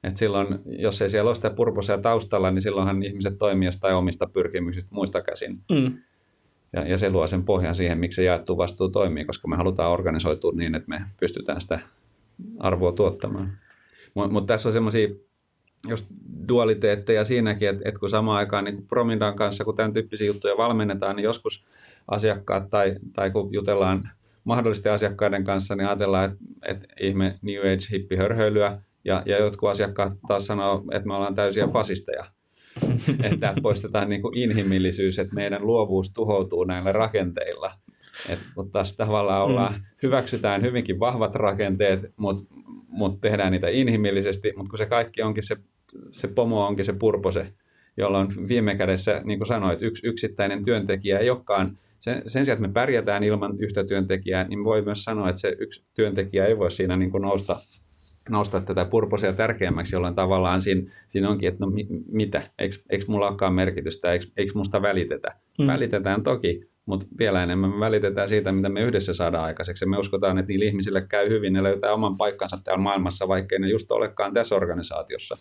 Et 0.05 0.17
silloin, 0.17 0.59
jos 0.67 1.03
ei 1.03 1.11
siellä 1.11 1.29
ole 1.29 1.35
sitä 1.35 1.51
purposia 1.51 1.99
taustalla, 1.99 2.51
niin 2.51 2.63
silloinhan 2.63 3.03
ihmiset 3.03 3.39
toimii 3.39 3.67
jostain 3.67 3.95
omista 3.95 4.27
pyrkimyksistä 4.27 4.95
muista 4.95 5.23
käsin. 5.23 5.61
Mm. 5.71 5.99
Ja, 6.73 6.89
ja 6.89 6.99
se 6.99 7.11
luo 7.11 7.27
sen 7.27 7.45
pohjan 7.45 7.75
siihen, 7.75 7.99
miksi 7.99 8.17
se 8.17 8.25
jaettu 8.25 8.57
vastuu 8.57 8.89
toimii, 8.89 9.25
koska 9.25 9.49
me 9.49 9.57
halutaan 9.57 9.91
organisoitua 9.91 10.53
niin, 10.55 10.75
että 10.75 10.89
me 10.89 11.03
pystytään 11.21 11.61
sitä 11.61 11.81
arvoa 12.59 12.93
tuottamaan. 12.93 13.59
Mutta 14.15 14.33
mut 14.33 14.47
tässä 14.47 14.69
on 14.69 14.73
semmoisia 14.73 15.09
just 15.89 16.07
dualiteetteja 16.49 17.25
siinäkin, 17.25 17.69
että, 17.69 17.83
että 17.85 18.01
kun 18.01 18.11
samaan 18.11 18.39
aikaan 18.39 18.65
niin 18.65 18.87
Promindan 18.87 19.37
kanssa, 19.37 19.65
kun 19.65 19.77
tämän 19.77 19.93
tyyppisiä 19.93 20.27
juttuja 20.27 20.57
valmennetaan, 20.57 21.17
niin 21.17 21.25
joskus 21.25 21.65
asiakkaat 22.09 22.71
tai, 22.71 22.97
tai 23.13 23.31
kun 23.31 23.53
jutellaan 23.53 24.11
mahdollisten 24.45 24.93
asiakkaiden 24.93 25.45
kanssa, 25.45 25.77
niin 25.77 25.87
ajatellaan, 25.87 26.25
että, 26.25 26.45
että 26.67 26.89
ihme 27.01 27.39
New 27.43 27.61
Age 27.61 27.87
hippi 27.93 28.17
hörhöilyä, 28.17 28.83
ja, 29.05 29.23
ja 29.27 29.39
jotkut 29.39 29.69
asiakkaat 29.69 30.13
taas 30.29 30.47
sanoo, 30.47 30.85
että 30.93 31.09
me 31.09 31.15
ollaan 31.15 31.35
täysiä 31.35 31.67
fasisteja. 31.67 32.25
että 33.33 33.55
poistetaan 33.63 34.09
niin 34.09 34.23
kuin 34.23 34.39
inhimillisyys, 34.39 35.19
että 35.19 35.35
meidän 35.35 35.67
luovuus 35.67 36.13
tuhoutuu 36.13 36.65
näillä 36.65 36.93
rakenteilla. 36.93 37.73
Et, 38.29 38.39
mutta 38.57 38.73
taas 38.73 38.97
tavallaan 38.97 39.43
ollaan, 39.43 39.73
mm. 39.73 39.81
hyväksytään 40.03 40.63
hyvinkin 40.63 41.01
vahvat 41.01 41.35
rakenteet, 41.35 42.01
mutta 42.17 42.45
mut 42.91 43.21
tehdään 43.21 43.53
niitä 43.53 43.69
inhimillisesti, 43.69 44.53
mutta 44.57 44.71
kun 44.71 44.79
se 44.79 44.87
kaikki 44.87 45.23
onkin 45.23 45.43
se, 45.43 45.57
se 46.11 46.29
pomo 46.29 46.67
onkin 46.67 46.85
se 46.85 46.93
purpose, 46.93 47.53
jolloin 47.97 48.29
viime 48.49 48.75
kädessä, 48.75 49.21
niin 49.25 49.39
kuin 49.39 49.49
sanoit, 49.49 49.83
yksi 49.83 50.07
yksittäinen 50.07 50.65
työntekijä 50.65 51.19
ei 51.19 51.31
olekaan, 51.31 51.79
sen, 51.99 52.23
sen 52.27 52.45
sijaan, 52.45 52.57
että 52.57 52.69
me 52.69 52.73
pärjätään 52.73 53.25
ilman 53.25 53.59
yhtä 53.59 53.85
työntekijää, 53.85 54.49
niin 54.49 54.65
voi 54.65 54.83
myös 54.83 55.05
sanoa, 55.05 55.29
että 55.29 55.41
se 55.41 55.57
yksi 55.59 55.85
työntekijä 55.95 56.47
ei 56.47 56.59
voi 56.59 56.71
siinä 56.71 56.97
niin 56.97 57.11
kuin 57.11 57.23
nousta, 57.23 57.57
nousta 58.31 58.61
tätä 58.61 58.85
purposia 58.85 59.33
tärkeämmäksi, 59.33 59.97
jolloin 59.97 60.15
tavallaan 60.15 60.61
siinä, 60.61 60.93
siinä 61.09 61.31
onkin, 61.31 61.49
että 61.49 61.67
no 61.67 61.71
mi, 61.71 61.87
mitä, 62.13 62.43
eikö, 62.59 62.77
eikö 62.91 63.05
mulla 63.09 63.29
olekaan 63.29 63.55
merkitystä, 63.55 64.13
eikö, 64.13 64.27
eikö 64.37 64.53
musta 64.55 64.83
välitetä. 64.83 65.37
Mm. 65.59 65.67
Välitetään 65.67 66.23
toki, 66.23 66.71
mutta 66.91 67.07
vielä 67.19 67.43
enemmän 67.43 67.71
me 67.71 67.81
välitetään 67.81 68.29
siitä, 68.29 68.53
mitä 68.53 68.69
me 68.69 68.81
yhdessä 68.81 69.15
saadaan 69.15 69.45
aikaiseksi. 69.45 69.87
me 69.87 69.99
uskotaan, 69.99 70.39
että 70.39 70.49
niillä 70.49 70.65
ihmisille 70.65 71.07
käy 71.07 71.29
hyvin, 71.29 71.53
ne 71.53 71.63
löytää 71.63 71.93
oman 71.93 72.17
paikkansa 72.17 72.59
täällä 72.65 72.83
maailmassa, 72.83 73.29
vaikkei 73.29 73.59
ne 73.59 73.69
just 73.69 73.93
olekaan 73.93 74.35
tässä 74.35 74.55
organisaatiossa. 74.55 75.37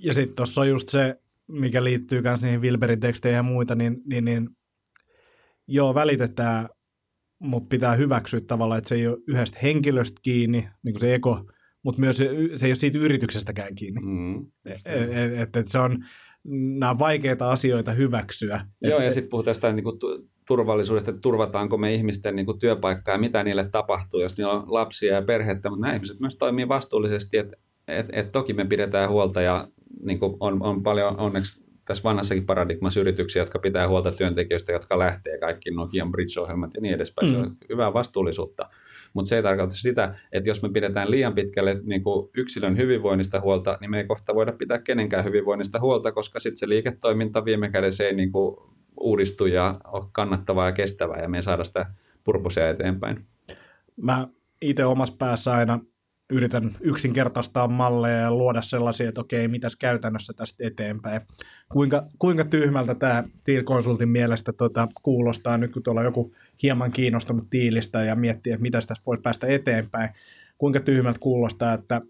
Ja 0.00 0.14
sitten 0.14 0.36
tuossa 0.36 0.60
on 0.60 0.68
just 0.68 0.88
se, 0.88 1.16
mikä 1.48 1.84
liittyy 1.84 2.22
myös 2.22 2.42
niihin 2.42 2.60
Wilberin 2.60 3.00
teksteihin 3.00 3.36
ja 3.36 3.42
muita, 3.42 3.74
niin, 3.74 4.02
niin, 4.06 4.24
niin 4.24 4.48
joo, 5.66 5.94
välitetään, 5.94 6.68
mutta 7.38 7.68
pitää 7.68 7.94
hyväksyä 7.94 8.40
tavallaan, 8.40 8.78
että 8.78 8.88
se 8.88 8.94
ei 8.94 9.06
ole 9.06 9.18
yhdestä 9.26 9.58
henkilöstä 9.62 10.20
kiinni, 10.22 10.68
niin 10.82 10.92
kuin 10.92 11.00
se 11.00 11.14
eko, 11.14 11.50
mutta 11.82 12.00
myös 12.00 12.16
se, 12.16 12.28
se 12.54 12.66
ei 12.66 12.70
ole 12.70 12.74
siitä 12.74 12.98
yrityksestäkään 12.98 13.74
kiinni. 13.74 14.00
Mm. 14.00 14.46
Et, 14.66 14.80
et, 15.40 15.56
et 15.56 15.68
se 15.68 15.78
on, 15.78 16.04
nämä 16.44 16.98
vaikeita 16.98 17.50
asioita 17.50 17.92
hyväksyä. 17.92 18.60
Joo, 18.80 19.00
ja 19.00 19.10
sitten 19.10 19.30
puhutaan 19.30 19.54
sitä 19.54 19.72
niin 19.72 19.84
kuin 19.84 19.98
turvallisuudesta, 20.46 21.10
että 21.10 21.20
turvataanko 21.20 21.78
me 21.78 21.94
ihmisten 21.94 22.36
niin 22.36 22.46
kuin 22.46 22.58
työpaikkaa 22.58 23.14
ja 23.14 23.18
mitä 23.18 23.44
niille 23.44 23.68
tapahtuu, 23.70 24.20
jos 24.20 24.36
niillä 24.36 24.52
on 24.52 24.64
lapsia 24.66 25.14
ja 25.14 25.22
perhettä, 25.22 25.70
mutta 25.70 25.86
nämä 25.86 25.94
ihmiset 25.94 26.20
myös 26.20 26.36
toimii 26.36 26.68
vastuullisesti, 26.68 27.38
että 27.38 27.56
et, 27.88 28.06
et 28.12 28.32
toki 28.32 28.52
me 28.52 28.64
pidetään 28.64 29.10
huolta 29.10 29.40
ja 29.40 29.68
niin 30.02 30.18
kuin 30.18 30.36
on, 30.40 30.62
on 30.62 30.82
paljon 30.82 31.18
onneksi 31.18 31.62
tässä 31.84 32.04
vanhassakin 32.04 32.46
paradigmassa 32.46 33.00
yrityksiä, 33.00 33.42
jotka 33.42 33.58
pitää 33.58 33.88
huolta 33.88 34.12
työntekijöistä, 34.12 34.72
jotka 34.72 34.98
lähtee, 34.98 35.38
kaikki 35.38 35.70
Nokian 35.70 36.12
Bridge-ohjelmat 36.12 36.74
ja 36.74 36.80
niin 36.80 36.94
edespäin. 36.94 37.28
Mm. 37.28 37.34
Se 37.34 37.40
on 37.40 37.56
hyvää 37.68 37.92
vastuullisuutta. 37.92 38.68
Mutta 39.14 39.28
se 39.28 39.36
ei 39.36 39.42
tarkoita 39.42 39.74
sitä, 39.74 40.14
että 40.32 40.50
jos 40.50 40.62
me 40.62 40.68
pidetään 40.68 41.10
liian 41.10 41.34
pitkälle 41.34 41.80
niin 41.84 42.02
kuin 42.02 42.30
yksilön 42.36 42.76
hyvinvoinnista 42.76 43.40
huolta, 43.40 43.78
niin 43.80 43.90
me 43.90 43.98
ei 43.98 44.06
kohta 44.06 44.34
voida 44.34 44.52
pitää 44.52 44.78
kenenkään 44.78 45.24
hyvinvoinnista 45.24 45.80
huolta, 45.80 46.12
koska 46.12 46.40
sitten 46.40 46.58
se 46.58 46.68
liiketoiminta 46.68 47.44
viime 47.44 47.70
kädessä 47.70 48.04
ei 48.04 48.14
niin 48.14 48.32
kuin 48.32 48.56
uudistu 49.00 49.46
ja 49.46 49.74
ole 49.84 50.04
kannattavaa 50.12 50.66
ja 50.66 50.72
kestävää 50.72 51.22
ja 51.22 51.28
me 51.28 51.38
ei 51.38 51.42
saada 51.42 51.64
sitä 51.64 51.86
purposia 52.24 52.70
eteenpäin. 52.70 53.26
Mä 53.96 54.28
itse 54.62 54.84
omassa 54.84 55.14
päässä 55.18 55.52
aina 55.52 55.80
yritän 56.32 56.70
yksinkertaistaa 56.80 57.68
malleja 57.68 58.16
ja 58.16 58.34
luoda 58.34 58.62
sellaisia, 58.62 59.08
että 59.08 59.20
okei, 59.20 59.48
mitäs 59.48 59.76
käytännössä 59.76 60.32
tästä 60.32 60.66
eteenpäin. 60.66 61.20
Kuinka, 61.72 62.06
kuinka 62.18 62.44
tyhmältä 62.44 62.94
tämä 62.94 63.24
Tiil-konsultin 63.44 64.08
mielestä 64.08 64.52
tota, 64.52 64.88
kuulostaa 65.02 65.58
nyt, 65.58 65.72
kun 65.72 65.82
tuolla 65.82 66.02
joku 66.02 66.34
hieman 66.62 66.92
kiinnostunut 66.92 67.50
tiilistä 67.50 68.02
ja 68.04 68.16
miettii, 68.16 68.52
että 68.52 68.62
mitä 68.62 68.78
tästä 68.78 69.04
voisi 69.06 69.22
päästä 69.22 69.46
eteenpäin. 69.46 70.10
Kuinka 70.58 70.80
tyhmältä 70.80 71.18
kuulostaa, 71.18 71.72
että 71.72 72.00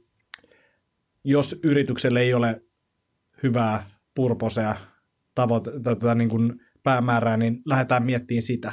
jos 1.24 1.60
yritykselle 1.62 2.20
ei 2.20 2.34
ole 2.34 2.62
hyvää 3.42 3.90
purposea 4.14 4.76
tavoite, 5.34 5.70
tätä 5.82 6.14
niin 6.14 6.28
kuin 6.28 6.60
päämäärää, 6.82 7.36
niin 7.36 7.62
lähdetään 7.64 8.02
miettimään 8.02 8.42
sitä. 8.42 8.72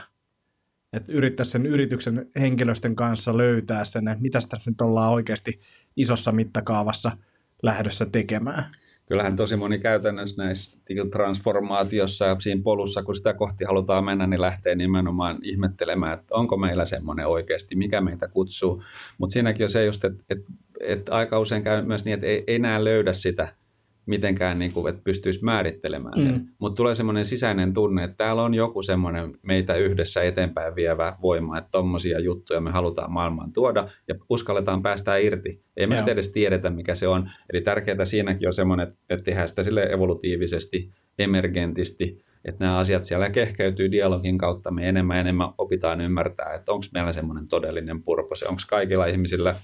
Että 0.94 1.12
yrittäisi 1.12 1.52
sen 1.52 1.66
yrityksen 1.66 2.30
henkilöstön 2.40 2.96
kanssa 2.96 3.38
löytää 3.38 3.86
sen, 3.86 4.08
että 4.08 4.22
mitä 4.22 4.40
tässä 4.50 4.72
nyt 4.72 4.82
ollaan 4.82 5.14
oikeasti 5.14 5.60
isossa 5.96 6.32
mittakaavassa 6.32 7.18
lähdössä 7.64 8.06
tekemään. 8.06 8.66
Kyllähän 9.10 9.36
tosi 9.36 9.56
moni 9.56 9.80
käytännössä 9.80 10.44
näissä 10.44 10.80
transformaatiossa 11.12 12.26
ja 12.26 12.36
siinä 12.40 12.62
polussa, 12.64 13.04
kun 13.04 13.16
sitä 13.16 13.34
kohti 13.34 13.64
halutaan 13.64 14.06
mennä, 14.06 14.28
niin 14.28 14.42
lähtee 14.42 14.76
nimenomaan 14.76 15.38
ihmettelemään, 15.42 16.14
että 16.14 16.36
onko 16.36 16.58
meillä 16.58 16.86
semmoinen 16.86 17.28
oikeasti, 17.28 17.76
mikä 17.76 18.02
meitä 18.02 18.28
kutsuu. 18.28 18.84
Mutta 19.18 19.34
siinäkin 19.34 19.64
on 19.64 19.70
se 19.70 19.86
just, 19.86 20.06
että, 20.06 20.24
että, 20.30 20.52
että 20.80 21.16
aika 21.16 21.40
usein 21.40 21.64
käy 21.64 21.82
myös 21.82 22.06
niin, 22.06 22.14
että 22.14 22.28
ei, 22.28 22.44
ei 22.48 22.56
enää 22.56 22.84
löydä 22.84 23.14
sitä 23.14 23.48
mitenkään, 24.10 24.60
niin 24.60 24.72
kuin, 24.72 24.90
että 24.90 25.02
pystyisi 25.04 25.44
määrittelemään 25.44 26.22
sen. 26.22 26.34
Mm. 26.34 26.48
Mutta 26.60 26.76
tulee 26.76 26.96
semmoinen 26.96 27.26
sisäinen 27.26 27.74
tunne, 27.74 28.04
että 28.04 28.18
täällä 28.18 28.44
on 28.44 28.54
joku 28.54 28.82
semmoinen 28.82 29.34
meitä 29.42 29.76
yhdessä 29.76 30.22
eteenpäin 30.22 30.76
vievä 30.76 31.18
voima, 31.22 31.58
että 31.58 31.70
tommosia 31.72 32.20
juttuja 32.20 32.62
me 32.62 32.72
halutaan 32.72 33.12
maailmaan 33.12 33.54
tuoda 33.54 33.88
ja 34.08 34.16
uskalletaan 34.30 34.82
päästää 34.82 35.18
irti. 35.18 35.64
Ei 35.78 35.88
me 35.88 35.96
nyt 35.96 36.08
edes 36.08 36.32
tiedetä, 36.32 36.70
mikä 36.70 36.96
se 36.96 37.08
on. 37.08 37.30
Eli 37.54 37.62
tärkeää 37.62 38.06
siinäkin 38.06 38.48
on 38.48 38.54
semmoinen, 38.54 38.88
että 39.10 39.24
tehdään 39.24 39.50
sitä 39.50 39.64
sille 39.64 39.84
evolutiivisesti, 39.84 40.92
emergentisti, 41.20 42.24
että 42.46 42.66
nämä 42.66 42.78
asiat 42.78 43.04
siellä 43.04 43.30
kehkeytyy 43.30 43.92
dialogin 43.92 44.38
kautta. 44.38 44.72
Me 44.72 44.90
enemmän 44.90 45.18
ja 45.18 45.22
enemmän 45.22 45.50
opitaan 45.58 46.02
ymmärtää, 46.02 46.54
että 46.54 46.72
onko 46.72 46.86
meillä 46.94 47.14
semmoinen 47.14 47.50
todellinen 47.50 48.04
purpose, 48.04 48.48
onko 48.48 48.62
kaikilla 48.70 49.06
ihmisillä– 49.06 49.56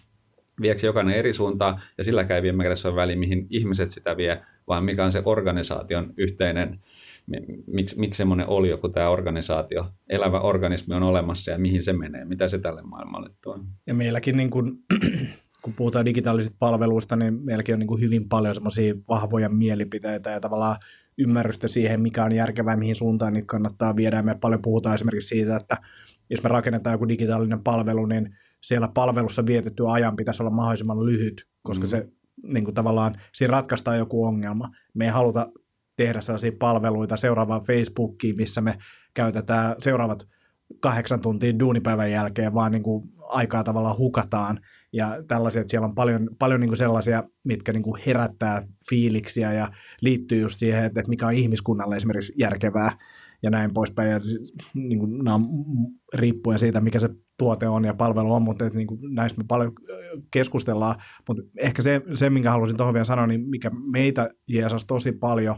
viekö 0.61 0.85
jokainen 0.85 1.15
eri 1.15 1.33
suuntaan, 1.33 1.81
ja 1.97 2.03
sillä 2.03 2.25
ei 2.29 2.41
viime 2.41 2.63
kädessä 2.63 2.87
ole 2.87 2.95
väli, 2.95 3.15
mihin 3.15 3.47
ihmiset 3.49 3.91
sitä 3.91 4.17
vie, 4.17 4.41
vaan 4.67 4.83
mikä 4.83 5.05
on 5.05 5.11
se 5.11 5.21
organisaation 5.25 6.13
yhteinen, 6.17 6.79
miksi, 7.67 7.99
miksi 7.99 8.17
semmoinen 8.17 8.47
oli 8.47 8.69
joku 8.69 8.89
tämä 8.89 9.09
organisaatio, 9.09 9.85
elävä 10.09 10.39
organismi 10.39 10.95
on 10.95 11.03
olemassa 11.03 11.51
ja 11.51 11.57
mihin 11.57 11.83
se 11.83 11.93
menee, 11.93 12.25
mitä 12.25 12.47
se 12.47 12.57
tälle 12.57 12.81
maailmalle 12.81 13.29
tuo. 13.43 13.59
Ja 13.87 13.93
meilläkin, 13.93 14.37
niin 14.37 14.49
kun, 14.49 14.79
kun 15.61 15.73
puhutaan 15.73 16.05
digitaalisista 16.05 16.55
palveluista, 16.59 17.15
niin 17.15 17.33
meilläkin 17.43 17.73
on 17.73 17.79
niin 17.79 17.87
kuin 17.87 18.01
hyvin 18.01 18.29
paljon 18.29 18.55
semmoisia 18.55 18.95
vahvoja 19.09 19.49
mielipiteitä 19.49 20.29
ja 20.29 20.39
tavallaan 20.39 20.77
ymmärrystä 21.17 21.67
siihen, 21.67 22.01
mikä 22.01 22.23
on 22.23 22.31
järkevää, 22.31 22.75
mihin 22.75 22.95
suuntaan 22.95 23.33
niitä 23.33 23.45
kannattaa 23.45 23.95
viedä. 23.95 24.21
Me 24.21 24.35
paljon 24.41 24.61
puhutaan 24.61 24.95
esimerkiksi 24.95 25.27
siitä, 25.27 25.55
että 25.55 25.77
jos 26.29 26.43
me 26.43 26.49
rakennetaan 26.49 26.93
joku 26.93 27.07
digitaalinen 27.07 27.63
palvelu, 27.63 28.05
niin 28.05 28.35
siellä 28.67 28.87
palvelussa 28.93 29.45
vietetty 29.45 29.83
ajan 29.87 30.15
pitäisi 30.15 30.43
olla 30.43 30.51
mahdollisimman 30.51 31.05
lyhyt, 31.05 31.47
koska 31.63 31.85
mm. 31.85 31.89
se 31.89 32.07
niin 32.53 32.63
kuin 32.63 32.75
tavallaan 32.75 33.15
siinä 33.33 33.51
ratkaistaan 33.51 33.97
joku 33.97 34.25
ongelma. 34.25 34.69
Me 34.93 35.05
ei 35.05 35.11
haluta 35.11 35.51
tehdä 35.97 36.21
sellaisia 36.21 36.51
palveluita 36.59 37.17
seuraavaan 37.17 37.61
Facebookiin, 37.61 38.35
missä 38.35 38.61
me 38.61 38.77
käytetään 39.13 39.75
seuraavat 39.79 40.27
kahdeksan 40.79 41.21
tuntia 41.21 41.59
duunipäivän 41.59 42.11
jälkeen, 42.11 42.53
vaan 42.53 42.71
niin 42.71 42.83
kuin 42.83 43.09
aikaa 43.27 43.63
tavallaan 43.63 43.97
hukataan. 43.97 44.59
Ja 44.93 45.23
tällaisia, 45.27 45.61
että 45.61 45.71
siellä 45.71 45.87
on 45.87 45.95
paljon, 45.95 46.29
paljon 46.39 46.59
niin 46.59 46.69
kuin 46.69 46.77
sellaisia, 46.77 47.23
mitkä 47.43 47.73
niin 47.73 47.83
kuin 47.83 48.01
herättää 48.05 48.63
fiiliksiä 48.89 49.53
ja 49.53 49.71
liittyy 50.01 50.41
just 50.41 50.59
siihen, 50.59 50.83
että 50.83 51.03
mikä 51.07 51.27
on 51.27 51.33
ihmiskunnalle 51.33 51.95
esimerkiksi 51.95 52.33
järkevää 52.37 52.97
ja 53.43 53.49
näin 53.49 53.73
poispäin. 53.73 54.11
Ja 54.11 54.19
niin 54.73 54.99
kuin, 54.99 55.17
nämä 55.17 55.35
on 55.35 55.47
riippuen 56.13 56.59
siitä, 56.59 56.81
mikä 56.81 56.99
se 56.99 57.09
tuote 57.37 57.67
on 57.67 57.85
ja 57.85 57.93
palvelu 57.93 58.33
on, 58.33 58.41
mutta 58.41 58.69
niin 58.69 58.87
kuin, 58.87 58.99
näistä 59.15 59.37
me 59.37 59.45
paljon 59.47 59.73
keskustellaan. 60.31 60.95
Mutta 61.27 61.43
ehkä 61.57 61.81
se, 61.81 62.01
se, 62.13 62.29
minkä 62.29 62.51
halusin 62.51 62.77
tuohon 62.77 62.93
vielä 62.93 63.03
sanoa, 63.03 63.27
niin 63.27 63.49
mikä 63.49 63.71
meitä 63.91 64.29
jeesasi 64.47 64.87
tosi 64.87 65.11
paljon, 65.11 65.55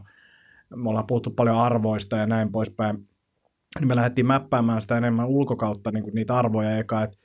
me 0.75 0.89
ollaan 0.89 1.07
puhuttu 1.07 1.30
paljon 1.32 1.57
arvoista 1.57 2.17
ja 2.17 2.28
näin 2.28 2.51
poispäin, 2.51 3.07
niin 3.80 3.88
me 3.88 3.95
lähdettiin 3.95 4.28
mäppäämään 4.28 4.82
sitä 4.82 4.97
enemmän 4.97 5.28
ulkokautta 5.28 5.91
niin 5.91 6.03
kuin 6.03 6.15
niitä 6.15 6.36
arvoja 6.36 6.78
eka, 6.78 7.03
että 7.03 7.17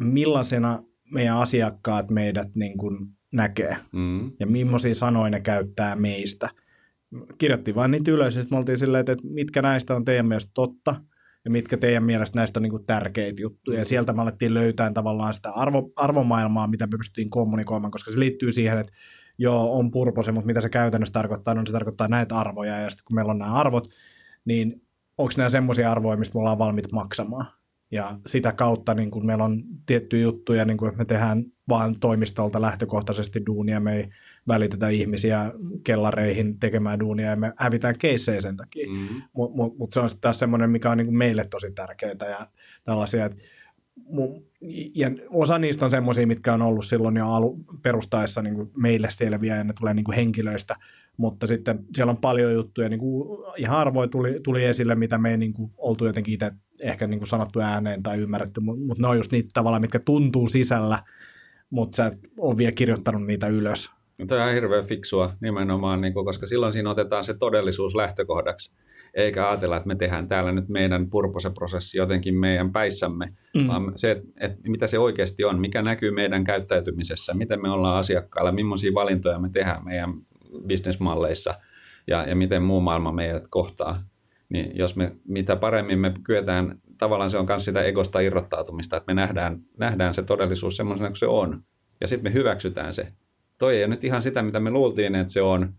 millaisena 0.00 0.82
meidän 1.12 1.36
asiakkaat 1.36 2.10
meidät 2.10 2.48
niin 2.54 2.78
kuin 2.78 2.96
näkee 3.32 3.76
mm. 3.92 4.32
ja 4.40 4.46
millaisia 4.46 4.94
sanoja 4.94 5.30
ne 5.30 5.40
käyttää 5.40 5.96
meistä– 5.96 6.48
kirjoitti 7.38 7.74
vain 7.74 7.90
niitä 7.90 8.10
ylös, 8.10 8.36
että 8.36 8.50
me 8.50 8.56
oltiin 8.56 8.78
silleen, 8.78 9.00
että 9.00 9.16
mitkä 9.28 9.62
näistä 9.62 9.94
on 9.94 10.04
teidän 10.04 10.26
mielestä 10.26 10.50
totta, 10.54 10.94
ja 11.44 11.50
mitkä 11.50 11.76
teidän 11.76 12.04
mielestä 12.04 12.38
näistä 12.38 12.58
on 12.58 12.62
niin 12.62 12.86
tärkeitä 12.86 13.42
juttuja. 13.42 13.78
Ja 13.78 13.84
sieltä 13.84 14.12
me 14.12 14.22
alettiin 14.22 14.54
löytää 14.54 14.92
tavallaan 14.92 15.34
sitä 15.34 15.50
arvo, 15.50 15.92
arvomaailmaa, 15.96 16.66
mitä 16.66 16.86
me 16.86 16.96
pystyttiin 16.98 17.30
kommunikoimaan, 17.30 17.90
koska 17.90 18.10
se 18.10 18.18
liittyy 18.18 18.52
siihen, 18.52 18.78
että 18.78 18.92
joo, 19.38 19.78
on 19.78 19.90
purpose, 19.90 20.32
mutta 20.32 20.46
mitä 20.46 20.60
se 20.60 20.68
käytännössä 20.68 21.12
tarkoittaa, 21.12 21.54
no 21.54 21.66
se 21.66 21.72
tarkoittaa 21.72 22.08
näitä 22.08 22.38
arvoja, 22.38 22.78
ja 22.78 22.90
sitten 22.90 23.04
kun 23.04 23.14
meillä 23.14 23.30
on 23.30 23.38
nämä 23.38 23.54
arvot, 23.54 23.88
niin 24.44 24.82
onko 25.18 25.32
nämä 25.36 25.48
semmoisia 25.48 25.90
arvoja, 25.90 26.16
mistä 26.16 26.34
me 26.34 26.40
ollaan 26.40 26.58
valmiit 26.58 26.92
maksamaan. 26.92 27.46
Ja 27.90 28.18
sitä 28.26 28.52
kautta 28.52 28.94
niin 28.94 29.10
kun 29.10 29.26
meillä 29.26 29.44
on 29.44 29.62
tiettyjä 29.86 30.22
juttuja, 30.22 30.64
niin 30.64 30.76
kun 30.76 30.92
me 30.96 31.04
tehdään 31.04 31.44
vaan 31.68 32.00
toimistolta 32.00 32.60
lähtökohtaisesti 32.60 33.42
duunia, 33.46 33.80
me 33.80 33.96
ei 33.96 34.08
välitetä 34.48 34.88
ihmisiä 34.88 35.52
kellareihin 35.84 36.58
tekemään 36.60 37.00
duunia 37.00 37.30
ja 37.30 37.36
me 37.36 37.52
hävitään 37.56 37.98
keissejä 37.98 38.40
sen 38.40 38.56
takia. 38.56 38.88
Mm-hmm. 38.90 39.22
Mutta 39.32 39.56
mut, 39.56 39.78
mut 39.78 39.92
se 39.92 40.00
on 40.00 40.08
sitten 40.08 40.22
taas 40.22 40.38
semmoinen, 40.38 40.70
mikä 40.70 40.90
on 40.90 40.98
niin 40.98 41.16
meille 41.16 41.44
tosi 41.44 41.72
tärkeää 41.72 42.30
ja 42.30 42.48
tällaisia, 42.84 43.24
että 43.24 43.42
ja 44.94 45.10
osa 45.30 45.58
niistä 45.58 45.84
on 45.84 45.90
semmoisia, 45.90 46.26
mitkä 46.26 46.54
on 46.54 46.62
ollut 46.62 46.84
silloin 46.84 47.16
jo 47.16 47.28
alu, 47.28 47.58
perustaessa 47.82 48.42
niin 48.42 48.54
kuin 48.54 48.70
meille 48.76 49.08
selviä 49.10 49.56
ja 49.56 49.64
ne 49.64 49.72
tulee 49.78 49.94
niin 49.94 50.04
kuin 50.04 50.16
henkilöistä, 50.16 50.76
mutta 51.16 51.46
sitten 51.46 51.84
siellä 51.94 52.10
on 52.10 52.16
paljon 52.16 52.52
juttuja, 52.52 52.88
niin 52.88 53.00
kuin 53.00 53.38
ihan 53.56 53.76
harvoin 53.76 54.10
tuli, 54.10 54.40
tuli 54.44 54.64
esille, 54.64 54.94
mitä 54.94 55.18
me 55.18 55.30
ei 55.30 55.36
niin 55.36 55.52
kuin 55.52 55.70
oltu 55.76 56.06
jotenkin 56.06 56.34
itse 56.34 56.50
ehkä 56.80 57.06
niin 57.06 57.20
kuin 57.20 57.28
sanottu 57.28 57.60
ääneen 57.60 58.02
tai 58.02 58.18
ymmärretty, 58.18 58.60
mutta 58.60 59.02
ne 59.02 59.08
on 59.08 59.16
just 59.16 59.32
niitä 59.32 59.50
tavalla, 59.54 59.80
mitkä 59.80 59.98
tuntuu 59.98 60.48
sisällä, 60.48 60.98
mutta 61.70 61.96
sä 61.96 62.06
et 62.06 62.18
ole 62.38 62.56
vielä 62.56 62.72
kirjoittanut 62.72 63.26
niitä 63.26 63.46
ylös. 63.48 63.90
Tämä 64.26 64.44
on 64.44 64.52
hirveän 64.52 64.84
fiksua 64.84 65.32
nimenomaan, 65.40 66.00
niin 66.00 66.14
kuin, 66.14 66.26
koska 66.26 66.46
silloin 66.46 66.72
siinä 66.72 66.90
otetaan 66.90 67.24
se 67.24 67.34
todellisuus 67.34 67.94
lähtökohdaksi, 67.94 68.72
eikä 69.14 69.48
ajatella, 69.48 69.76
että 69.76 69.86
me 69.86 69.94
tehdään 69.94 70.28
täällä 70.28 70.52
nyt 70.52 70.68
meidän 70.68 71.10
purposeprosessi 71.10 71.98
jotenkin 71.98 72.34
meidän 72.34 72.72
päissämme, 72.72 73.32
mm. 73.56 73.66
vaan 73.66 73.92
se, 73.96 74.10
että, 74.10 74.28
että 74.40 74.70
mitä 74.70 74.86
se 74.86 74.98
oikeasti 74.98 75.44
on, 75.44 75.60
mikä 75.60 75.82
näkyy 75.82 76.10
meidän 76.10 76.44
käyttäytymisessä, 76.44 77.34
miten 77.34 77.62
me 77.62 77.70
ollaan 77.70 77.98
asiakkailla, 77.98 78.52
millaisia 78.52 78.94
valintoja 78.94 79.38
me 79.38 79.50
tehdään 79.52 79.84
meidän 79.84 80.14
bisnesmalleissa 80.66 81.54
ja, 82.06 82.24
ja 82.28 82.36
miten 82.36 82.62
muu 82.62 82.80
maailma 82.80 83.12
meidät 83.12 83.48
kohtaa. 83.50 84.02
Niin 84.48 84.78
jos 84.78 84.96
me, 84.96 85.16
mitä 85.28 85.56
paremmin 85.56 85.98
me 85.98 86.14
kyetään, 86.24 86.78
tavallaan 86.98 87.30
se 87.30 87.38
on 87.38 87.46
myös 87.48 87.64
sitä 87.64 87.82
egosta 87.82 88.20
irrottautumista, 88.20 88.96
että 88.96 89.14
me 89.14 89.20
nähdään, 89.20 89.60
nähdään 89.78 90.14
se 90.14 90.22
todellisuus 90.22 90.76
semmoisena 90.76 91.08
kuin 91.08 91.16
se 91.16 91.26
on, 91.26 91.64
ja 92.00 92.08
sitten 92.08 92.32
me 92.32 92.34
hyväksytään 92.34 92.94
se 92.94 93.12
toi 93.58 93.76
ei 93.76 93.82
ole 93.84 93.90
nyt 93.90 94.04
ihan 94.04 94.22
sitä, 94.22 94.42
mitä 94.42 94.60
me 94.60 94.70
luultiin, 94.70 95.14
että 95.14 95.32
se 95.32 95.42
on, 95.42 95.74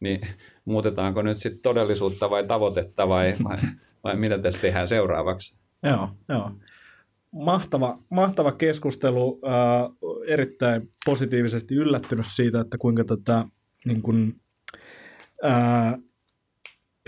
niin 0.00 0.20
muutetaanko 0.64 1.22
nyt 1.22 1.38
sitten 1.38 1.62
todellisuutta 1.62 2.30
vai 2.30 2.46
tavoitetta 2.46 3.08
vai, 3.08 3.34
vai, 3.44 3.56
vai 4.04 4.16
mitä 4.16 4.38
tässä 4.38 4.60
tehdään 4.60 4.88
seuraavaksi? 4.88 5.56
Joo, 5.82 6.08
joo. 6.28 6.50
Mahtava, 7.32 7.98
mahtava 8.10 8.52
keskustelu, 8.52 9.40
äh, 9.46 10.12
erittäin 10.26 10.92
positiivisesti 11.04 11.74
yllättynyt 11.74 12.26
siitä, 12.28 12.60
että 12.60 12.78
kuinka 12.78 13.04
tota, 13.04 13.48
niin 13.84 14.02
kun, 14.02 14.40
äh, 15.44 15.94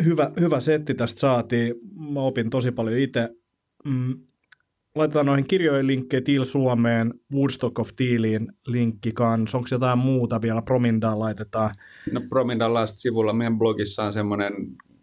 hyvä, 0.04 0.30
hyvä 0.40 0.60
setti 0.60 0.94
tästä 0.94 1.20
saatiin. 1.20 1.74
Mä 2.12 2.20
opin 2.20 2.50
tosi 2.50 2.72
paljon 2.72 2.96
itse. 2.96 3.28
Mm, 3.84 4.20
laitetaan 4.94 5.26
noihin 5.26 5.46
kirjojen 5.46 5.86
linkkejä 5.86 6.20
Til 6.20 6.44
Suomeen, 6.44 7.14
Woodstock 7.34 7.78
of 7.78 7.90
Tealiin 7.96 8.52
linkki 8.66 9.12
kanssa. 9.12 9.58
Onko 9.58 9.68
jotain 9.70 9.98
muuta 9.98 10.42
vielä? 10.42 10.62
Promindaan 10.62 11.18
laitetaan. 11.18 11.74
No 12.12 12.20
Promindalla 12.28 12.86
sivulla 12.86 13.32
meidän 13.32 13.58
blogissa 13.58 14.02
on 14.02 14.12
semmoinen 14.12 14.52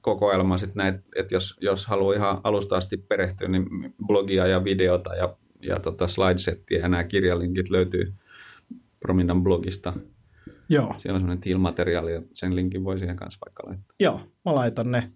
kokoelma, 0.02 0.58
sit 0.58 0.76
näit, 0.76 0.96
että 1.16 1.36
jos, 1.36 1.58
jos 1.62 1.88
haluaa 1.88 2.16
ihan 2.16 2.42
alusta 2.44 2.78
asti 2.78 2.98
perehtyä, 2.98 3.48
niin 3.48 3.66
blogia 4.08 4.48
ja 4.48 4.64
videota 4.64 5.16
ja, 5.16 5.36
ja 5.62 5.80
tota 5.80 6.08
slidesettiä 6.08 6.80
ja 6.80 6.90
nämä 6.90 7.04
kirjalinkit 7.04 7.70
löytyy 7.70 8.14
Promindan 9.00 9.44
blogista. 9.44 9.94
Joo. 10.70 10.96
Siellä 10.98 11.16
on 11.16 11.22
semmoinen 11.22 11.42
tilmateriaali 11.42 12.14
ja 12.14 12.22
sen 12.34 12.56
linkin 12.56 12.84
voi 12.84 13.00
siihen 13.00 13.16
kanssa 13.16 13.40
vaikka 13.46 13.64
laittaa. 13.66 13.96
Joo, 14.00 14.22
mä 14.46 14.56
laitan 14.56 14.92
ne. 14.92 15.12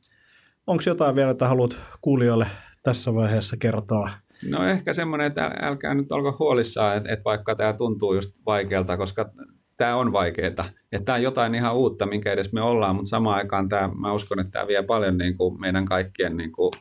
Onko 0.67 0.83
jotain 0.85 1.15
vielä, 1.15 1.31
että 1.31 1.47
haluat 1.47 1.77
kuulijoille 2.01 2.47
tässä 2.83 3.13
vaiheessa 3.13 3.57
kertoa? 3.57 4.09
No 4.49 4.67
ehkä 4.67 4.93
semmoinen, 4.93 5.27
että 5.27 5.51
älkää 5.61 5.93
nyt 5.93 6.11
olko 6.11 6.35
huolissaan, 6.39 6.97
että, 6.97 7.13
että 7.13 7.23
vaikka 7.23 7.55
tämä 7.55 7.73
tuntuu 7.73 8.13
just 8.13 8.31
vaikealta, 8.45 8.97
koska 8.97 9.31
tämä 9.77 9.95
on 9.95 10.13
vaikeaa. 10.13 10.47
Että 10.47 10.65
tämä 11.05 11.15
on 11.15 11.23
jotain 11.23 11.55
ihan 11.55 11.75
uutta, 11.75 12.05
minkä 12.05 12.31
edes 12.31 12.53
me 12.53 12.61
ollaan, 12.61 12.95
mutta 12.95 13.09
samaan 13.09 13.37
aikaan 13.37 13.69
tämä, 13.69 13.89
mä 13.99 14.13
uskon, 14.13 14.39
että 14.39 14.51
tämä 14.51 14.67
vie 14.67 14.83
paljon 14.83 15.17
niin 15.17 15.37
kuin 15.37 15.61
meidän 15.61 15.85
kaikkien 15.85 16.37
niin 16.37 16.51
kuin 16.51 16.71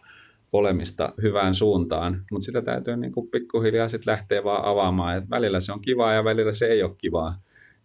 olemista 0.53 1.13
hyvään 1.23 1.55
suuntaan, 1.55 2.25
mutta 2.31 2.45
sitä 2.45 2.63
täytyy 2.63 2.97
niin 2.97 3.13
kuin 3.13 3.29
pikkuhiljaa 3.31 3.89
sitten 3.89 4.13
lähteä 4.13 4.45
vaan 4.45 4.65
avaamaan, 4.65 5.17
että 5.17 5.31
välillä 5.31 5.61
se 5.61 5.73
on 5.73 5.81
kivaa 5.81 6.13
ja 6.13 6.25
välillä 6.25 6.53
se 6.53 6.67
ei 6.67 6.83
ole 6.83 6.95
kivaa. 6.99 7.35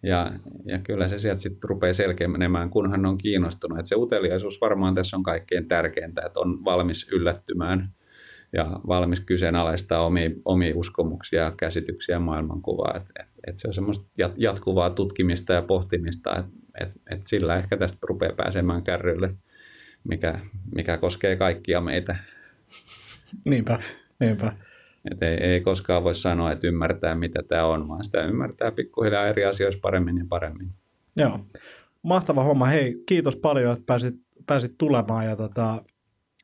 Ja, 0.03 0.31
ja 0.65 0.79
kyllä 0.79 1.07
se 1.07 1.19
sieltä 1.19 1.41
sitten 1.41 1.69
rupeaa 1.69 1.93
selkeä 1.93 2.27
menemään, 2.27 2.69
kunhan 2.69 3.05
on 3.05 3.17
kiinnostunut. 3.17 3.79
Että 3.79 3.89
se 3.89 3.95
uteliaisuus 3.95 4.61
varmaan 4.61 4.95
tässä 4.95 5.17
on 5.17 5.23
kaikkein 5.23 5.67
tärkeintä, 5.67 6.21
että 6.25 6.39
on 6.39 6.65
valmis 6.65 7.07
yllättymään 7.11 7.93
ja 8.53 8.79
valmis 8.87 9.19
kyseenalaistaa 9.19 10.05
omia, 10.05 10.29
omia 10.45 10.75
uskomuksia 10.75 11.43
ja 11.43 11.51
käsityksiä 11.57 12.15
ja 12.15 12.19
maailmankuvaa. 12.19 12.93
Että 12.95 13.11
et, 13.19 13.27
et 13.47 13.59
se 13.59 13.67
on 13.67 13.73
semmoista 13.73 14.05
jatkuvaa 14.37 14.89
tutkimista 14.89 15.53
ja 15.53 15.61
pohtimista, 15.61 16.35
että 16.35 16.51
et, 16.81 16.91
et 17.11 17.27
sillä 17.27 17.55
ehkä 17.55 17.77
tästä 17.77 17.97
rupeaa 18.01 18.33
pääsemään 18.33 18.83
kärrylle, 18.83 19.35
mikä, 20.03 20.39
mikä 20.75 20.97
koskee 20.97 21.35
kaikkia 21.35 21.81
meitä. 21.81 22.15
Niinpä, 23.45 23.79
niinpä. 24.19 24.53
Et 25.11 25.23
ei, 25.23 25.37
ei 25.37 25.61
koskaan 25.61 26.03
voi 26.03 26.15
sanoa, 26.15 26.51
että 26.51 26.67
ymmärtää 26.67 27.15
mitä 27.15 27.43
tämä 27.43 27.65
on, 27.65 27.87
vaan 27.87 28.03
sitä 28.03 28.25
ymmärtää 28.25 28.71
pikkuhiljaa 28.71 29.27
eri 29.27 29.45
asioissa 29.45 29.79
paremmin 29.81 30.17
ja 30.17 30.25
paremmin. 30.29 30.71
Joo, 31.15 31.39
mahtava 32.03 32.43
homma. 32.43 32.65
Hei, 32.65 33.03
kiitos 33.05 33.35
paljon, 33.35 33.73
että 33.73 33.85
pääsit, 33.85 34.15
pääsit 34.45 34.77
tulemaan 34.77 35.25
ja 35.25 35.35
tota, 35.35 35.83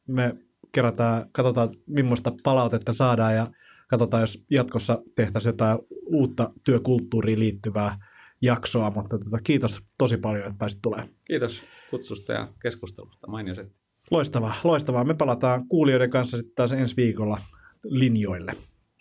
me 0.07 0.35
kerätään, 0.73 1.29
katsotaan 1.31 1.69
millaista 1.87 2.31
palautetta 2.43 2.93
saadaan 2.93 3.35
ja 3.35 3.51
katsotaan, 3.87 4.21
jos 4.21 4.43
jatkossa 4.49 5.01
tehtäisiin 5.15 5.49
jotain 5.49 5.79
uutta 6.05 6.51
työkulttuuriin 6.63 7.39
liittyvää 7.39 7.97
jaksoa, 8.41 8.91
mutta 8.91 9.19
tota, 9.19 9.37
kiitos 9.43 9.81
tosi 9.97 10.17
paljon, 10.17 10.45
että 10.45 10.57
pääsit 10.57 10.81
tulemaan. 10.81 11.09
Kiitos 11.25 11.63
kutsusta 11.89 12.33
ja 12.33 12.47
keskustelusta, 12.61 13.27
mainioset. 13.27 13.71
Loistavaa, 14.11 14.53
loistavaa. 14.63 15.03
Me 15.03 15.13
palataan 15.13 15.67
kuulijoiden 15.67 16.09
kanssa 16.09 16.37
sitten 16.37 16.55
taas 16.55 16.71
ensi 16.71 16.95
viikolla 16.95 17.41
linjoille. 17.83 18.53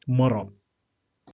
Moro! 0.07 0.53